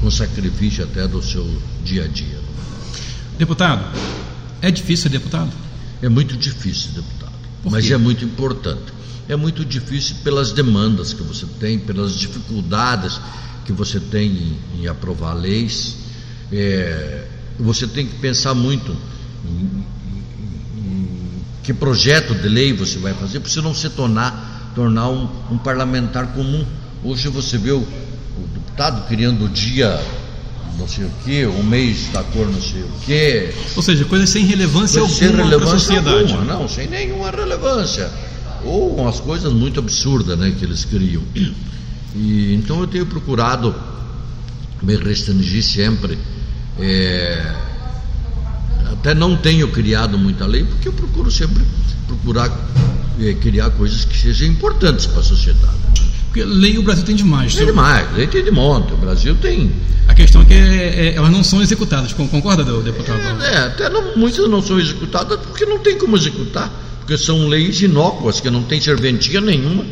Com 0.00 0.10
sacrifício 0.10 0.84
até 0.84 1.08
do 1.08 1.22
seu 1.22 1.44
dia 1.84 2.04
a 2.04 2.06
dia. 2.06 2.38
Deputado, 3.36 3.84
é 4.62 4.70
difícil 4.70 5.04
ser 5.04 5.18
deputado? 5.18 5.52
É 6.00 6.08
muito 6.08 6.36
difícil, 6.36 6.92
deputado. 6.92 7.32
Mas 7.64 7.90
é 7.90 7.96
muito 7.96 8.24
importante 8.24 8.98
é 9.28 9.36
muito 9.36 9.64
difícil 9.64 10.16
pelas 10.24 10.52
demandas 10.52 11.12
que 11.12 11.22
você 11.22 11.44
tem, 11.60 11.78
pelas 11.78 12.14
dificuldades 12.14 13.20
que 13.66 13.72
você 13.72 14.00
tem 14.00 14.30
em, 14.30 14.80
em 14.80 14.86
aprovar 14.86 15.34
leis. 15.34 15.96
É, 16.50 17.26
você 17.58 17.86
tem 17.86 18.06
que 18.06 18.16
pensar 18.16 18.54
muito 18.54 18.96
em, 19.44 19.84
em, 20.08 20.80
em, 20.80 21.28
que 21.62 21.74
projeto 21.74 22.34
de 22.34 22.48
lei 22.48 22.72
você 22.72 22.98
vai 22.98 23.12
fazer, 23.12 23.40
para 23.40 23.50
você 23.50 23.60
não 23.60 23.74
se 23.74 23.90
tornar, 23.90 24.57
tornar 24.78 25.08
um, 25.08 25.28
um 25.50 25.58
parlamentar 25.58 26.28
comum. 26.28 26.64
Hoje 27.02 27.28
você 27.28 27.58
vê 27.58 27.72
o, 27.72 27.78
o 27.80 28.46
deputado 28.54 29.08
criando 29.08 29.46
o 29.46 29.48
dia 29.48 30.00
não 30.78 30.86
sei 30.86 31.04
o 31.04 31.10
que, 31.24 31.44
o 31.44 31.64
mês 31.64 32.06
da 32.12 32.22
cor 32.22 32.46
não 32.46 32.62
sei 32.62 32.82
o 32.82 32.90
que. 33.04 33.52
Ou 33.74 33.82
seja, 33.82 34.04
coisas 34.04 34.30
sem 34.30 34.44
relevância 34.44 35.00
alguma 35.00 35.18
sem 35.18 35.34
relevância 35.34 35.78
sociedade. 35.80 36.32
Alguma, 36.32 36.44
não, 36.44 36.68
sem 36.68 36.86
nenhuma 36.86 37.32
relevância 37.32 38.08
ou 38.64 38.94
umas 38.94 39.18
coisas 39.18 39.52
muito 39.52 39.80
absurdas 39.80 40.38
né, 40.38 40.54
que 40.56 40.64
eles 40.64 40.84
criam. 40.84 41.24
E, 42.14 42.54
então 42.54 42.80
eu 42.80 42.86
tenho 42.86 43.06
procurado 43.06 43.74
me 44.80 44.94
restringir 44.94 45.64
sempre. 45.64 46.16
É, 46.78 47.52
até 48.92 49.14
não 49.14 49.36
tenho 49.36 49.68
criado 49.68 50.18
muita 50.18 50.46
lei, 50.46 50.64
porque 50.64 50.88
eu 50.88 50.92
procuro 50.92 51.30
sempre 51.30 51.64
procurar 52.06 52.50
é, 53.20 53.34
criar 53.34 53.70
coisas 53.70 54.04
que 54.04 54.16
sejam 54.16 54.46
importantes 54.48 55.06
para 55.06 55.20
a 55.20 55.22
sociedade. 55.22 55.76
Porque 56.26 56.44
lei 56.44 56.78
o 56.78 56.82
Brasil 56.82 57.04
tem 57.04 57.16
demais. 57.16 57.54
Tem 57.54 57.66
demais, 57.66 58.14
lei 58.14 58.26
tem 58.26 58.44
de 58.44 58.50
monte. 58.50 58.92
O 58.92 58.96
Brasil 58.96 59.34
tem. 59.36 59.72
A 60.06 60.14
questão 60.14 60.42
é 60.42 60.44
que 60.44 60.54
é, 60.54 61.08
é, 61.08 61.14
elas 61.14 61.30
não 61.30 61.42
são 61.42 61.62
executadas, 61.62 62.12
concorda, 62.12 62.64
deputado? 62.82 63.42
É, 63.42 63.54
é 63.54 63.58
até 63.58 63.88
não, 63.88 64.16
muitas 64.16 64.48
não 64.48 64.62
são 64.62 64.78
executadas 64.78 65.38
porque 65.40 65.64
não 65.64 65.78
tem 65.78 65.98
como 65.98 66.16
executar 66.16 66.70
porque 67.08 67.16
são 67.16 67.48
leis 67.48 67.80
inócuas, 67.80 68.38
que 68.38 68.50
não 68.50 68.62
tem 68.62 68.78
serventia 68.82 69.40
nenhuma. 69.40 69.82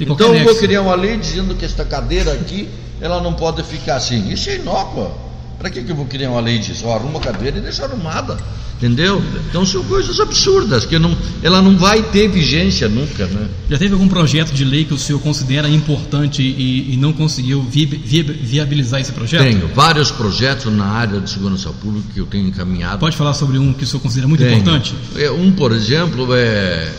Então 0.00 0.34
eu 0.34 0.42
vou 0.42 0.56
criar 0.56 0.82
uma 0.82 0.96
lei 0.96 1.16
dizendo 1.16 1.54
que 1.54 1.64
esta 1.64 1.84
cadeira 1.84 2.32
aqui, 2.32 2.68
ela 3.00 3.20
não 3.20 3.32
pode 3.34 3.62
ficar 3.62 3.94
assim. 3.94 4.28
Isso 4.28 4.50
é 4.50 4.56
inócua. 4.56 5.16
Para 5.58 5.70
que, 5.70 5.82
que 5.82 5.90
eu 5.90 5.96
vou 5.96 6.06
criar 6.06 6.30
uma 6.30 6.40
lei 6.40 6.58
disso? 6.58 6.82
Só 6.82 6.94
arruma 6.94 7.18
a 7.18 7.22
cadeira 7.22 7.58
e 7.58 7.60
deixa 7.60 7.84
arrumada. 7.84 8.36
Entendeu? 8.82 9.22
Então 9.48 9.64
são 9.64 9.84
coisas 9.84 10.18
absurdas, 10.18 10.84
que 10.84 10.98
não, 10.98 11.16
ela 11.40 11.62
não 11.62 11.78
vai 11.78 12.02
ter 12.02 12.26
vigência 12.26 12.88
nunca. 12.88 13.26
Né? 13.26 13.46
Já 13.70 13.78
teve 13.78 13.92
algum 13.92 14.08
projeto 14.08 14.52
de 14.52 14.64
lei 14.64 14.84
que 14.84 14.92
o 14.92 14.98
senhor 14.98 15.20
considera 15.20 15.68
importante 15.68 16.42
e, 16.42 16.92
e 16.92 16.96
não 16.96 17.12
conseguiu 17.12 17.62
vi, 17.62 17.86
vi, 17.86 18.22
viabilizar 18.22 19.00
esse 19.00 19.12
projeto? 19.12 19.44
Tenho 19.44 19.68
vários 19.68 20.10
projetos 20.10 20.72
na 20.72 20.84
área 20.84 21.20
de 21.20 21.30
segurança 21.30 21.70
pública 21.70 22.08
que 22.12 22.18
eu 22.18 22.26
tenho 22.26 22.48
encaminhado. 22.48 22.98
Pode 22.98 23.16
falar 23.16 23.34
sobre 23.34 23.56
um 23.56 23.72
que 23.72 23.84
o 23.84 23.86
senhor 23.86 24.00
considera 24.00 24.26
muito 24.26 24.40
tenho. 24.40 24.58
importante? 24.58 24.96
É, 25.14 25.30
um, 25.30 25.52
por 25.52 25.70
exemplo, 25.70 26.34
é 26.34 26.92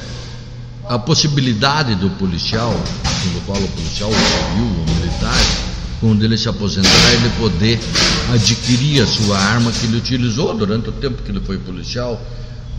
a 0.87 0.97
possibilidade 0.97 1.95
do 1.95 2.09
policial, 2.11 2.71
no 3.33 3.41
qual 3.41 3.57
o 3.57 3.67
policial 3.67 4.09
civil 4.09 4.69
ou 4.79 4.95
militar, 4.95 5.72
quando 6.03 6.21
ele 6.21 6.37
se 6.37 6.49
aposentar, 6.49 7.13
ele 7.13 7.29
poder 7.39 7.79
adquirir 8.33 9.01
a 9.01 9.07
sua 9.07 9.39
arma 9.39 9.71
que 9.71 9.85
ele 9.85 9.95
utilizou 9.95 10.53
durante 10.53 10.89
o 10.89 10.91
tempo 10.91 11.23
que 11.23 11.31
ele 11.31 11.39
foi 11.39 11.57
policial. 11.57 12.21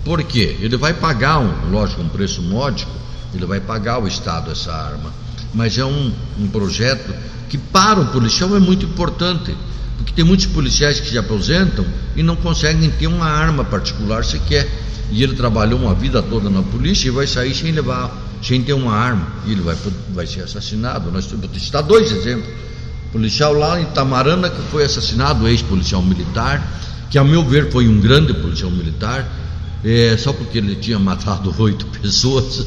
Por 0.05 0.23
quê? 0.25 0.59
Ele 0.61 0.77
vai 0.77 0.93
pagar, 0.93 1.39
um, 1.39 1.71
lógico, 1.71 2.03
um 2.03 2.09
preço 2.11 2.43
módico, 2.43 2.91
ele 3.33 3.47
vai 3.47 3.61
pagar 3.61 3.95
ao 3.95 4.07
Estado 4.07 4.51
essa 4.51 4.71
arma. 4.71 5.11
Mas 5.55 5.79
é 5.79 5.85
um, 5.87 6.13
um 6.39 6.49
projeto 6.49 7.15
que 7.49 7.57
para 7.57 7.99
o 7.99 8.07
policial 8.09 8.55
é 8.55 8.61
muito 8.61 8.85
importante, 8.85 9.57
porque 9.97 10.13
tem 10.13 10.23
muitos 10.23 10.45
policiais 10.45 11.01
que 11.01 11.09
se 11.09 11.17
aposentam 11.17 11.87
e 12.15 12.23
não 12.23 12.37
conseguem 12.37 12.91
ter 12.91 13.07
uma 13.07 13.25
arma 13.25 13.65
particular 13.65 14.23
sequer. 14.23 14.69
E 15.11 15.23
ele 15.23 15.35
trabalhou 15.35 15.81
uma 15.81 15.95
vida 15.95 16.23
toda 16.23 16.51
na 16.51 16.63
polícia 16.63 17.09
e 17.09 17.11
vai 17.11 17.27
sair 17.27 17.55
sem 17.55 17.73
levar, 17.73 18.15
sem 18.43 18.63
ter 18.63 18.75
uma 18.75 18.93
arma. 18.93 19.27
E 19.47 19.53
ele 19.53 19.63
vai, 19.63 19.79
vai 20.11 20.27
ser 20.27 20.43
assassinado. 20.43 21.11
Nós 21.11 21.25
vou 21.25 21.49
citar 21.59 21.83
dois 21.83 22.13
exemplos 22.13 22.74
policial 23.15 23.53
lá 23.53 23.81
em 23.81 23.85
Tamarana 23.85 24.51
que 24.51 24.61
foi 24.73 24.83
assassinado, 24.85 25.47
ex-policial 25.47 26.03
militar, 26.03 26.61
que 27.09 27.17
a 27.17 27.23
meu 27.23 27.45
ver 27.45 27.71
foi 27.71 27.87
um 27.87 28.01
grande 28.01 28.35
policial 28.35 28.73
militar, 28.73 29.25
é, 29.85 30.17
só 30.17 30.33
porque 30.33 30.59
ele 30.59 30.75
tinha 30.75 30.99
matado 30.99 31.55
oito 31.63 31.87
pessoas, 31.87 32.67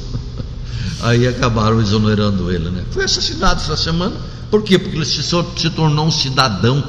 aí 1.01 1.27
acabaram 1.27 1.81
exonerando 1.81 2.49
ele, 2.49 2.69
né? 2.69 2.85
Foi 2.91 3.03
assassinado 3.03 3.61
essa 3.61 3.75
semana, 3.75 4.15
por 4.49 4.63
quê? 4.63 4.79
Porque 4.79 4.95
ele 4.95 5.05
se, 5.05 5.21
se 5.21 5.69
tornou 5.71 6.07
um 6.07 6.11
cidadão 6.11 6.81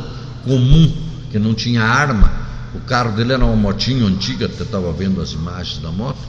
comum, 0.45 0.93
que 1.33 1.39
não 1.39 1.53
tinha 1.53 1.83
arma, 1.83 2.31
o 2.77 2.81
carro 2.81 3.17
dele 3.17 3.33
era 3.33 3.45
uma 3.45 3.57
motinha 3.57 4.07
antiga, 4.07 4.47
até 4.47 4.63
estava 4.63 4.93
vendo 4.93 5.21
as 5.21 5.33
imagens 5.33 5.79
da 5.79 5.91
moto, 5.91 6.21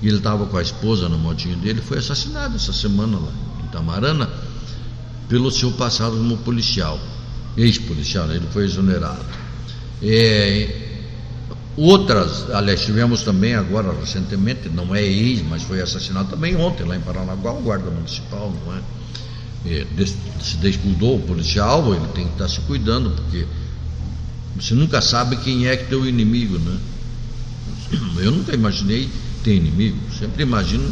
e 0.00 0.06
ele 0.06 0.18
estava 0.18 0.46
com 0.46 0.56
a 0.56 0.62
esposa 0.62 1.08
na 1.08 1.16
motinha 1.16 1.56
dele, 1.56 1.80
foi 1.80 1.98
assassinado 1.98 2.54
essa 2.54 2.72
semana 2.72 3.16
lá 3.16 3.32
em 3.64 3.66
Tamarana 3.72 4.30
pelo 5.28 5.50
seu 5.50 5.72
passado 5.72 6.16
como 6.16 6.36
policial, 6.38 6.98
ex-policial, 7.56 8.26
né? 8.26 8.36
ele 8.36 8.46
foi 8.52 8.64
exonerado. 8.64 9.24
É, 10.02 10.86
outras, 11.76 12.50
aliás, 12.50 12.80
tivemos 12.84 13.22
também 13.22 13.54
agora 13.54 13.92
recentemente, 13.98 14.68
não 14.68 14.94
é 14.94 15.02
ex, 15.02 15.42
mas 15.48 15.62
foi 15.62 15.80
assassinado 15.80 16.30
também 16.30 16.56
ontem 16.56 16.84
lá 16.84 16.96
em 16.96 17.00
Paranaguá, 17.00 17.52
um 17.52 17.62
guarda 17.62 17.90
municipal, 17.90 18.52
não 18.64 18.74
é? 18.74 18.80
é 19.66 19.86
se 20.42 20.56
descuidou 20.58 21.16
o 21.16 21.22
policial, 21.22 21.94
ele 21.94 22.06
tem 22.14 22.26
que 22.26 22.32
estar 22.32 22.48
se 22.48 22.60
cuidando, 22.60 23.10
porque 23.10 23.46
você 24.58 24.74
nunca 24.74 25.00
sabe 25.02 25.36
quem 25.36 25.66
é 25.66 25.76
que 25.76 25.86
tem 25.86 25.98
o 25.98 26.06
inimigo, 26.06 26.58
né? 26.58 26.78
Eu 28.18 28.32
nunca 28.32 28.54
imaginei 28.54 29.08
ter 29.44 29.54
inimigo, 29.54 29.98
sempre 30.18 30.42
imagino 30.42 30.90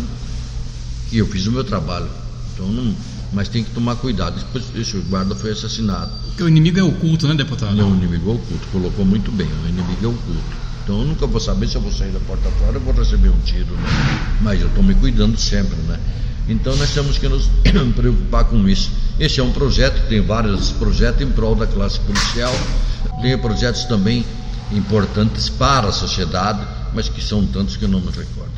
que 1.09 1.19
eu 1.19 1.27
fiz 1.27 1.47
o 1.47 1.53
meu 1.53 1.65
trabalho. 1.65 2.09
Então 2.53 2.67
não, 2.69 2.95
mas 3.35 3.49
tem 3.49 3.65
que 3.65 3.71
tomar 3.71 3.97
cuidado. 3.97 4.39
Depois 4.39 4.65
esse 4.77 4.97
guarda 5.09 5.35
foi 5.35 5.51
assassinado. 5.51 6.11
Porque 6.29 6.43
o 6.45 6.49
inimigo 6.49 6.79
é 6.79 6.83
oculto, 6.83 7.27
né, 7.29 7.35
deputado? 7.35 7.75
Não, 7.75 7.91
o 7.91 7.97
inimigo 7.97 8.31
é 8.31 8.35
oculto, 8.35 8.67
colocou 8.73 9.05
muito 9.05 9.31
bem, 9.33 9.49
o 9.65 9.69
inimigo 9.69 10.05
é 10.05 10.09
oculto. 10.09 10.65
Então 10.85 11.01
eu 11.01 11.07
nunca 11.07 11.27
vou 11.27 11.41
saber 11.41 11.67
se 11.67 11.77
eu 11.77 11.81
vou 11.81 11.93
sair 11.93 12.13
da 12.13 12.21
porta 12.21 12.49
fora, 12.51 12.77
eu 12.77 12.81
vou 12.81 12.95
receber 12.95 13.31
um 13.31 13.41
tiro, 13.41 13.75
né? 13.75 14.39
Mas 14.41 14.61
eu 14.61 14.69
estou 14.69 14.83
me 14.83 14.95
cuidando 14.95 15.37
sempre, 15.39 15.77
né? 15.89 15.99
Então 16.49 16.77
nós 16.77 16.91
temos 16.91 17.19
que 17.19 17.27
nos 17.29 17.49
preocupar 17.97 18.45
com 18.45 18.69
isso. 18.69 18.91
Esse 19.19 19.41
é 19.41 19.43
um 19.43 19.51
projeto, 19.51 20.09
tem 20.09 20.21
vários 20.21 20.71
projetos 20.73 21.23
em 21.23 21.31
prol 21.31 21.55
da 21.55 21.67
classe 21.67 21.99
policial, 22.01 22.55
tem 23.23 23.37
projetos 23.39 23.85
também 23.85 24.25
importantes 24.73 25.49
para 25.49 25.89
a 25.89 25.93
sociedade, 25.93 26.67
mas 26.93 27.09
que 27.09 27.23
são 27.23 27.47
tantos 27.47 27.77
que 27.77 27.85
eu 27.85 27.89
não 27.89 28.01
me 28.01 28.11
recordo. 28.11 28.53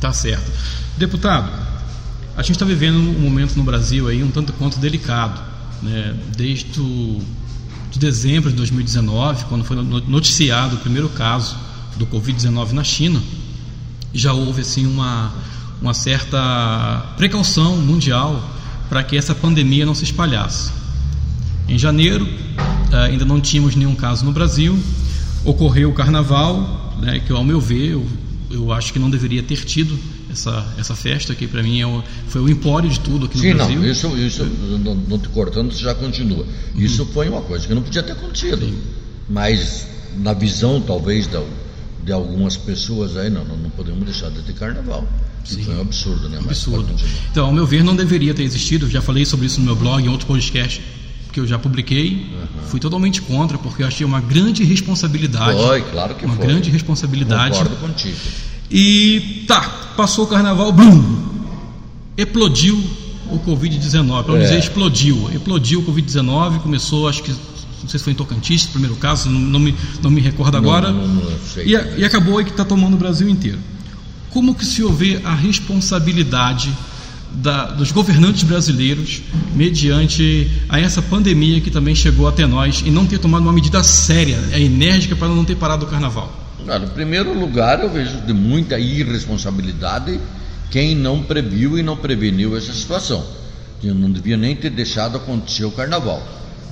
Tá 0.00 0.12
certo. 0.12 0.50
Deputado, 0.98 1.50
a 2.40 2.42
gente 2.42 2.52
está 2.52 2.64
vivendo 2.64 2.96
um 2.96 3.20
momento 3.20 3.54
no 3.54 3.62
Brasil 3.62 4.08
aí 4.08 4.24
um 4.24 4.30
tanto 4.30 4.54
quanto 4.54 4.78
delicado, 4.78 5.38
né? 5.82 6.16
Desde 6.34 6.80
o, 6.80 7.20
de 7.90 7.98
dezembro 7.98 8.48
de 8.48 8.56
2019, 8.56 9.44
quando 9.44 9.62
foi 9.62 9.76
noticiado 9.76 10.76
o 10.76 10.78
primeiro 10.78 11.10
caso 11.10 11.54
do 11.98 12.06
Covid-19 12.06 12.72
na 12.72 12.82
China, 12.82 13.22
já 14.14 14.32
houve 14.32 14.62
assim 14.62 14.86
uma, 14.86 15.34
uma 15.82 15.92
certa 15.92 17.12
precaução 17.18 17.76
mundial 17.76 18.42
para 18.88 19.04
que 19.04 19.18
essa 19.18 19.34
pandemia 19.34 19.84
não 19.84 19.94
se 19.94 20.04
espalhasse. 20.04 20.72
Em 21.68 21.78
janeiro, 21.78 22.26
eh, 22.90 22.96
ainda 22.96 23.26
não 23.26 23.38
tínhamos 23.38 23.76
nenhum 23.76 23.94
caso 23.94 24.24
no 24.24 24.32
Brasil, 24.32 24.82
ocorreu 25.44 25.90
o 25.90 25.92
carnaval, 25.92 26.94
né, 27.02 27.20
que 27.20 27.32
ao 27.32 27.44
meu 27.44 27.60
ver, 27.60 27.90
eu, 27.90 28.06
eu 28.50 28.72
acho 28.72 28.94
que 28.94 28.98
não 28.98 29.10
deveria 29.10 29.42
ter 29.42 29.62
tido 29.62 29.98
essa, 30.30 30.66
essa 30.78 30.94
festa 30.94 31.34
que 31.34 31.46
para 31.46 31.62
mim 31.62 31.80
é 31.80 31.86
o, 31.86 32.02
foi 32.28 32.40
o 32.40 32.48
empório 32.48 32.88
de 32.88 33.00
tudo 33.00 33.26
aqui 33.26 33.36
no 33.36 33.42
Sim, 33.42 33.54
Brasil. 33.54 33.80
Não, 33.80 33.86
isso, 33.86 34.16
isso 34.16 34.44
não, 34.44 34.94
não 34.94 35.18
te 35.18 35.28
cortando, 35.28 35.72
já 35.72 35.94
continua. 35.94 36.44
Uhum. 36.74 36.80
Isso 36.80 37.04
foi 37.06 37.28
uma 37.28 37.42
coisa 37.42 37.66
que 37.66 37.74
não 37.74 37.82
podia 37.82 38.02
ter 38.02 38.12
acontecido. 38.12 38.64
Sim. 38.64 38.78
Mas 39.28 39.86
na 40.16 40.32
visão 40.32 40.80
talvez 40.80 41.26
da, 41.26 41.42
de 42.04 42.12
algumas 42.12 42.56
pessoas 42.56 43.16
aí, 43.16 43.30
não, 43.30 43.44
não 43.44 43.70
podemos 43.70 44.04
deixar 44.04 44.30
de 44.30 44.42
ter 44.42 44.54
carnaval. 44.54 45.06
Sim. 45.44 45.64
Foi 45.64 45.74
um 45.74 45.80
absurdo, 45.80 46.28
né? 46.28 46.38
Absurdo. 46.38 46.94
Então, 47.30 47.46
ao 47.46 47.52
meu 47.52 47.66
ver, 47.66 47.82
não 47.82 47.96
deveria 47.96 48.34
ter 48.34 48.42
existido. 48.42 48.88
já 48.88 49.00
falei 49.00 49.24
sobre 49.24 49.46
isso 49.46 49.58
no 49.58 49.66
meu 49.66 49.76
blog, 49.76 50.04
em 50.04 50.08
outro 50.08 50.26
podcast, 50.26 50.82
que 51.32 51.40
eu 51.40 51.46
já 51.46 51.58
publiquei, 51.58 52.26
uhum. 52.32 52.62
fui 52.68 52.80
totalmente 52.80 53.22
contra, 53.22 53.56
porque 53.56 53.82
eu 53.82 53.86
achei 53.86 54.04
uma 54.04 54.20
grande 54.20 54.64
responsabilidade. 54.64 55.56
Foi, 55.56 55.80
claro 55.82 56.14
que 56.14 56.24
uma 56.24 56.34
foi. 56.34 56.44
Uma 56.44 56.52
grande 56.52 56.70
responsabilidade. 56.70 57.56
Concordo 57.56 57.76
contigo. 57.76 58.16
E 58.70 59.44
tá, 59.48 59.60
passou 59.96 60.24
o 60.24 60.28
carnaval, 60.28 60.72
blum, 60.72 61.28
explodiu 62.16 62.76
o 63.30 63.38
Covid-19. 63.38 64.24
Para 64.24 64.38
é. 64.38 64.42
dizer, 64.42 64.58
explodiu. 64.58 65.28
Explodiu 65.32 65.80
o 65.80 65.84
Covid-19, 65.84 66.60
começou, 66.60 67.08
acho 67.08 67.22
que, 67.22 67.30
não 67.30 67.88
sei 67.88 67.98
se 67.98 68.04
foi 68.04 68.12
em 68.12 68.16
Tocantins, 68.16 68.66
primeiro 68.66 68.94
caso, 68.96 69.28
não, 69.28 69.40
não, 69.40 69.58
me, 69.58 69.74
não 70.02 70.10
me 70.10 70.20
recordo 70.20 70.56
agora. 70.56 70.92
Não, 70.92 71.06
não, 71.06 71.32
e, 71.64 71.72
e, 71.98 72.04
acabou 72.04 72.38
aí 72.38 72.44
que 72.44 72.50
está 72.50 72.64
tomando 72.64 72.94
o 72.94 72.98
Brasil 72.98 73.28
inteiro. 73.28 73.58
Como 74.30 74.54
que 74.54 74.64
se 74.64 74.82
houver 74.82 75.20
a 75.24 75.34
responsabilidade 75.34 76.72
da, 77.32 77.66
dos 77.66 77.90
governantes 77.90 78.42
brasileiros 78.42 79.22
mediante 79.54 80.48
a 80.68 80.80
essa 80.80 81.00
pandemia 81.02 81.60
que 81.60 81.70
também 81.70 81.94
chegou 81.94 82.28
até 82.28 82.46
nós 82.46 82.82
e 82.84 82.90
não 82.90 83.06
ter 83.06 83.18
tomado 83.18 83.42
uma 83.42 83.52
medida 83.52 83.82
séria, 83.82 84.38
enérgica 84.56 85.16
para 85.16 85.28
não 85.28 85.44
ter 85.44 85.56
parado 85.56 85.86
o 85.86 85.88
carnaval? 85.88 86.39
Claro, 86.64 86.84
em 86.84 86.88
primeiro 86.88 87.32
lugar, 87.38 87.80
eu 87.80 87.90
vejo 87.90 88.20
de 88.20 88.32
muita 88.32 88.78
irresponsabilidade 88.78 90.20
quem 90.70 90.94
não 90.94 91.22
previu 91.22 91.78
e 91.78 91.82
não 91.82 91.96
preveniu 91.96 92.56
essa 92.56 92.72
situação. 92.72 93.24
Eu 93.82 93.94
não 93.94 94.10
devia 94.10 94.36
nem 94.36 94.54
ter 94.54 94.70
deixado 94.70 95.16
acontecer 95.16 95.64
o 95.64 95.72
carnaval. 95.72 96.22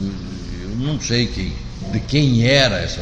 Eu 0.00 0.76
não 0.76 1.00
sei 1.00 1.26
quem, 1.26 1.52
de 1.90 2.00
quem 2.00 2.46
era 2.46 2.76
essa 2.78 3.00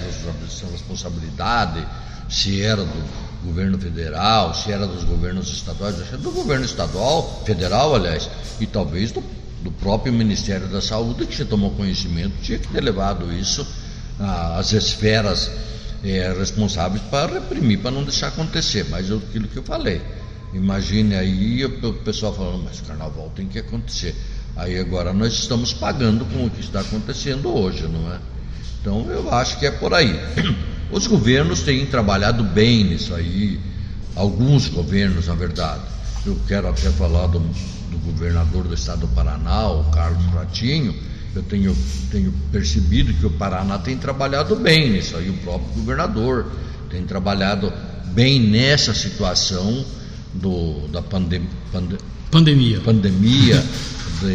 responsabilidade, 0.70 1.86
se 2.28 2.62
era 2.62 2.82
do 2.82 3.26
governo 3.44 3.78
federal, 3.78 4.54
se 4.54 4.72
era 4.72 4.86
dos 4.86 5.04
governos 5.04 5.52
estaduais, 5.52 5.96
é 6.12 6.16
do 6.16 6.30
governo 6.30 6.64
estadual, 6.64 7.42
federal, 7.44 7.94
aliás, 7.94 8.28
e 8.58 8.66
talvez 8.66 9.12
do, 9.12 9.22
do 9.62 9.70
próprio 9.70 10.12
Ministério 10.12 10.66
da 10.68 10.80
Saúde, 10.80 11.26
que 11.26 11.36
já 11.36 11.44
tomou 11.44 11.72
conhecimento, 11.72 12.32
tinha 12.42 12.58
que 12.58 12.68
ter 12.68 12.80
levado 12.82 13.32
isso 13.32 13.66
às 14.18 14.72
esferas 14.72 15.50
é, 16.04 16.34
responsáveis 16.38 17.02
para 17.10 17.34
reprimir, 17.34 17.80
para 17.80 17.90
não 17.90 18.02
deixar 18.02 18.28
acontecer. 18.28 18.86
Mas 18.90 19.10
aquilo 19.10 19.48
que 19.48 19.56
eu 19.56 19.62
falei, 19.62 20.00
imagine 20.52 21.14
aí 21.14 21.64
o 21.64 21.92
pessoal 21.94 22.34
falando, 22.34 22.64
mas 22.64 22.80
o 22.80 22.84
carnaval 22.84 23.30
tem 23.34 23.46
que 23.46 23.58
acontecer. 23.58 24.14
Aí 24.56 24.78
agora 24.78 25.12
nós 25.12 25.32
estamos 25.34 25.72
pagando 25.72 26.24
com 26.26 26.46
o 26.46 26.50
que 26.50 26.60
está 26.60 26.80
acontecendo 26.80 27.54
hoje, 27.54 27.86
não 27.86 28.12
é? 28.12 28.18
Então 28.80 29.10
eu 29.10 29.32
acho 29.34 29.58
que 29.58 29.66
é 29.66 29.70
por 29.70 29.92
aí. 29.92 30.18
Os 30.90 31.06
governos 31.06 31.60
têm 31.60 31.84
trabalhado 31.84 32.44
bem 32.44 32.84
nisso 32.84 33.14
aí, 33.14 33.60
alguns 34.14 34.68
governos, 34.68 35.26
na 35.26 35.34
verdade. 35.34 35.82
Eu 36.24 36.38
quero 36.46 36.68
até 36.68 36.90
falar 36.90 37.26
do, 37.26 37.40
do 37.40 37.98
governador 38.04 38.64
do 38.64 38.74
estado 38.74 39.00
do 39.00 39.08
Paraná, 39.08 39.68
o 39.68 39.84
Carlos 39.90 40.24
Pratinho. 40.26 40.94
Eu 41.36 41.42
tenho, 41.42 41.76
tenho 42.10 42.32
percebido 42.50 43.12
que 43.12 43.26
o 43.26 43.30
Paraná 43.30 43.78
tem 43.78 43.96
trabalhado 43.96 44.56
bem 44.56 44.90
nisso 44.90 45.16
aí, 45.16 45.28
o 45.28 45.34
próprio 45.34 45.70
governador 45.74 46.50
tem 46.90 47.04
trabalhado 47.04 47.70
bem 48.06 48.40
nessa 48.40 48.94
situação 48.94 49.84
do, 50.32 50.88
da 50.88 51.02
pandem, 51.02 51.46
pande, 51.70 51.98
pandemia. 52.30 52.80
Pandemia, 52.80 53.62
de, 54.20 54.34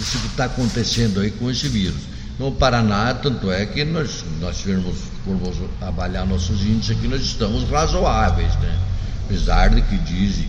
isso 0.00 0.18
que 0.20 0.26
está 0.28 0.44
acontecendo 0.44 1.20
aí 1.20 1.32
com 1.32 1.50
esse 1.50 1.68
vírus. 1.68 2.02
No 2.38 2.52
Paraná, 2.52 3.14
tanto 3.14 3.50
é 3.50 3.66
que 3.66 3.84
nós, 3.84 4.24
nós 4.40 4.60
formos, 4.60 4.96
formos 5.24 5.56
avaliar 5.80 6.24
nossos 6.24 6.62
índices 6.62 6.96
aqui, 6.96 7.08
nós 7.08 7.22
estamos 7.22 7.68
razoáveis, 7.68 8.54
né? 8.60 8.78
Apesar 9.24 9.70
de 9.70 9.82
que 9.82 9.98
dizem 9.98 10.48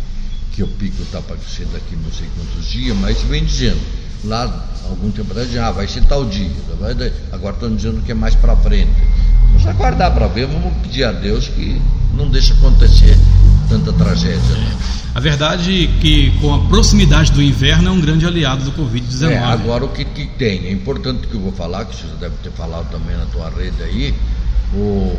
que 0.51 0.61
o 0.61 0.67
pico 0.67 1.01
está 1.01 1.19
para 1.19 1.37
ser 1.37 1.65
daqui 1.67 1.95
não 1.95 2.11
sei 2.11 2.27
quantos 2.35 2.69
dias, 2.69 2.95
mas 2.95 3.23
vem 3.23 3.43
dizendo, 3.43 3.79
lá 4.23 4.67
algum 4.89 5.11
tempo 5.11 5.31
atrás, 5.31 5.55
ah, 5.57 5.71
vai 5.71 5.87
ser 5.87 6.03
tal 6.05 6.25
dia, 6.25 6.49
agora 7.31 7.53
estão 7.53 7.75
dizendo 7.75 8.01
que 8.01 8.11
é 8.11 8.15
mais 8.15 8.35
para 8.35 8.55
frente. 8.55 8.91
Vamos 9.47 9.65
aguardar 9.67 10.13
para 10.13 10.27
ver, 10.27 10.47
vamos 10.47 10.73
pedir 10.77 11.03
a 11.03 11.11
Deus 11.11 11.47
que 11.47 11.81
não 12.13 12.29
deixe 12.29 12.53
acontecer 12.53 13.17
tanta 13.67 13.93
tragédia. 13.93 14.39
Né? 14.39 14.77
A 15.15 15.19
verdade 15.19 15.85
é 15.85 15.99
que 15.99 16.31
com 16.39 16.53
a 16.53 16.67
proximidade 16.67 17.31
do 17.31 17.41
inverno 17.41 17.89
é 17.89 17.91
um 17.91 18.01
grande 18.01 18.25
aliado 18.25 18.63
do 18.63 18.71
Covid-19. 18.71 19.29
É, 19.31 19.37
agora 19.37 19.85
o 19.85 19.89
que, 19.89 20.05
que, 20.05 20.25
tem, 20.25 20.67
é 20.67 20.71
importante 20.71 21.27
que 21.27 21.33
eu 21.33 21.41
vou 21.41 21.51
falar, 21.51 21.85
que 21.85 21.95
você 21.95 22.07
deve 22.19 22.35
ter 22.43 22.51
falado 22.51 22.89
também 22.91 23.15
na 23.15 23.25
tua 23.25 23.49
rede 23.49 23.81
aí, 23.81 24.13
o, 24.73 25.17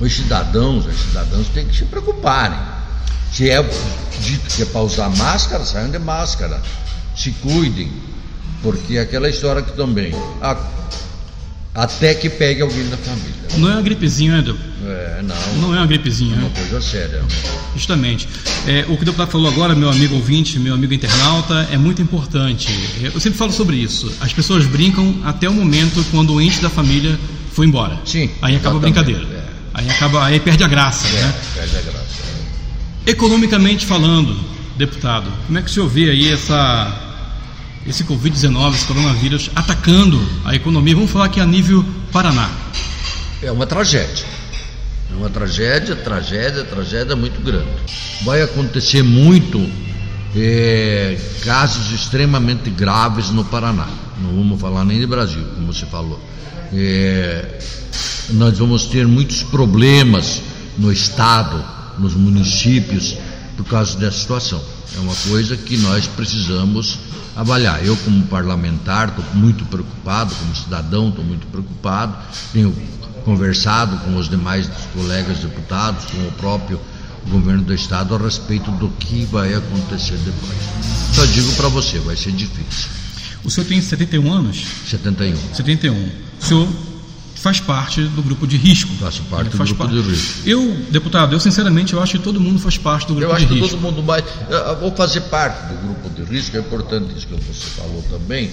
os 0.00 0.12
cidadãos, 0.12 0.86
os 0.86 0.96
cidadãos 0.96 1.48
têm 1.48 1.66
que 1.66 1.76
se 1.76 1.84
preocuparem. 1.84 2.58
Se 3.32 3.48
é 3.48 3.62
dito 4.20 4.54
que 4.54 4.62
é 4.62 4.66
para 4.66 4.82
usar 4.82 5.08
máscara, 5.10 5.64
saiam 5.64 5.90
de 5.90 5.98
máscara. 5.98 6.60
Se 7.22 7.30
cuidem, 7.30 7.88
porque 8.64 8.98
aquela 8.98 9.30
história 9.30 9.62
que 9.62 9.76
também. 9.76 10.12
Ah, 10.40 10.56
até 11.72 12.16
que 12.16 12.28
pegue 12.28 12.62
alguém 12.62 12.88
da 12.88 12.96
família. 12.96 13.32
Não 13.58 13.68
é 13.68 13.74
uma 13.74 13.82
gripezinha, 13.82 14.38
Edel? 14.38 14.56
É, 14.84 15.22
não. 15.22 15.60
Não 15.60 15.72
é 15.72 15.78
uma 15.78 15.86
gripezinha. 15.86 16.34
É 16.34 16.38
uma 16.40 16.50
coisa 16.50 16.80
séria. 16.80 17.22
Justamente. 17.76 18.28
É, 18.66 18.84
o 18.88 18.96
que 18.96 19.04
o 19.04 19.06
deputado 19.06 19.30
falou 19.30 19.46
agora, 19.46 19.72
meu 19.72 19.88
amigo 19.88 20.16
ouvinte, 20.16 20.58
meu 20.58 20.74
amigo 20.74 20.92
internauta, 20.92 21.68
é 21.70 21.78
muito 21.78 22.02
importante. 22.02 22.76
Eu 23.00 23.20
sempre 23.20 23.38
falo 23.38 23.52
sobre 23.52 23.76
isso. 23.76 24.12
As 24.20 24.32
pessoas 24.32 24.66
brincam 24.66 25.20
até 25.22 25.48
o 25.48 25.52
momento 25.52 26.04
quando 26.10 26.34
o 26.34 26.40
ente 26.40 26.60
da 26.60 26.68
família 26.68 27.16
foi 27.52 27.66
embora. 27.66 28.00
Sim. 28.04 28.30
Aí 28.42 28.56
acaba 28.56 28.78
a 28.78 28.80
brincadeira. 28.80 29.22
É. 29.32 29.44
Aí 29.74 29.88
acaba, 29.88 30.24
aí 30.26 30.40
perde 30.40 30.64
a 30.64 30.66
graça, 30.66 31.06
é, 31.06 31.22
né? 31.22 31.34
Perde 31.54 31.76
a 31.76 31.80
graça. 31.82 32.22
Economicamente 33.06 33.86
falando, 33.86 34.36
deputado, 34.76 35.30
como 35.46 35.56
é 35.56 35.62
que 35.62 35.70
o 35.70 35.72
senhor 35.72 35.88
vê 35.88 36.10
aí 36.10 36.28
essa 36.28 37.11
esse 37.86 38.04
Covid-19, 38.04 38.74
esse 38.74 38.86
coronavírus, 38.86 39.50
atacando 39.54 40.20
a 40.44 40.54
economia. 40.54 40.94
Vamos 40.94 41.10
falar 41.10 41.26
aqui 41.26 41.40
a 41.40 41.46
nível 41.46 41.84
Paraná. 42.12 42.50
É 43.42 43.50
uma 43.50 43.66
tragédia. 43.66 44.24
É 45.10 45.14
uma 45.16 45.28
tragédia, 45.28 45.96
tragédia, 45.96 46.64
tragédia 46.64 47.16
muito 47.16 47.42
grande. 47.42 47.68
Vai 48.24 48.40
acontecer 48.42 49.02
muito 49.02 49.60
é, 50.34 51.18
casos 51.44 51.92
extremamente 51.92 52.70
graves 52.70 53.30
no 53.30 53.44
Paraná. 53.44 53.88
Não 54.20 54.30
vamos 54.30 54.60
falar 54.60 54.84
nem 54.84 55.00
de 55.00 55.06
Brasil, 55.06 55.44
como 55.54 55.72
você 55.72 55.84
falou. 55.86 56.20
É, 56.72 57.58
nós 58.30 58.58
vamos 58.58 58.86
ter 58.86 59.06
muitos 59.06 59.42
problemas 59.42 60.40
no 60.78 60.90
estado, 60.90 61.62
nos 61.98 62.14
municípios, 62.14 63.16
por 63.56 63.64
causa 63.66 63.96
dessa 63.98 64.18
situação. 64.18 64.62
É 64.96 65.00
uma 65.00 65.14
coisa 65.14 65.56
que 65.56 65.76
nós 65.76 66.06
precisamos 66.06 66.98
avaliar. 67.36 67.84
Eu, 67.84 67.96
como 67.98 68.24
parlamentar, 68.26 69.08
estou 69.08 69.24
muito 69.34 69.64
preocupado, 69.66 70.34
como 70.34 70.54
cidadão, 70.54 71.08
estou 71.08 71.24
muito 71.24 71.46
preocupado. 71.46 72.16
Tenho 72.52 72.74
conversado 73.24 73.96
com 73.98 74.16
os 74.16 74.28
demais 74.28 74.68
colegas 74.94 75.38
deputados, 75.38 76.04
com 76.06 76.18
o 76.26 76.32
próprio 76.32 76.80
governo 77.28 77.62
do 77.62 77.74
estado 77.74 78.14
a 78.14 78.18
respeito 78.18 78.70
do 78.72 78.88
que 78.90 79.24
vai 79.26 79.54
acontecer 79.54 80.16
depois. 80.18 80.58
Só 81.14 81.24
digo 81.26 81.52
para 81.52 81.68
você, 81.68 81.98
vai 82.00 82.16
ser 82.16 82.32
difícil. 82.32 82.90
O 83.44 83.50
senhor 83.50 83.66
tem 83.66 83.80
71 83.80 84.32
anos? 84.32 84.64
71. 84.88 85.36
71. 85.54 85.94
O 86.40 86.44
senhor 86.44 86.68
faz 87.42 87.58
parte 87.58 88.00
do 88.02 88.22
grupo 88.22 88.46
de 88.46 88.56
risco. 88.56 88.94
Faço 89.00 89.24
parte 89.24 89.50
do 89.50 89.58
grupo 89.58 89.74
parte. 89.74 89.94
de 89.94 90.00
risco. 90.00 90.48
Eu, 90.48 90.76
deputado, 90.90 91.34
eu 91.34 91.40
sinceramente 91.40 91.92
eu 91.92 92.00
acho 92.00 92.16
que 92.16 92.22
todo 92.22 92.40
mundo 92.40 92.60
faz 92.60 92.78
parte 92.78 93.08
do 93.08 93.16
grupo 93.16 93.34
de 93.34 93.40
risco. 93.40 93.54
Eu 93.54 93.64
acho 93.64 93.74
que 93.74 93.80
todo 93.80 93.82
mundo 93.82 94.02
vai. 94.02 94.22
Eu 94.48 94.76
vou 94.78 94.92
fazer 94.92 95.22
parte 95.22 95.66
do 95.66 95.74
grupo 95.82 96.08
de 96.10 96.22
risco, 96.22 96.56
é 96.56 96.60
importante 96.60 97.16
isso 97.16 97.26
que 97.26 97.34
você 97.34 97.66
falou 97.70 98.00
também. 98.08 98.48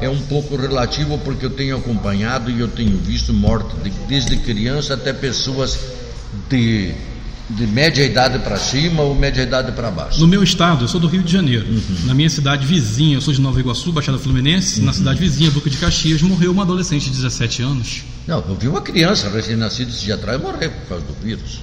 É 0.00 0.08
um 0.08 0.20
pouco 0.22 0.54
relativo 0.54 1.18
porque 1.18 1.46
eu 1.46 1.50
tenho 1.50 1.76
acompanhado 1.76 2.48
e 2.48 2.60
eu 2.60 2.68
tenho 2.68 2.96
visto 2.98 3.34
morte 3.34 3.74
de, 3.82 3.90
desde 4.06 4.36
criança 4.36 4.94
até 4.94 5.12
pessoas 5.12 5.76
de 6.48 6.94
de 7.50 7.66
média 7.66 8.04
idade 8.04 8.38
para 8.40 8.56
cima 8.56 9.02
ou 9.02 9.14
média 9.14 9.42
idade 9.42 9.72
para 9.72 9.90
baixo? 9.90 10.20
No 10.20 10.26
meu 10.26 10.42
estado, 10.42 10.84
eu 10.84 10.88
sou 10.88 11.00
do 11.00 11.06
Rio 11.06 11.22
de 11.22 11.32
Janeiro. 11.32 11.66
Uhum. 11.66 12.06
Na 12.06 12.14
minha 12.14 12.28
cidade 12.28 12.66
vizinha, 12.66 13.16
eu 13.16 13.20
sou 13.20 13.32
de 13.32 13.40
Nova 13.40 13.58
Iguaçu, 13.58 13.90
Baixada 13.92 14.18
Fluminense. 14.18 14.80
Uhum. 14.80 14.86
Na 14.86 14.92
cidade 14.92 15.18
vizinha, 15.18 15.50
Duque 15.50 15.70
de 15.70 15.78
Caxias, 15.78 16.20
morreu 16.22 16.52
uma 16.52 16.62
adolescente 16.62 17.04
de 17.04 17.16
17 17.16 17.62
anos. 17.62 18.02
Não, 18.26 18.44
eu 18.46 18.54
vi 18.54 18.68
uma 18.68 18.82
criança 18.82 19.30
recém-nascida 19.30 19.90
esse 19.90 20.04
dia 20.04 20.14
atrás 20.14 20.40
morrer 20.40 20.68
por 20.68 20.88
causa 20.88 21.04
do 21.04 21.14
vírus. 21.14 21.60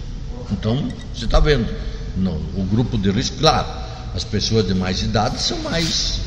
Então, 0.51 0.87
você 1.13 1.25
está 1.25 1.39
vendo. 1.39 1.67
No, 2.17 2.31
o 2.55 2.63
grupo 2.63 2.97
de 2.97 3.11
risco, 3.11 3.37
claro, 3.37 3.67
as 4.15 4.23
pessoas 4.23 4.65
de 4.65 4.73
mais 4.73 5.01
idade 5.01 5.41
são 5.41 5.57
mais 5.59 6.21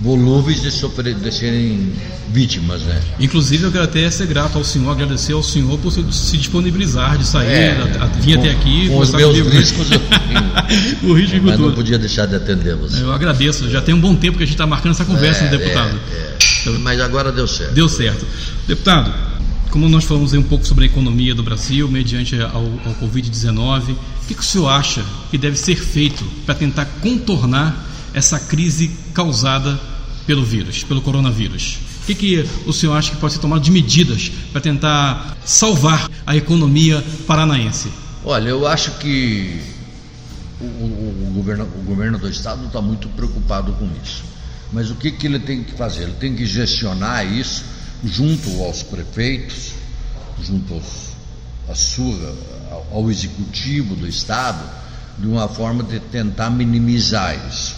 volúveis 0.00 0.60
de, 0.60 0.70
sofrer, 0.70 1.14
de 1.14 1.32
serem 1.32 1.92
vítimas, 2.30 2.82
né? 2.82 3.00
Inclusive 3.20 3.64
eu 3.64 3.72
quero 3.72 3.84
até 3.84 4.10
ser 4.10 4.26
grato 4.26 4.58
ao 4.58 4.64
senhor, 4.64 4.90
agradecer 4.90 5.32
ao 5.32 5.42
senhor 5.42 5.78
por 5.78 5.92
se 5.92 6.36
disponibilizar 6.36 7.16
de 7.16 7.26
sair, 7.26 7.48
é, 7.48 7.98
a, 8.00 8.04
a, 8.04 8.06
vir 8.06 8.38
até 8.38 8.50
aqui. 8.50 8.88
Com 8.88 8.98
os 8.98 9.12
meus 9.12 9.38
comigo. 9.38 9.56
riscos, 9.56 9.88
eu, 9.90 10.00
o 11.10 11.14
risco 11.14 11.40
mas 11.42 11.58
não 11.58 11.72
podia 11.72 11.98
deixar 11.98 12.26
de 12.26 12.34
atender 12.34 12.74
você. 12.76 13.02
Eu 13.02 13.12
agradeço, 13.12 13.70
já 13.70 13.80
tem 13.80 13.94
um 13.94 14.00
bom 14.00 14.14
tempo 14.14 14.36
que 14.36 14.42
a 14.42 14.46
gente 14.46 14.54
está 14.54 14.66
marcando 14.66 14.92
essa 14.92 15.04
conversa, 15.04 15.44
é, 15.44 15.50
né, 15.50 15.56
deputado. 15.56 16.00
É, 16.12 16.36
então, 16.60 16.78
mas 16.80 17.00
agora 17.00 17.30
deu 17.30 17.46
certo. 17.46 17.72
Deu 17.72 17.88
certo. 17.88 18.26
Deputado, 18.66 19.12
como 19.70 19.88
nós 19.88 20.04
falamos 20.04 20.32
um 20.32 20.42
pouco 20.42 20.66
sobre 20.66 20.84
a 20.84 20.86
economia 20.86 21.34
do 21.34 21.42
Brasil, 21.42 21.88
mediante 21.88 22.40
ao, 22.40 22.64
ao 22.84 22.94
Covid-19, 23.00 23.90
o 23.90 23.96
que, 24.26 24.34
que 24.34 24.40
o 24.40 24.44
senhor 24.44 24.68
acha 24.68 25.04
que 25.30 25.38
deve 25.38 25.56
ser 25.56 25.76
feito 25.76 26.24
para 26.44 26.54
tentar 26.54 26.84
contornar 27.00 27.93
essa 28.14 28.38
crise 28.38 28.90
causada 29.12 29.78
pelo 30.26 30.44
vírus, 30.44 30.82
pelo 30.84 31.02
coronavírus? 31.02 31.78
O 32.02 32.06
que, 32.06 32.14
que 32.14 32.48
o 32.66 32.72
senhor 32.72 32.94
acha 32.94 33.10
que 33.10 33.16
pode 33.16 33.34
ser 33.34 33.40
tomado 33.40 33.62
de 33.62 33.70
medidas 33.70 34.30
para 34.52 34.60
tentar 34.60 35.36
salvar 35.44 36.10
a 36.26 36.36
economia 36.36 37.02
paranaense? 37.26 37.90
Olha, 38.24 38.48
eu 38.48 38.66
acho 38.66 38.92
que 38.98 39.60
o, 40.60 40.64
o, 40.64 41.28
o, 41.28 41.32
governo, 41.34 41.64
o 41.64 41.82
governo 41.82 42.18
do 42.18 42.28
estado 42.28 42.66
está 42.66 42.80
muito 42.80 43.08
preocupado 43.08 43.72
com 43.72 43.88
isso. 44.02 44.22
Mas 44.72 44.90
o 44.90 44.94
que, 44.94 45.10
que 45.10 45.26
ele 45.26 45.38
tem 45.38 45.62
que 45.62 45.72
fazer? 45.72 46.04
Ele 46.04 46.14
tem 46.14 46.34
que 46.34 46.44
gestionar 46.46 47.24
isso 47.26 47.64
junto 48.04 48.62
aos 48.62 48.82
prefeitos, 48.82 49.72
junto 50.42 50.74
aos, 50.74 50.84
a 51.68 51.74
sua, 51.74 52.34
ao 52.92 53.10
executivo 53.10 53.94
do 53.94 54.06
estado, 54.06 54.62
de 55.18 55.26
uma 55.26 55.48
forma 55.48 55.82
de 55.82 56.00
tentar 56.00 56.50
minimizar 56.50 57.34
isso, 57.48 57.74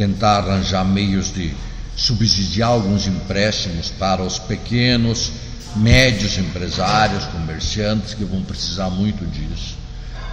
tentar 0.00 0.38
arranjar 0.38 0.82
meios 0.82 1.30
de 1.30 1.52
subsidiar 1.94 2.70
alguns 2.70 3.06
empréstimos 3.06 3.90
para 3.90 4.22
os 4.22 4.38
pequenos, 4.38 5.30
médios 5.76 6.38
empresários, 6.38 7.26
comerciantes 7.26 8.14
que 8.14 8.24
vão 8.24 8.40
precisar 8.42 8.88
muito 8.88 9.26
disso. 9.26 9.76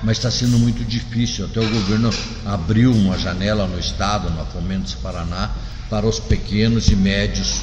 Mas 0.02 0.20
está 0.20 0.32
sendo 0.32 0.58
muito 0.58 0.86
difícil. 0.86 1.44
Até 1.44 1.60
o 1.60 1.70
governo 1.70 2.10
abriu 2.46 2.94
uma 2.94 3.20
janela 3.20 3.68
no 3.68 3.78
estado, 3.78 4.30
na 4.30 4.46
Fomentos 4.46 4.94
Paraná, 4.94 5.52
para 5.90 6.08
os 6.08 6.18
pequenos 6.18 6.88
e 6.88 6.96
médios 6.96 7.60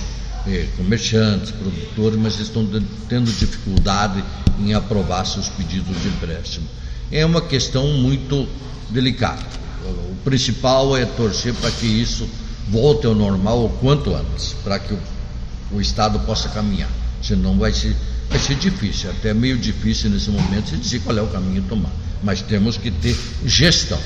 eh, 0.46 0.66
comerciantes, 0.76 1.52
produtores, 1.52 2.18
mas 2.20 2.38
estão 2.38 2.68
tendo 3.08 3.32
dificuldade 3.32 4.22
em 4.60 4.74
aprovar 4.74 5.24
seus 5.24 5.48
pedidos 5.48 6.02
de 6.02 6.08
empréstimo. 6.08 6.68
É 7.10 7.24
uma 7.24 7.40
questão 7.40 7.86
muito 7.94 8.46
delicada. 8.90 9.63
O 9.84 10.16
principal 10.24 10.96
é 10.96 11.04
torcer 11.04 11.52
para 11.54 11.70
que 11.70 11.86
isso 11.86 12.28
volte 12.68 13.06
ao 13.06 13.14
normal 13.14 13.66
o 13.66 13.68
quanto 13.68 14.14
antes, 14.14 14.54
para 14.64 14.78
que 14.78 14.94
o, 14.94 14.98
o 15.72 15.80
Estado 15.80 16.18
possa 16.20 16.48
caminhar. 16.48 16.90
Senão 17.22 17.58
vai 17.58 17.72
ser, 17.72 17.94
vai 18.28 18.38
ser 18.38 18.54
difícil, 18.56 19.10
até 19.10 19.34
meio 19.34 19.58
difícil 19.58 20.10
nesse 20.10 20.30
momento 20.30 20.70
se 20.70 20.76
dizer 20.76 21.00
qual 21.00 21.16
é 21.16 21.22
o 21.22 21.26
caminho 21.26 21.62
a 21.64 21.68
tomar. 21.68 21.92
Mas 22.22 22.40
temos 22.40 22.76
que 22.76 22.90
ter 22.90 23.16
gestão. 23.44 23.98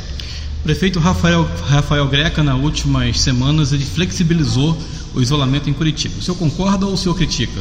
Prefeito 0.63 0.99
Rafael, 0.99 1.49
Rafael 1.67 2.07
Greca, 2.09 2.43
nas 2.43 2.61
últimas 2.61 3.21
semanas, 3.21 3.73
ele 3.73 3.85
flexibilizou 3.85 4.77
o 5.15 5.21
isolamento 5.21 5.71
em 5.71 5.73
Curitiba. 5.73 6.19
O 6.19 6.23
senhor 6.23 6.37
concorda 6.37 6.87
ou 6.87 6.95
o 6.95 6.97
senhor 6.97 7.15
critica? 7.15 7.61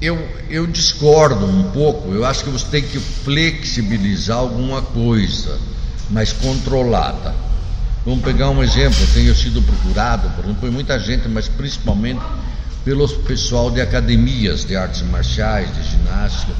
Eu, 0.00 0.16
eu 0.48 0.66
discordo 0.66 1.46
um 1.46 1.70
pouco. 1.70 2.12
Eu 2.12 2.24
acho 2.24 2.42
que 2.44 2.50
você 2.50 2.66
tem 2.66 2.82
que 2.82 2.98
flexibilizar 2.98 4.38
alguma 4.38 4.82
coisa, 4.82 5.58
mas 6.10 6.32
controlada. 6.32 7.34
Vamos 8.04 8.24
pegar 8.24 8.50
um 8.50 8.62
exemplo, 8.62 8.98
eu 9.00 9.14
tenho 9.14 9.34
sido 9.34 9.62
procurado, 9.62 10.30
por 10.30 10.54
por 10.54 10.70
muita 10.70 10.98
gente, 10.98 11.28
mas 11.28 11.48
principalmente 11.48 12.20
pelo 12.84 13.06
pessoal 13.08 13.70
de 13.70 13.80
academias 13.80 14.64
de 14.64 14.74
artes 14.74 15.02
marciais, 15.02 15.68
de 15.74 15.82
ginástica, 15.90 16.52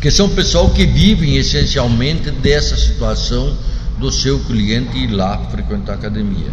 que 0.00 0.10
são 0.10 0.28
pessoal 0.30 0.70
que 0.70 0.84
vivem 0.84 1.36
essencialmente 1.36 2.30
dessa 2.30 2.76
situação 2.76 3.56
do 3.98 4.10
seu 4.10 4.40
cliente 4.40 4.96
ir 4.96 5.08
lá 5.08 5.38
frequentar 5.50 5.92
a 5.92 5.96
academia. 5.96 6.50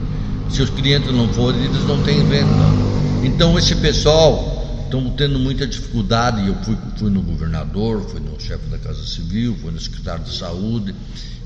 Se 0.50 0.62
os 0.62 0.70
clientes 0.70 1.12
não 1.12 1.28
forem, 1.30 1.64
eles 1.64 1.84
não 1.86 2.04
têm 2.04 2.24
venda. 2.28 2.88
Então 3.24 3.58
esse 3.58 3.76
pessoal 3.76 4.84
estão 4.84 5.10
tendo 5.12 5.40
muita 5.40 5.66
dificuldade. 5.66 6.46
Eu 6.46 6.56
fui, 6.64 6.78
fui 6.98 7.10
no 7.10 7.22
governador, 7.22 8.06
fui 8.10 8.20
no 8.20 8.40
chefe 8.40 8.66
da 8.70 8.78
Casa 8.78 9.06
Civil, 9.06 9.58
fui 9.62 9.72
no 9.72 9.80
secretário 9.80 10.24
de 10.24 10.36
Saúde, 10.36 10.94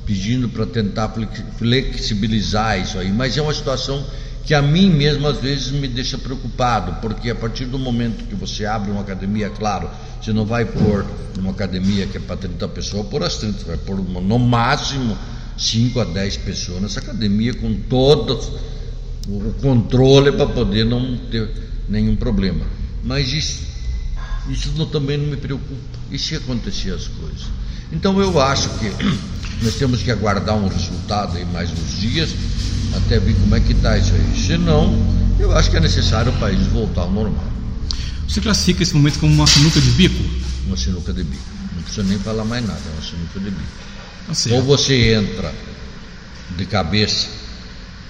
pedindo 0.05 0.49
para 0.49 0.65
tentar 0.65 1.13
flexibilizar 1.57 2.79
isso 2.79 2.97
aí, 2.97 3.11
mas 3.11 3.37
é 3.37 3.41
uma 3.41 3.53
situação 3.53 4.05
que 4.43 4.53
a 4.53 4.61
mim 4.61 4.89
mesmo 4.89 5.27
às 5.27 5.37
vezes 5.37 5.71
me 5.71 5.87
deixa 5.87 6.17
preocupado, 6.17 6.99
porque 7.01 7.29
a 7.29 7.35
partir 7.35 7.65
do 7.65 7.77
momento 7.77 8.25
que 8.25 8.35
você 8.35 8.65
abre 8.65 8.91
uma 8.91 9.01
academia, 9.01 9.49
claro, 9.49 9.89
você 10.21 10.33
não 10.33 10.45
vai 10.45 10.65
pôr 10.65 11.05
numa 11.37 11.51
academia 11.51 12.07
que 12.07 12.17
é 12.17 12.19
para 12.19 12.37
30 12.37 12.67
pessoas, 12.69 13.07
por 13.07 13.23
as 13.23 13.37
30, 13.37 13.65
vai 13.65 13.77
pôr 13.77 13.99
uma, 13.99 14.19
no 14.19 14.39
máximo 14.39 15.17
5 15.57 15.99
a 15.99 16.03
10 16.05 16.37
pessoas 16.37 16.81
nessa 16.81 16.99
academia 16.99 17.53
com 17.53 17.73
todo 17.73 18.39
o 19.27 19.53
controle 19.61 20.31
para 20.31 20.47
poder 20.47 20.85
não 20.85 21.17
ter 21.29 21.49
nenhum 21.87 22.15
problema. 22.15 22.65
Mas 23.03 23.31
isso, 23.31 23.63
isso 24.49 24.71
não, 24.75 24.87
também 24.87 25.17
não 25.17 25.27
me 25.27 25.37
preocupa. 25.37 25.99
E 26.09 26.17
se 26.17 26.35
acontecer 26.35 26.91
as 26.91 27.07
coisas? 27.07 27.47
Então 27.91 28.19
eu 28.19 28.39
acho 28.39 28.69
que 28.79 28.91
nós 29.61 29.75
temos 29.75 30.01
que 30.01 30.09
aguardar 30.11 30.55
um 30.55 30.67
resultado 30.67 31.37
aí 31.37 31.45
mais 31.45 31.69
uns 31.71 31.99
dias, 31.99 32.29
até 32.95 33.19
ver 33.19 33.35
como 33.35 33.55
é 33.55 33.59
que 33.59 33.73
está 33.73 33.97
isso 33.97 34.13
aí. 34.13 34.45
Senão, 34.45 34.93
eu 35.39 35.55
acho 35.55 35.69
que 35.69 35.77
é 35.77 35.79
necessário 35.79 36.31
o 36.31 36.39
país 36.39 36.59
voltar 36.67 37.01
ao 37.01 37.11
normal. 37.11 37.45
Você 38.27 38.41
classifica 38.41 38.81
esse 38.81 38.95
momento 38.95 39.19
como 39.19 39.33
uma 39.33 39.47
sinuca 39.47 39.79
de 39.79 39.91
bico? 39.91 40.23
Uma 40.65 40.77
sinuca 40.77 41.13
de 41.13 41.23
bico. 41.23 41.43
Não 41.75 41.83
precisa 41.83 42.03
nem 42.07 42.17
falar 42.19 42.45
mais 42.45 42.65
nada, 42.65 42.79
é 42.79 42.93
uma 42.93 43.01
sinuca 43.01 43.39
de 43.39 43.51
bico. 43.51 43.71
Tá 44.27 44.55
Ou 44.55 44.63
você 44.63 45.13
entra 45.13 45.53
de 46.57 46.65
cabeça 46.65 47.27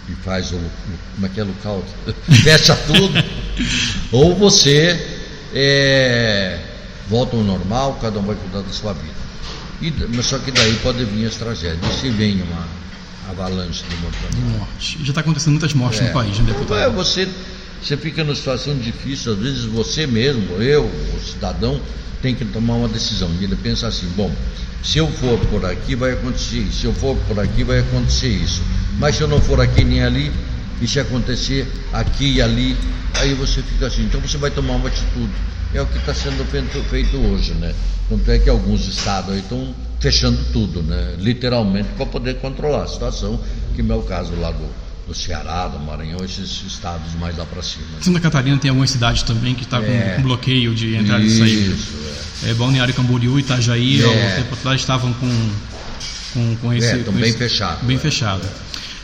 e 0.10 0.14
faz 0.24 0.52
o, 0.52 0.60
como 1.16 1.26
é 1.26 1.30
que 1.30 1.40
é 1.40 1.44
local? 1.44 1.84
Fecha 2.44 2.76
tudo. 2.76 3.24
ou 4.12 4.36
você 4.36 5.20
é, 5.54 6.60
volta 7.10 7.36
ao 7.36 7.44
normal, 7.44 8.00
cada 8.02 8.20
um 8.20 8.24
vai 8.24 8.36
cuidar 8.36 8.62
da 8.62 8.74
sua 8.74 8.94
vida. 8.94 9.21
E, 9.82 9.94
mas 10.16 10.26
só 10.28 10.38
que 10.38 10.52
daí 10.52 10.76
pode 10.84 11.04
vir 11.06 11.26
as 11.26 11.36
tragédias. 11.36 11.96
E 11.96 12.00
se 12.00 12.10
vem 12.10 12.42
uma 12.42 12.68
avalanche 13.30 13.84
de? 13.84 14.36
De 14.36 14.42
morte. 14.58 14.98
Já 15.04 15.10
está 15.10 15.22
acontecendo 15.22 15.54
muitas 15.54 15.74
mortes 15.74 16.02
é. 16.02 16.08
no 16.08 16.14
país, 16.14 16.38
né, 16.40 16.46
deputado? 16.46 16.80
É, 16.80 16.90
você, 16.90 17.28
você 17.82 17.98
fica 17.98 18.24
numa 18.24 18.36
situação 18.36 18.78
difícil, 18.78 19.34
às 19.34 19.40
vezes 19.40 19.66
você 19.66 20.06
mesmo, 20.06 20.62
eu, 20.62 20.86
o 20.86 21.20
cidadão, 21.20 21.82
tem 22.22 22.36
que 22.36 22.46
tomar 22.46 22.76
uma 22.76 22.88
decisão. 22.88 23.30
E 23.40 23.44
ele 23.44 23.56
pensa 23.56 23.88
assim, 23.88 24.08
bom, 24.16 24.32
se 24.84 25.00
eu 25.00 25.08
for 25.08 25.40
por 25.48 25.66
aqui 25.66 25.96
vai 25.96 26.12
acontecer 26.12 26.60
isso, 26.60 26.82
se 26.82 26.86
eu 26.86 26.94
for 26.94 27.16
por 27.28 27.40
aqui 27.40 27.64
vai 27.64 27.80
acontecer 27.80 28.30
isso. 28.30 28.62
Mas 29.00 29.16
se 29.16 29.22
eu 29.22 29.28
não 29.28 29.42
for 29.42 29.60
aqui 29.60 29.84
nem 29.84 30.04
ali, 30.04 30.32
e 30.82 30.88
se 30.88 31.00
acontecer 31.00 31.68
aqui 31.94 32.34
e 32.34 32.42
ali, 32.42 32.76
aí 33.16 33.34
você 33.36 33.62
fica 33.62 33.88
assim, 33.88 34.04
então 34.04 34.20
você 34.20 34.38
vai 34.38 34.50
tomar 34.50 34.74
uma 34.74 34.88
atitude. 34.88 35.32
É 35.74 35.82
o 35.82 35.86
que 35.86 35.98
está 35.98 36.14
sendo 36.14 36.46
feito 36.90 37.18
hoje, 37.18 37.54
né? 37.54 37.74
Tanto 38.10 38.30
é 38.30 38.40
que 38.40 38.50
alguns 38.50 38.88
estados 38.88 39.36
estão 39.38 39.74
fechando 40.02 40.38
tudo, 40.52 40.82
né? 40.82 41.16
literalmente, 41.20 41.90
para 41.96 42.06
poder 42.06 42.36
controlar 42.36 42.84
a 42.84 42.88
situação, 42.88 43.40
que 43.76 43.82
é 43.82 43.96
o 43.96 44.02
caso 44.02 44.34
lá 44.36 44.52
do, 44.52 44.68
do 45.08 45.14
Ceará, 45.14 45.68
do 45.68 45.80
Maranhão, 45.80 46.18
esses 46.26 46.64
estados 46.68 47.14
mais 47.20 47.38
lá 47.38 47.46
para 47.46 47.62
cima. 47.62 47.86
Santa 48.02 48.20
Catarina 48.20 48.58
tem 48.58 48.70
algumas 48.70 48.90
cidades 48.90 49.24
também 49.24 49.54
que 49.54 49.64
está 49.64 49.82
é, 49.82 50.16
com, 50.16 50.24
bloqueio 50.24 50.74
de 50.74 50.96
entrada 50.96 51.24
isso, 51.24 51.36
e 51.36 51.40
saída. 51.40 51.76
Isso, 51.76 51.94
é. 52.44 52.50
é. 52.50 52.54
Balneário 52.56 52.94
Camboriú, 52.94 53.40
Itajaí, 53.40 54.04
é. 54.04 54.36
tempo 54.38 54.56
atrás 54.56 54.82
estavam 54.82 55.14
com, 55.14 55.50
com, 56.34 56.56
com 56.58 56.74
esse... 56.74 56.88
É, 56.88 56.98
estão 56.98 57.14
bem 57.14 57.32
fechados. 57.32 57.84
Bem 57.84 57.96
é. 57.96 58.00
fechado. 58.00 58.42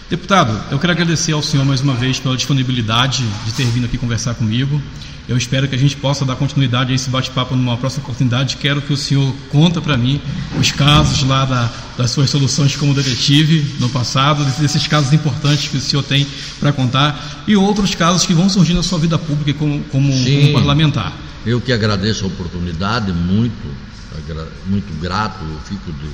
Deputado, 0.10 0.60
eu 0.72 0.80
quero 0.80 0.94
agradecer 0.94 1.34
ao 1.34 1.44
senhor 1.44 1.66
mais 1.66 1.82
uma 1.82 1.94
vez 1.94 2.20
pela 2.20 2.36
disponibilidade 2.36 3.24
de 3.46 3.54
ter 3.54 3.66
vindo 3.66 3.86
aqui 3.86 3.98
conversar 3.98 4.34
comigo. 4.34 4.82
Eu 5.28 5.36
espero 5.36 5.68
que 5.68 5.76
a 5.76 5.78
gente 5.78 5.98
possa 5.98 6.24
dar 6.24 6.38
continuidade 6.38 6.94
a 6.94 6.96
esse 6.96 7.10
bate-papo 7.10 7.54
numa 7.54 7.76
próxima 7.76 8.04
oportunidade. 8.04 8.56
Quero 8.56 8.82
que 8.82 8.94
o 8.94 8.98
senhor 8.98 9.36
conta 9.50 9.82
para 9.82 9.98
mim 9.98 10.22
os 10.58 10.72
casos 10.72 11.22
lá 11.24 11.44
da, 11.44 11.70
das 11.98 12.12
suas 12.12 12.30
soluções 12.30 12.78
como 12.78 12.94
detetive 12.94 13.76
no 13.80 13.90
passado, 13.90 14.46
desses 14.60 14.88
casos 14.88 15.12
importantes 15.12 15.68
que 15.68 15.76
o 15.76 15.82
senhor 15.82 16.04
tem 16.04 16.26
para 16.62 16.72
contar 16.72 17.44
e 17.46 17.58
outros 17.58 17.94
casos 17.94 18.26
que 18.26 18.34
vão 18.34 18.48
surgir 18.48 18.74
na 18.74 18.84
sua 18.84 19.00
vida 19.00 19.18
pública 19.18 19.54
como, 19.60 19.84
como, 19.86 20.14
como 20.14 20.54
parlamentar. 20.54 21.14
Eu 21.46 21.60
que 21.60 21.74
agradeço 21.74 22.24
a 22.24 22.28
oportunidade, 22.28 23.12
muito, 23.12 23.68
muito 24.66 25.02
grato, 25.02 25.44
eu 25.44 25.60
fico 25.66 25.92
de 25.92 26.08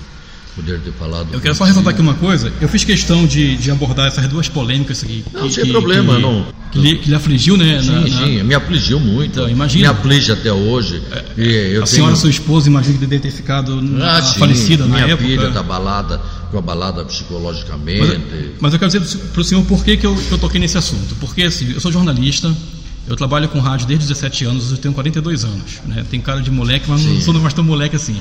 poder 0.55 0.79
ter 0.79 0.91
falado. 0.93 1.27
Eu 1.31 1.39
quero 1.39 1.55
só 1.55 1.63
ressaltar 1.63 1.93
aqui 1.93 2.01
uma 2.01 2.13
coisa. 2.13 2.51
Eu 2.61 2.69
fiz 2.69 2.83
questão 2.83 3.25
de, 3.25 3.57
de 3.57 3.71
abordar 3.71 4.07
essas 4.07 4.27
duas 4.27 4.47
polêmicas 4.47 5.03
aqui. 5.03 5.23
Não, 5.33 5.47
que, 5.47 5.53
sem 5.53 5.65
que, 5.65 5.71
problema, 5.71 6.15
que, 6.15 6.21
não. 6.21 6.45
Que 6.71 6.79
lhe, 6.79 6.95
que 6.97 7.09
lhe 7.09 7.15
afligiu, 7.15 7.57
né? 7.57 7.81
Sim, 7.81 7.91
na, 7.91 8.03
sim, 8.03 8.37
na... 8.37 8.43
me 8.43 8.55
afligiu 8.55 8.99
muito. 8.99 9.39
Então, 9.39 9.49
imagina. 9.49 9.91
Me 9.91 9.99
aflige 9.99 10.31
até 10.31 10.51
hoje. 10.51 11.01
É, 11.37 11.79
a 11.81 11.85
senhora, 11.85 12.15
sua 12.15 12.29
esposa, 12.29 12.67
imagina 12.67 12.97
que 12.97 13.05
deve 13.05 13.21
ter 13.21 13.31
ficado 13.31 13.79
ah, 14.01 14.21
sim, 14.21 14.39
falecida 14.39 14.85
na 14.85 14.99
época. 14.99 15.23
Minha 15.23 15.37
filha 15.37 15.47
está 15.47 15.59
abalada, 15.59 16.21
ficou 16.45 16.59
abalada 16.59 17.03
psicologicamente. 17.05 17.99
Mas, 17.99 18.49
mas 18.59 18.73
eu 18.73 18.79
quero 18.79 18.91
dizer 18.91 19.19
para 19.31 19.41
o 19.41 19.43
senhor 19.43 19.63
por 19.65 19.83
que, 19.83 19.97
que, 19.97 20.05
eu, 20.05 20.15
que 20.15 20.31
eu 20.31 20.37
toquei 20.37 20.59
nesse 20.59 20.77
assunto. 20.77 21.15
Porque 21.19 21.43
assim, 21.43 21.71
eu 21.73 21.79
sou 21.79 21.91
jornalista, 21.91 22.53
eu 23.07 23.15
trabalho 23.17 23.49
com 23.49 23.59
rádio 23.59 23.85
desde 23.85 24.07
17 24.07 24.45
anos, 24.45 24.71
eu 24.71 24.77
tenho 24.77 24.93
42 24.93 25.43
anos. 25.43 25.81
Né? 25.85 26.05
Tenho 26.09 26.23
cara 26.23 26.41
de 26.41 26.49
moleque, 26.49 26.85
mas 26.89 27.01
Sim. 27.01 27.15
não 27.15 27.21
sou 27.21 27.33
mais 27.35 27.53
tão 27.53 27.63
moleque 27.63 27.95
assim. 27.95 28.15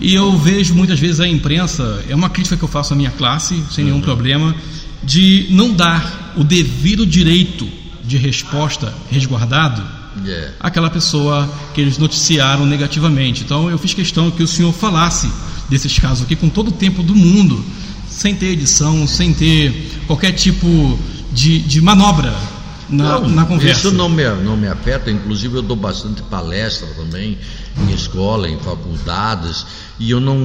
E 0.00 0.14
eu 0.14 0.36
vejo 0.38 0.74
muitas 0.74 0.98
vezes 0.98 1.20
a 1.20 1.28
imprensa, 1.28 2.02
é 2.08 2.14
uma 2.14 2.30
crítica 2.30 2.56
que 2.56 2.62
eu 2.62 2.68
faço 2.68 2.94
à 2.94 2.96
minha 2.96 3.10
classe, 3.10 3.62
sem 3.70 3.84
uhum. 3.84 3.90
nenhum 3.90 4.00
problema, 4.00 4.54
de 5.02 5.46
não 5.50 5.72
dar 5.72 6.32
o 6.36 6.42
devido 6.42 7.06
direito 7.06 7.68
de 8.02 8.16
resposta 8.16 8.94
resguardado 9.10 9.82
yeah. 10.24 10.52
àquela 10.60 10.88
pessoa 10.88 11.48
que 11.74 11.80
eles 11.80 11.98
noticiaram 11.98 12.64
negativamente. 12.64 13.42
Então 13.44 13.68
eu 13.68 13.76
fiz 13.76 13.92
questão 13.92 14.30
que 14.30 14.42
o 14.42 14.48
senhor 14.48 14.72
falasse 14.72 15.30
desses 15.68 15.98
casos 15.98 16.24
aqui 16.24 16.36
com 16.36 16.48
todo 16.48 16.68
o 16.68 16.72
tempo 16.72 17.02
do 17.02 17.14
mundo, 17.14 17.62
sem 18.08 18.34
ter 18.34 18.46
edição, 18.46 19.06
sem 19.06 19.34
ter 19.34 20.00
qualquer 20.06 20.32
tipo 20.32 20.98
de, 21.32 21.58
de 21.58 21.80
manobra 21.82 22.34
na, 22.88 23.20
não, 23.20 23.28
na 23.28 23.44
conversa. 23.44 23.88
Isso 23.88 23.92
não 23.92 24.08
me, 24.08 24.24
não 24.42 24.56
me 24.56 24.68
afeta, 24.68 25.10
inclusive 25.10 25.56
eu 25.56 25.62
dou 25.62 25.76
bastante 25.76 26.22
palestra 26.22 26.86
também 26.94 27.38
em 27.78 27.92
escola, 27.92 28.48
em 28.48 28.58
faculdades, 28.58 29.66
e 29.98 30.10
eu 30.10 30.20
não. 30.20 30.36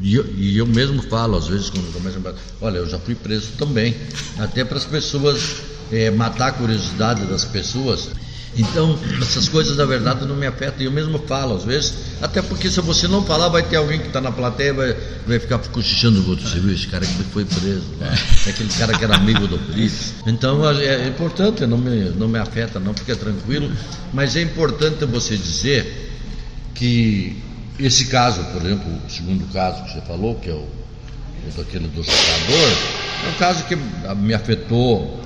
E 0.00 0.14
eu, 0.14 0.26
e 0.36 0.58
eu 0.58 0.66
mesmo 0.66 1.02
falo, 1.02 1.36
às 1.36 1.48
vezes, 1.48 1.70
quando 1.70 1.92
começa 1.92 2.18
a. 2.18 2.64
Olha, 2.64 2.78
eu 2.78 2.88
já 2.88 2.98
fui 2.98 3.14
preso 3.14 3.52
também, 3.58 3.96
até 4.38 4.64
para 4.64 4.78
as 4.78 4.84
pessoas 4.84 5.62
é, 5.90 6.10
matar 6.10 6.48
a 6.48 6.52
curiosidade 6.52 7.24
das 7.26 7.44
pessoas. 7.44 8.10
Então, 8.56 8.98
essas 9.20 9.48
coisas 9.48 9.76
na 9.76 9.84
verdade 9.86 10.26
não 10.26 10.36
me 10.36 10.46
afetam. 10.46 10.82
Eu 10.82 10.90
mesmo 10.90 11.18
falo, 11.20 11.56
às 11.56 11.64
vezes, 11.64 11.94
até 12.20 12.42
porque 12.42 12.70
se 12.70 12.80
você 12.80 13.08
não 13.08 13.24
falar, 13.24 13.48
vai 13.48 13.62
ter 13.62 13.76
alguém 13.76 13.98
que 13.98 14.08
está 14.08 14.20
na 14.20 14.30
plateia 14.30 14.74
vai, 14.74 14.96
vai 15.26 15.38
ficar 15.38 15.58
cochichando 15.58 16.20
o 16.20 16.28
outro. 16.28 16.46
Você 16.46 16.60
viu 16.60 16.74
esse 16.74 16.86
cara 16.86 17.06
que 17.06 17.24
foi 17.24 17.44
preso 17.44 17.84
lá? 17.98 18.08
É 18.46 18.50
aquele 18.50 18.68
cara 18.70 18.96
que 18.96 19.04
era 19.04 19.16
amigo 19.16 19.46
do 19.46 19.56
Brito. 19.58 20.14
Então 20.26 20.68
é, 20.68 20.84
é, 20.84 21.08
importante, 21.08 21.64
não 21.66 21.78
me, 21.78 22.10
não 22.10 22.28
me 22.28 22.38
afeta, 22.38 22.78
não 22.78 22.92
fica 22.92 23.16
tranquilo. 23.16 23.70
Mas 24.12 24.36
é 24.36 24.42
importante 24.42 25.04
você 25.06 25.36
dizer 25.36 26.10
que 26.74 27.42
esse 27.78 28.06
caso, 28.06 28.44
por 28.52 28.64
exemplo, 28.64 28.92
o 29.06 29.10
segundo 29.10 29.50
caso 29.52 29.82
que 29.84 29.92
você 29.92 30.00
falou, 30.02 30.34
que 30.34 30.50
é 30.50 30.52
o, 30.52 30.56
o 30.56 31.56
daquele 31.56 31.88
do 31.88 32.02
jogador, 32.02 32.72
é 33.24 33.28
um 33.30 33.38
caso 33.38 33.64
que 33.64 33.76
me 33.76 34.34
afetou 34.34 35.22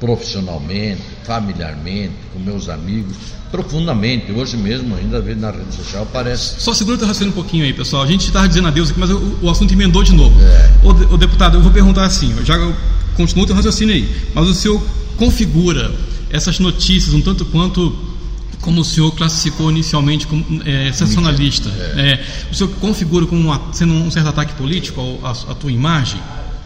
profissionalmente, 0.00 1.02
familiarmente, 1.24 2.14
com 2.32 2.40
meus 2.40 2.70
amigos, 2.70 3.14
profundamente. 3.50 4.32
Hoje 4.32 4.56
mesmo, 4.56 4.96
ainda 4.96 5.20
vez 5.20 5.38
na 5.38 5.50
rede 5.50 5.74
social, 5.74 6.04
aparece. 6.04 6.58
Só 6.58 6.72
segura 6.72 6.96
o 6.96 6.98
teu 6.98 7.06
raciocínio 7.06 7.32
um 7.32 7.36
pouquinho 7.36 7.64
aí, 7.64 7.72
pessoal. 7.74 8.02
A 8.02 8.06
gente 8.06 8.26
estava 8.26 8.48
dizendo 8.48 8.66
adeus 8.66 8.90
aqui, 8.90 8.98
mas 8.98 9.10
o, 9.10 9.38
o 9.42 9.50
assunto 9.50 9.72
emendou 9.72 10.02
de 10.02 10.14
novo. 10.14 10.34
É. 10.42 10.70
O, 10.82 11.14
o, 11.14 11.18
deputado, 11.18 11.58
eu 11.58 11.60
vou 11.60 11.70
perguntar 11.70 12.06
assim, 12.06 12.34
eu 12.36 12.44
já 12.44 12.56
continuo 13.14 13.44
o 13.44 13.46
teu 13.46 13.54
raciocínio 13.54 13.94
aí, 13.94 14.08
mas 14.34 14.48
o 14.48 14.54
senhor 14.54 14.82
configura 15.18 15.92
essas 16.30 16.58
notícias 16.58 17.12
um 17.12 17.20
tanto 17.20 17.44
quanto 17.44 17.94
como 18.62 18.80
o 18.80 18.84
senhor 18.84 19.10
classificou 19.12 19.70
inicialmente 19.70 20.26
como 20.26 20.44
é, 20.64 20.92
sensacionalista. 20.92 21.68
É. 21.96 22.12
É, 22.12 22.24
o 22.50 22.54
senhor 22.54 22.70
configura 22.76 23.26
como 23.26 23.40
uma, 23.40 23.72
sendo 23.72 23.92
um 23.92 24.10
certo 24.10 24.28
ataque 24.28 24.54
político 24.54 25.18
a, 25.22 25.30
a, 25.30 25.54
tua 25.54 25.72
imagem? 25.72 26.20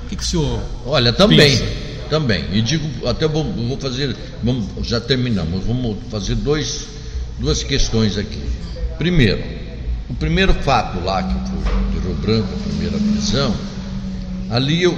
O 0.05 0.09
que, 0.09 0.16
que 0.16 0.22
o 0.22 0.26
senhor. 0.26 0.61
Olha, 0.87 1.12
também. 1.12 1.39
Pensa? 1.39 1.84
Também. 2.09 2.44
E 2.52 2.62
digo, 2.62 3.09
até 3.09 3.26
vou, 3.26 3.44
vou 3.44 3.78
fazer, 3.78 4.16
vamos, 4.42 4.86
já 4.86 5.00
terminamos, 5.00 5.64
vamos 5.64 5.96
fazer 6.11 6.34
dois, 6.36 6.86
duas 7.38 7.62
questões 7.62 8.18
aqui. 8.18 8.40
Primeiro, 8.98 9.42
o 10.09 10.14
primeiro 10.14 10.55
fato 10.55 11.02
lá, 11.05 11.22
que 11.22 11.34
foi 11.50 11.92
de 11.92 12.07
Rio 12.07 12.14
Branco, 12.16 12.48
a 12.52 12.68
primeira 12.68 12.98
prisão, 12.98 13.55
ali 14.50 14.82
eu, 14.82 14.96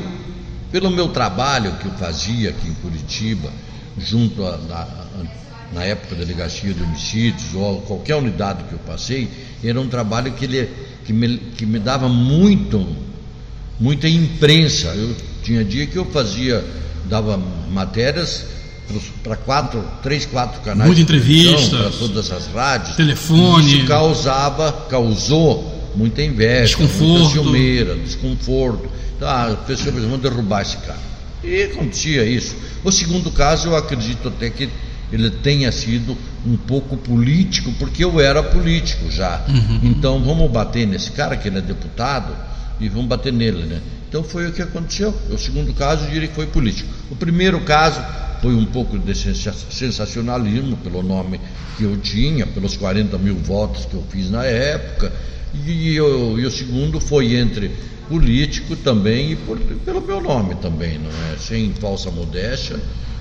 pelo 0.71 0.91
meu 0.91 1.09
trabalho 1.09 1.73
que 1.77 1.87
eu 1.87 1.93
fazia 1.93 2.51
aqui 2.51 2.69
em 2.69 2.75
Curitiba, 2.75 3.51
junto 3.99 4.45
a, 4.45 4.59
na, 4.59 4.89
na 5.73 5.85
época 5.85 6.15
da 6.15 6.25
delegacia 6.25 6.73
de 6.73 6.83
homicídios 6.83 7.55
ou 7.55 7.81
qualquer 7.83 8.17
unidade 8.17 8.65
que 8.65 8.73
eu 8.73 8.79
passei, 8.81 9.29
era 9.65 9.81
um 9.81 9.89
trabalho 9.89 10.33
que, 10.33 10.45
ele, 10.45 10.69
que, 11.05 11.13
me, 11.13 11.39
que 11.39 11.65
me 11.65 11.79
dava 11.79 12.09
muito, 12.09 12.87
muita 13.79 14.09
imprensa. 14.09 14.89
Eu 14.89 15.17
tinha 15.43 15.65
dia 15.65 15.87
que 15.87 15.97
eu 15.97 16.05
fazia 16.07 16.65
dava 17.09 17.41
matérias 17.71 18.45
para 19.23 19.37
quatro, 19.37 19.85
três, 20.03 20.25
quatro 20.27 20.61
canais. 20.61 20.87
Muita 20.87 21.03
entrevista. 21.03 21.77
Para 21.77 21.91
todas 21.91 22.31
as 22.31 22.47
rádios. 22.47 22.97
Telefone. 22.97 23.79
Isso 23.79 23.87
causava, 23.87 24.73
causou 24.89 25.93
muita 25.97 26.23
inveja, 26.23 26.77
desconforto. 26.77 27.09
muita 27.09 27.33
ciumeira, 27.33 27.97
desconforto. 27.97 28.89
Tá, 29.19 29.51
a 29.51 29.57
pessoa 29.57 29.93
pensou, 29.93 30.11
vamos 30.11 30.21
derrubar 30.21 30.63
esse 30.63 30.77
cara. 30.79 30.99
E 31.43 31.63
acontecia 31.63 32.25
isso. 32.25 32.55
O 32.85 32.93
segundo 32.93 33.31
caso, 33.31 33.69
eu 33.69 33.77
acredito 33.77 34.29
até 34.29 34.51
que 34.51 34.69
ele 35.13 35.31
tenha 35.31 35.71
sido 35.73 36.17
um 36.45 36.57
pouco 36.57 36.97
político, 36.97 37.73
porque 37.79 38.05
eu 38.05 38.21
era 38.21 38.43
político 38.43 39.11
já. 39.11 39.45
Uhum. 39.49 39.81
Então 39.85 40.23
vamos 40.23 40.51
bater 40.51 40.87
nesse 40.87 41.11
cara, 41.13 41.37
que 41.37 41.49
ele 41.49 41.59
é 41.59 41.63
deputado, 41.63 42.37
e 42.81 42.89
vamos 42.89 43.07
bater 43.07 43.33
nele, 43.33 43.65
né? 43.65 43.81
Então 44.09 44.23
foi 44.23 44.49
o 44.49 44.53
que 44.53 44.63
aconteceu. 44.63 45.15
O 45.31 45.39
segundo 45.39 45.73
caso, 45.73 46.05
eu 46.05 46.11
diria 46.11 46.29
que 46.29 46.35
foi 46.35 46.47
político. 46.47 46.89
O 47.11 47.17
primeiro 47.17 47.61
caso 47.61 48.03
foi 48.41 48.55
um 48.55 48.65
pouco 48.65 48.99
de 48.99 49.15
sensacionalismo, 49.15 50.77
pelo 50.79 51.03
nome 51.03 51.41
que 51.77 51.85
eu 51.85 51.97
tinha, 51.99 52.47
pelos 52.47 52.77
40 52.77 53.17
mil 53.19 53.37
votos 53.37 53.87
que 53.87 53.95
eu 53.95 54.05
fiz 54.09 54.31
na 54.31 54.45
época. 54.45 55.13
E, 55.55 55.95
e 55.95 56.01
o 56.01 56.51
segundo 56.51 57.01
foi 57.01 57.35
entre 57.35 57.71
político 58.09 58.77
também 58.77 59.33
e 59.33 59.37
por, 59.37 59.59
pelo 59.59 60.01
meu 60.01 60.21
nome 60.21 60.55
também, 60.57 60.99
não 60.99 61.11
é? 61.11 61.37
Sem 61.39 61.73
falsa 61.75 62.11
modéstia. 62.11 62.79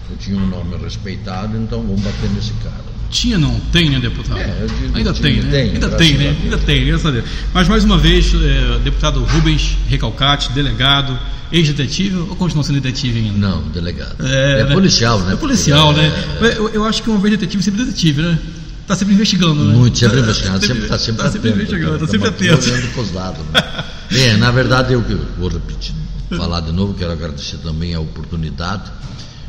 Eu 0.09 0.17
tinha 0.17 0.37
um 0.37 0.47
nome 0.47 0.77
respeitado, 0.77 1.57
então 1.57 1.81
vamos 1.81 2.01
bater 2.01 2.29
nesse 2.31 2.53
cara. 2.53 2.94
Tinha, 3.09 3.37
não? 3.37 3.59
Tem, 3.71 3.89
né, 3.89 3.99
deputado? 3.99 4.39
É, 4.39 4.67
Ainda 4.93 5.13
tem, 5.13 5.41
né? 5.41 5.51
Tem, 5.51 5.71
Ainda 5.71 5.89
tem, 5.89 6.17
né? 6.17 6.35
Ainda 6.43 6.57
tem, 6.57 6.85
graças 6.85 7.05
a 7.05 7.11
Deus. 7.11 7.25
Mas 7.53 7.67
mais 7.67 7.83
uma 7.83 7.97
vez, 7.97 8.33
é, 8.33 8.79
deputado 8.83 9.23
Rubens 9.23 9.77
Recalcate, 9.87 10.51
delegado, 10.51 11.17
ex-detetive 11.51 12.17
ou 12.17 12.35
continua 12.35 12.63
sendo 12.63 12.81
detetive 12.81 13.19
ainda? 13.19 13.37
Não, 13.37 13.61
delegado. 13.69 14.15
É, 14.25 14.61
é 14.61 14.63
né? 14.65 14.73
policial, 14.73 15.19
né? 15.21 15.33
É 15.33 15.35
policial, 15.35 15.93
né? 15.93 16.11
É. 16.41 16.57
Eu, 16.57 16.69
eu, 16.69 16.83
acho 16.85 17.03
que 17.03 17.09
uma 17.09 17.19
vez 17.19 17.37
detetive, 17.37 17.63
sempre 17.63 17.85
detetive, 17.85 18.21
né? 18.21 18.39
Está 18.81 18.95
sempre 18.95 19.13
investigando, 19.15 19.63
né? 19.63 19.73
Muito, 19.73 19.97
sempre 19.97 20.19
investigando, 20.19 20.65
sempre 20.65 20.83
está 20.83 20.99
sempre, 20.99 21.23
tá 21.23 21.31
sempre 21.31 21.49
atento. 21.49 21.63
investigando, 21.63 21.95
está 21.95 22.07
sempre 22.07 22.27
atento. 22.29 22.69
olhando 22.69 22.93
para 22.93 23.01
os 23.01 23.13
lados. 23.13 23.39
Né? 23.51 23.83
é, 24.11 24.37
na 24.37 24.51
verdade, 24.51 24.93
eu 24.93 25.03
vou 25.39 25.49
repetir, 25.49 25.95
falar 26.35 26.59
de 26.59 26.71
novo, 26.71 26.93
quero 26.93 27.11
agradecer 27.11 27.57
também 27.57 27.95
a 27.95 27.99
oportunidade 27.99 28.91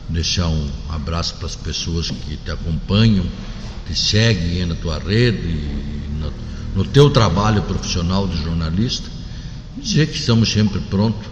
deixar 0.09 0.49
um 0.49 0.69
abraço 0.89 1.35
para 1.37 1.47
as 1.47 1.57
pessoas 1.57 2.11
que 2.11 2.37
te 2.37 2.51
acompanham, 2.51 3.27
te 3.87 3.95
seguem 3.95 4.67
na 4.67 4.75
tua 4.75 4.99
rede, 4.99 5.47
no, 6.19 6.33
no 6.77 6.85
teu 6.85 7.11
trabalho 7.11 7.63
profissional 7.63 8.27
de 8.27 8.37
jornalista. 8.43 9.09
Dizer 9.77 10.07
que 10.07 10.17
estamos 10.17 10.51
sempre 10.51 10.81
prontos 10.81 11.27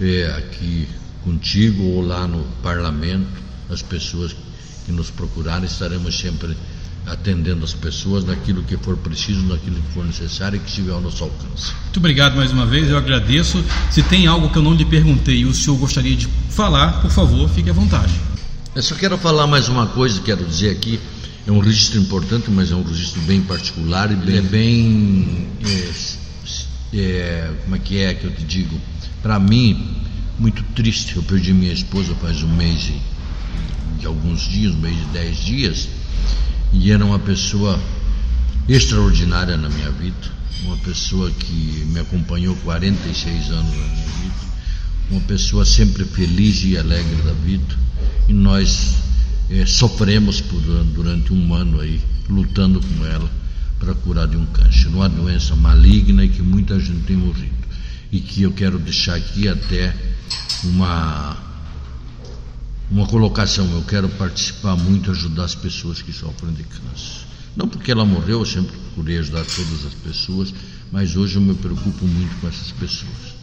é, 0.00 0.34
aqui 0.38 0.88
contigo 1.22 1.82
ou 1.82 2.02
lá 2.02 2.26
no 2.26 2.44
parlamento, 2.62 3.42
as 3.70 3.82
pessoas 3.82 4.36
que 4.84 4.92
nos 4.92 5.10
procurarem, 5.10 5.64
estaremos 5.64 6.18
sempre 6.18 6.56
atendendo 7.06 7.64
as 7.64 7.74
pessoas 7.74 8.24
naquilo 8.24 8.62
que 8.62 8.76
for 8.76 8.96
preciso, 8.96 9.42
naquilo 9.42 9.76
que 9.76 9.92
for 9.92 10.04
necessário 10.04 10.56
e 10.56 10.60
que 10.60 10.68
estiver 10.68 10.92
ao 10.92 11.00
nosso 11.00 11.24
alcance. 11.24 11.72
Muito 11.84 11.98
obrigado 11.98 12.36
mais 12.36 12.50
uma 12.50 12.64
vez, 12.64 12.88
eu 12.88 12.96
agradeço. 12.96 13.62
Se 13.90 14.02
tem 14.02 14.26
algo 14.26 14.48
que 14.50 14.56
eu 14.56 14.62
não 14.62 14.74
lhe 14.74 14.84
perguntei 14.84 15.40
e 15.40 15.44
o 15.44 15.54
senhor 15.54 15.76
gostaria 15.76 16.16
de 16.16 16.26
falar, 16.50 17.00
por 17.02 17.10
favor, 17.10 17.48
fique 17.48 17.68
à 17.68 17.72
vontade. 17.72 18.12
Eu 18.74 18.82
só 18.82 18.94
quero 18.94 19.16
falar 19.18 19.46
mais 19.46 19.68
uma 19.68 19.86
coisa, 19.86 20.20
quero 20.22 20.44
dizer 20.44 20.70
aqui, 20.70 20.98
é 21.46 21.52
um 21.52 21.58
registro 21.58 22.00
importante, 22.00 22.50
mas 22.50 22.72
é 22.72 22.74
um 22.74 22.82
registro 22.82 23.20
bem 23.22 23.42
particular 23.42 24.10
e 24.10 24.16
bem, 24.16 24.36
é 24.36 24.40
bem 24.40 25.48
é, 25.64 26.98
é, 26.98 27.52
como 27.64 27.76
é 27.76 27.78
que 27.78 27.98
é 27.98 28.14
que 28.14 28.24
eu 28.24 28.32
te 28.32 28.42
digo? 28.44 28.80
Para 29.22 29.38
mim, 29.38 29.94
muito 30.38 30.62
triste. 30.74 31.16
Eu 31.16 31.22
perdi 31.22 31.52
minha 31.52 31.72
esposa 31.72 32.14
faz 32.14 32.42
um 32.42 32.48
mês 32.48 32.88
e, 32.88 34.00
de 34.00 34.06
alguns 34.06 34.42
dias, 34.42 34.74
um 34.74 34.78
mês 34.78 34.96
e 34.96 35.12
dez 35.12 35.36
dias 35.36 35.88
e 36.74 36.90
era 36.90 37.04
uma 37.04 37.18
pessoa 37.18 37.80
extraordinária 38.68 39.56
na 39.56 39.68
minha 39.68 39.90
vida, 39.90 40.32
uma 40.64 40.76
pessoa 40.78 41.30
que 41.30 41.84
me 41.86 42.00
acompanhou 42.00 42.56
46 42.56 43.50
anos 43.50 43.70
na 43.70 43.86
minha 43.86 44.06
vida, 44.06 44.34
uma 45.10 45.20
pessoa 45.20 45.64
sempre 45.64 46.04
feliz 46.04 46.64
e 46.64 46.76
alegre 46.76 47.22
da 47.22 47.32
vida, 47.32 47.76
e 48.28 48.32
nós 48.32 48.96
é, 49.50 49.64
sofremos 49.64 50.40
por, 50.40 50.60
durante 50.60 51.32
um 51.32 51.54
ano 51.54 51.80
aí, 51.80 52.00
lutando 52.28 52.80
com 52.80 53.06
ela 53.06 53.30
para 53.78 53.94
curar 53.94 54.26
de 54.26 54.36
um 54.36 54.46
câncer, 54.46 54.88
uma 54.88 55.08
doença 55.08 55.54
maligna 55.54 56.24
e 56.24 56.28
que 56.28 56.42
muita 56.42 56.78
gente 56.80 57.04
tem 57.06 57.16
morrido. 57.16 57.54
E 58.10 58.20
que 58.20 58.42
eu 58.42 58.52
quero 58.52 58.78
deixar 58.78 59.16
aqui 59.16 59.48
até 59.48 59.94
uma 60.62 61.36
uma 62.90 63.06
colocação, 63.06 63.70
eu 63.72 63.82
quero 63.82 64.08
participar 64.10 64.76
muito, 64.76 65.10
ajudar 65.10 65.44
as 65.44 65.54
pessoas 65.54 66.02
que 66.02 66.12
sofrem 66.12 66.52
de 66.52 66.62
câncer. 66.64 67.24
Não 67.56 67.68
porque 67.68 67.90
ela 67.90 68.04
morreu, 68.04 68.40
eu 68.40 68.46
sempre 68.46 68.76
procurei 68.76 69.18
ajudar 69.18 69.44
todas 69.44 69.86
as 69.86 69.94
pessoas, 69.94 70.52
mas 70.92 71.16
hoje 71.16 71.36
eu 71.36 71.42
me 71.42 71.54
preocupo 71.54 72.06
muito 72.06 72.38
com 72.40 72.48
essas 72.48 72.72
pessoas, 72.72 73.34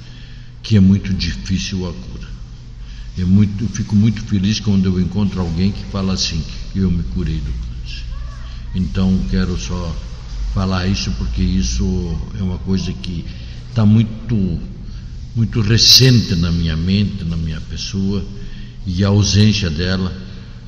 que 0.62 0.78
é 0.78 0.80
muito 0.80 1.14
difícil 1.14 1.88
a 1.88 1.94
cura. 1.94 2.28
É 3.18 3.26
muito, 3.26 3.64
eu 3.64 3.70
fico 3.70 3.96
muito 3.96 4.22
feliz 4.22 4.60
quando 4.60 4.86
eu 4.86 5.00
encontro 5.00 5.42
alguém 5.42 5.72
que 5.72 5.84
fala 5.86 6.14
assim, 6.14 6.42
eu 6.76 6.90
me 6.90 7.04
curei 7.04 7.38
do 7.38 7.52
câncer. 7.52 8.04
Então 8.76 9.20
quero 9.30 9.58
só 9.60 9.96
falar 10.54 10.88
isso 10.88 11.12
porque 11.12 11.42
isso 11.42 12.18
é 12.40 12.44
uma 12.44 12.58
coisa 12.60 12.94
que 12.94 13.26
está 13.70 13.86
muito, 13.86 14.60
muito 15.36 15.62
recente 15.62 16.36
na 16.36 16.52
minha 16.52 16.78
mente, 16.78 17.24
na 17.26 17.36
minha 17.36 17.60
pessoa 17.62 18.24
e 18.86 19.04
a 19.04 19.10
ausência 19.10 19.70
dela 19.70 20.14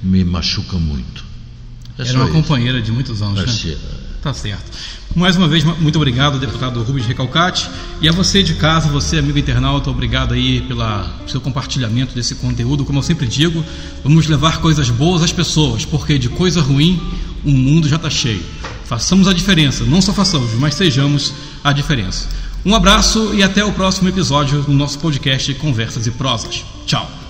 me 0.01 0.23
machuca 0.23 0.77
muito. 0.77 1.23
É 1.97 2.07
Era 2.07 2.17
uma 2.17 2.25
isso. 2.25 2.33
companheira 2.33 2.81
de 2.81 2.91
muitos 2.91 3.21
anos, 3.21 3.39
né? 3.39 3.45
Tá 4.21 4.33
certo. 4.33 4.71
Mais 5.15 5.35
uma 5.35 5.47
vez, 5.47 5.63
muito 5.63 5.95
obrigado, 5.97 6.39
deputado 6.39 6.81
Rubens 6.81 7.05
Recalcate. 7.05 7.69
E 8.01 8.09
a 8.09 8.11
você 8.11 8.41
de 8.41 8.55
casa, 8.55 8.89
você, 8.89 9.19
amigo 9.19 9.37
internauta, 9.37 9.89
obrigado 9.89 10.33
aí 10.33 10.61
pelo 10.61 10.83
seu 11.27 11.39
compartilhamento 11.39 12.15
desse 12.15 12.33
conteúdo. 12.35 12.83
Como 12.83 12.97
eu 12.97 13.03
sempre 13.03 13.27
digo, 13.27 13.63
vamos 14.03 14.25
levar 14.27 14.59
coisas 14.59 14.89
boas 14.89 15.21
às 15.21 15.31
pessoas, 15.31 15.85
porque 15.85 16.17
de 16.17 16.29
coisa 16.29 16.61
ruim 16.61 16.99
o 17.43 17.51
mundo 17.51 17.87
já 17.87 17.97
está 17.97 18.09
cheio. 18.09 18.41
Façamos 18.85 19.27
a 19.27 19.33
diferença, 19.33 19.83
não 19.83 20.01
só 20.01 20.13
façamos, 20.13 20.53
mas 20.53 20.75
sejamos 20.75 21.33
a 21.63 21.71
diferença. 21.71 22.27
Um 22.65 22.73
abraço 22.73 23.33
e 23.35 23.43
até 23.43 23.63
o 23.63 23.73
próximo 23.73 24.07
episódio 24.09 24.61
do 24.63 24.71
nosso 24.71 24.97
podcast 24.99 25.53
Conversas 25.55 26.07
e 26.07 26.11
Prosas. 26.11 26.63
Tchau. 26.87 27.22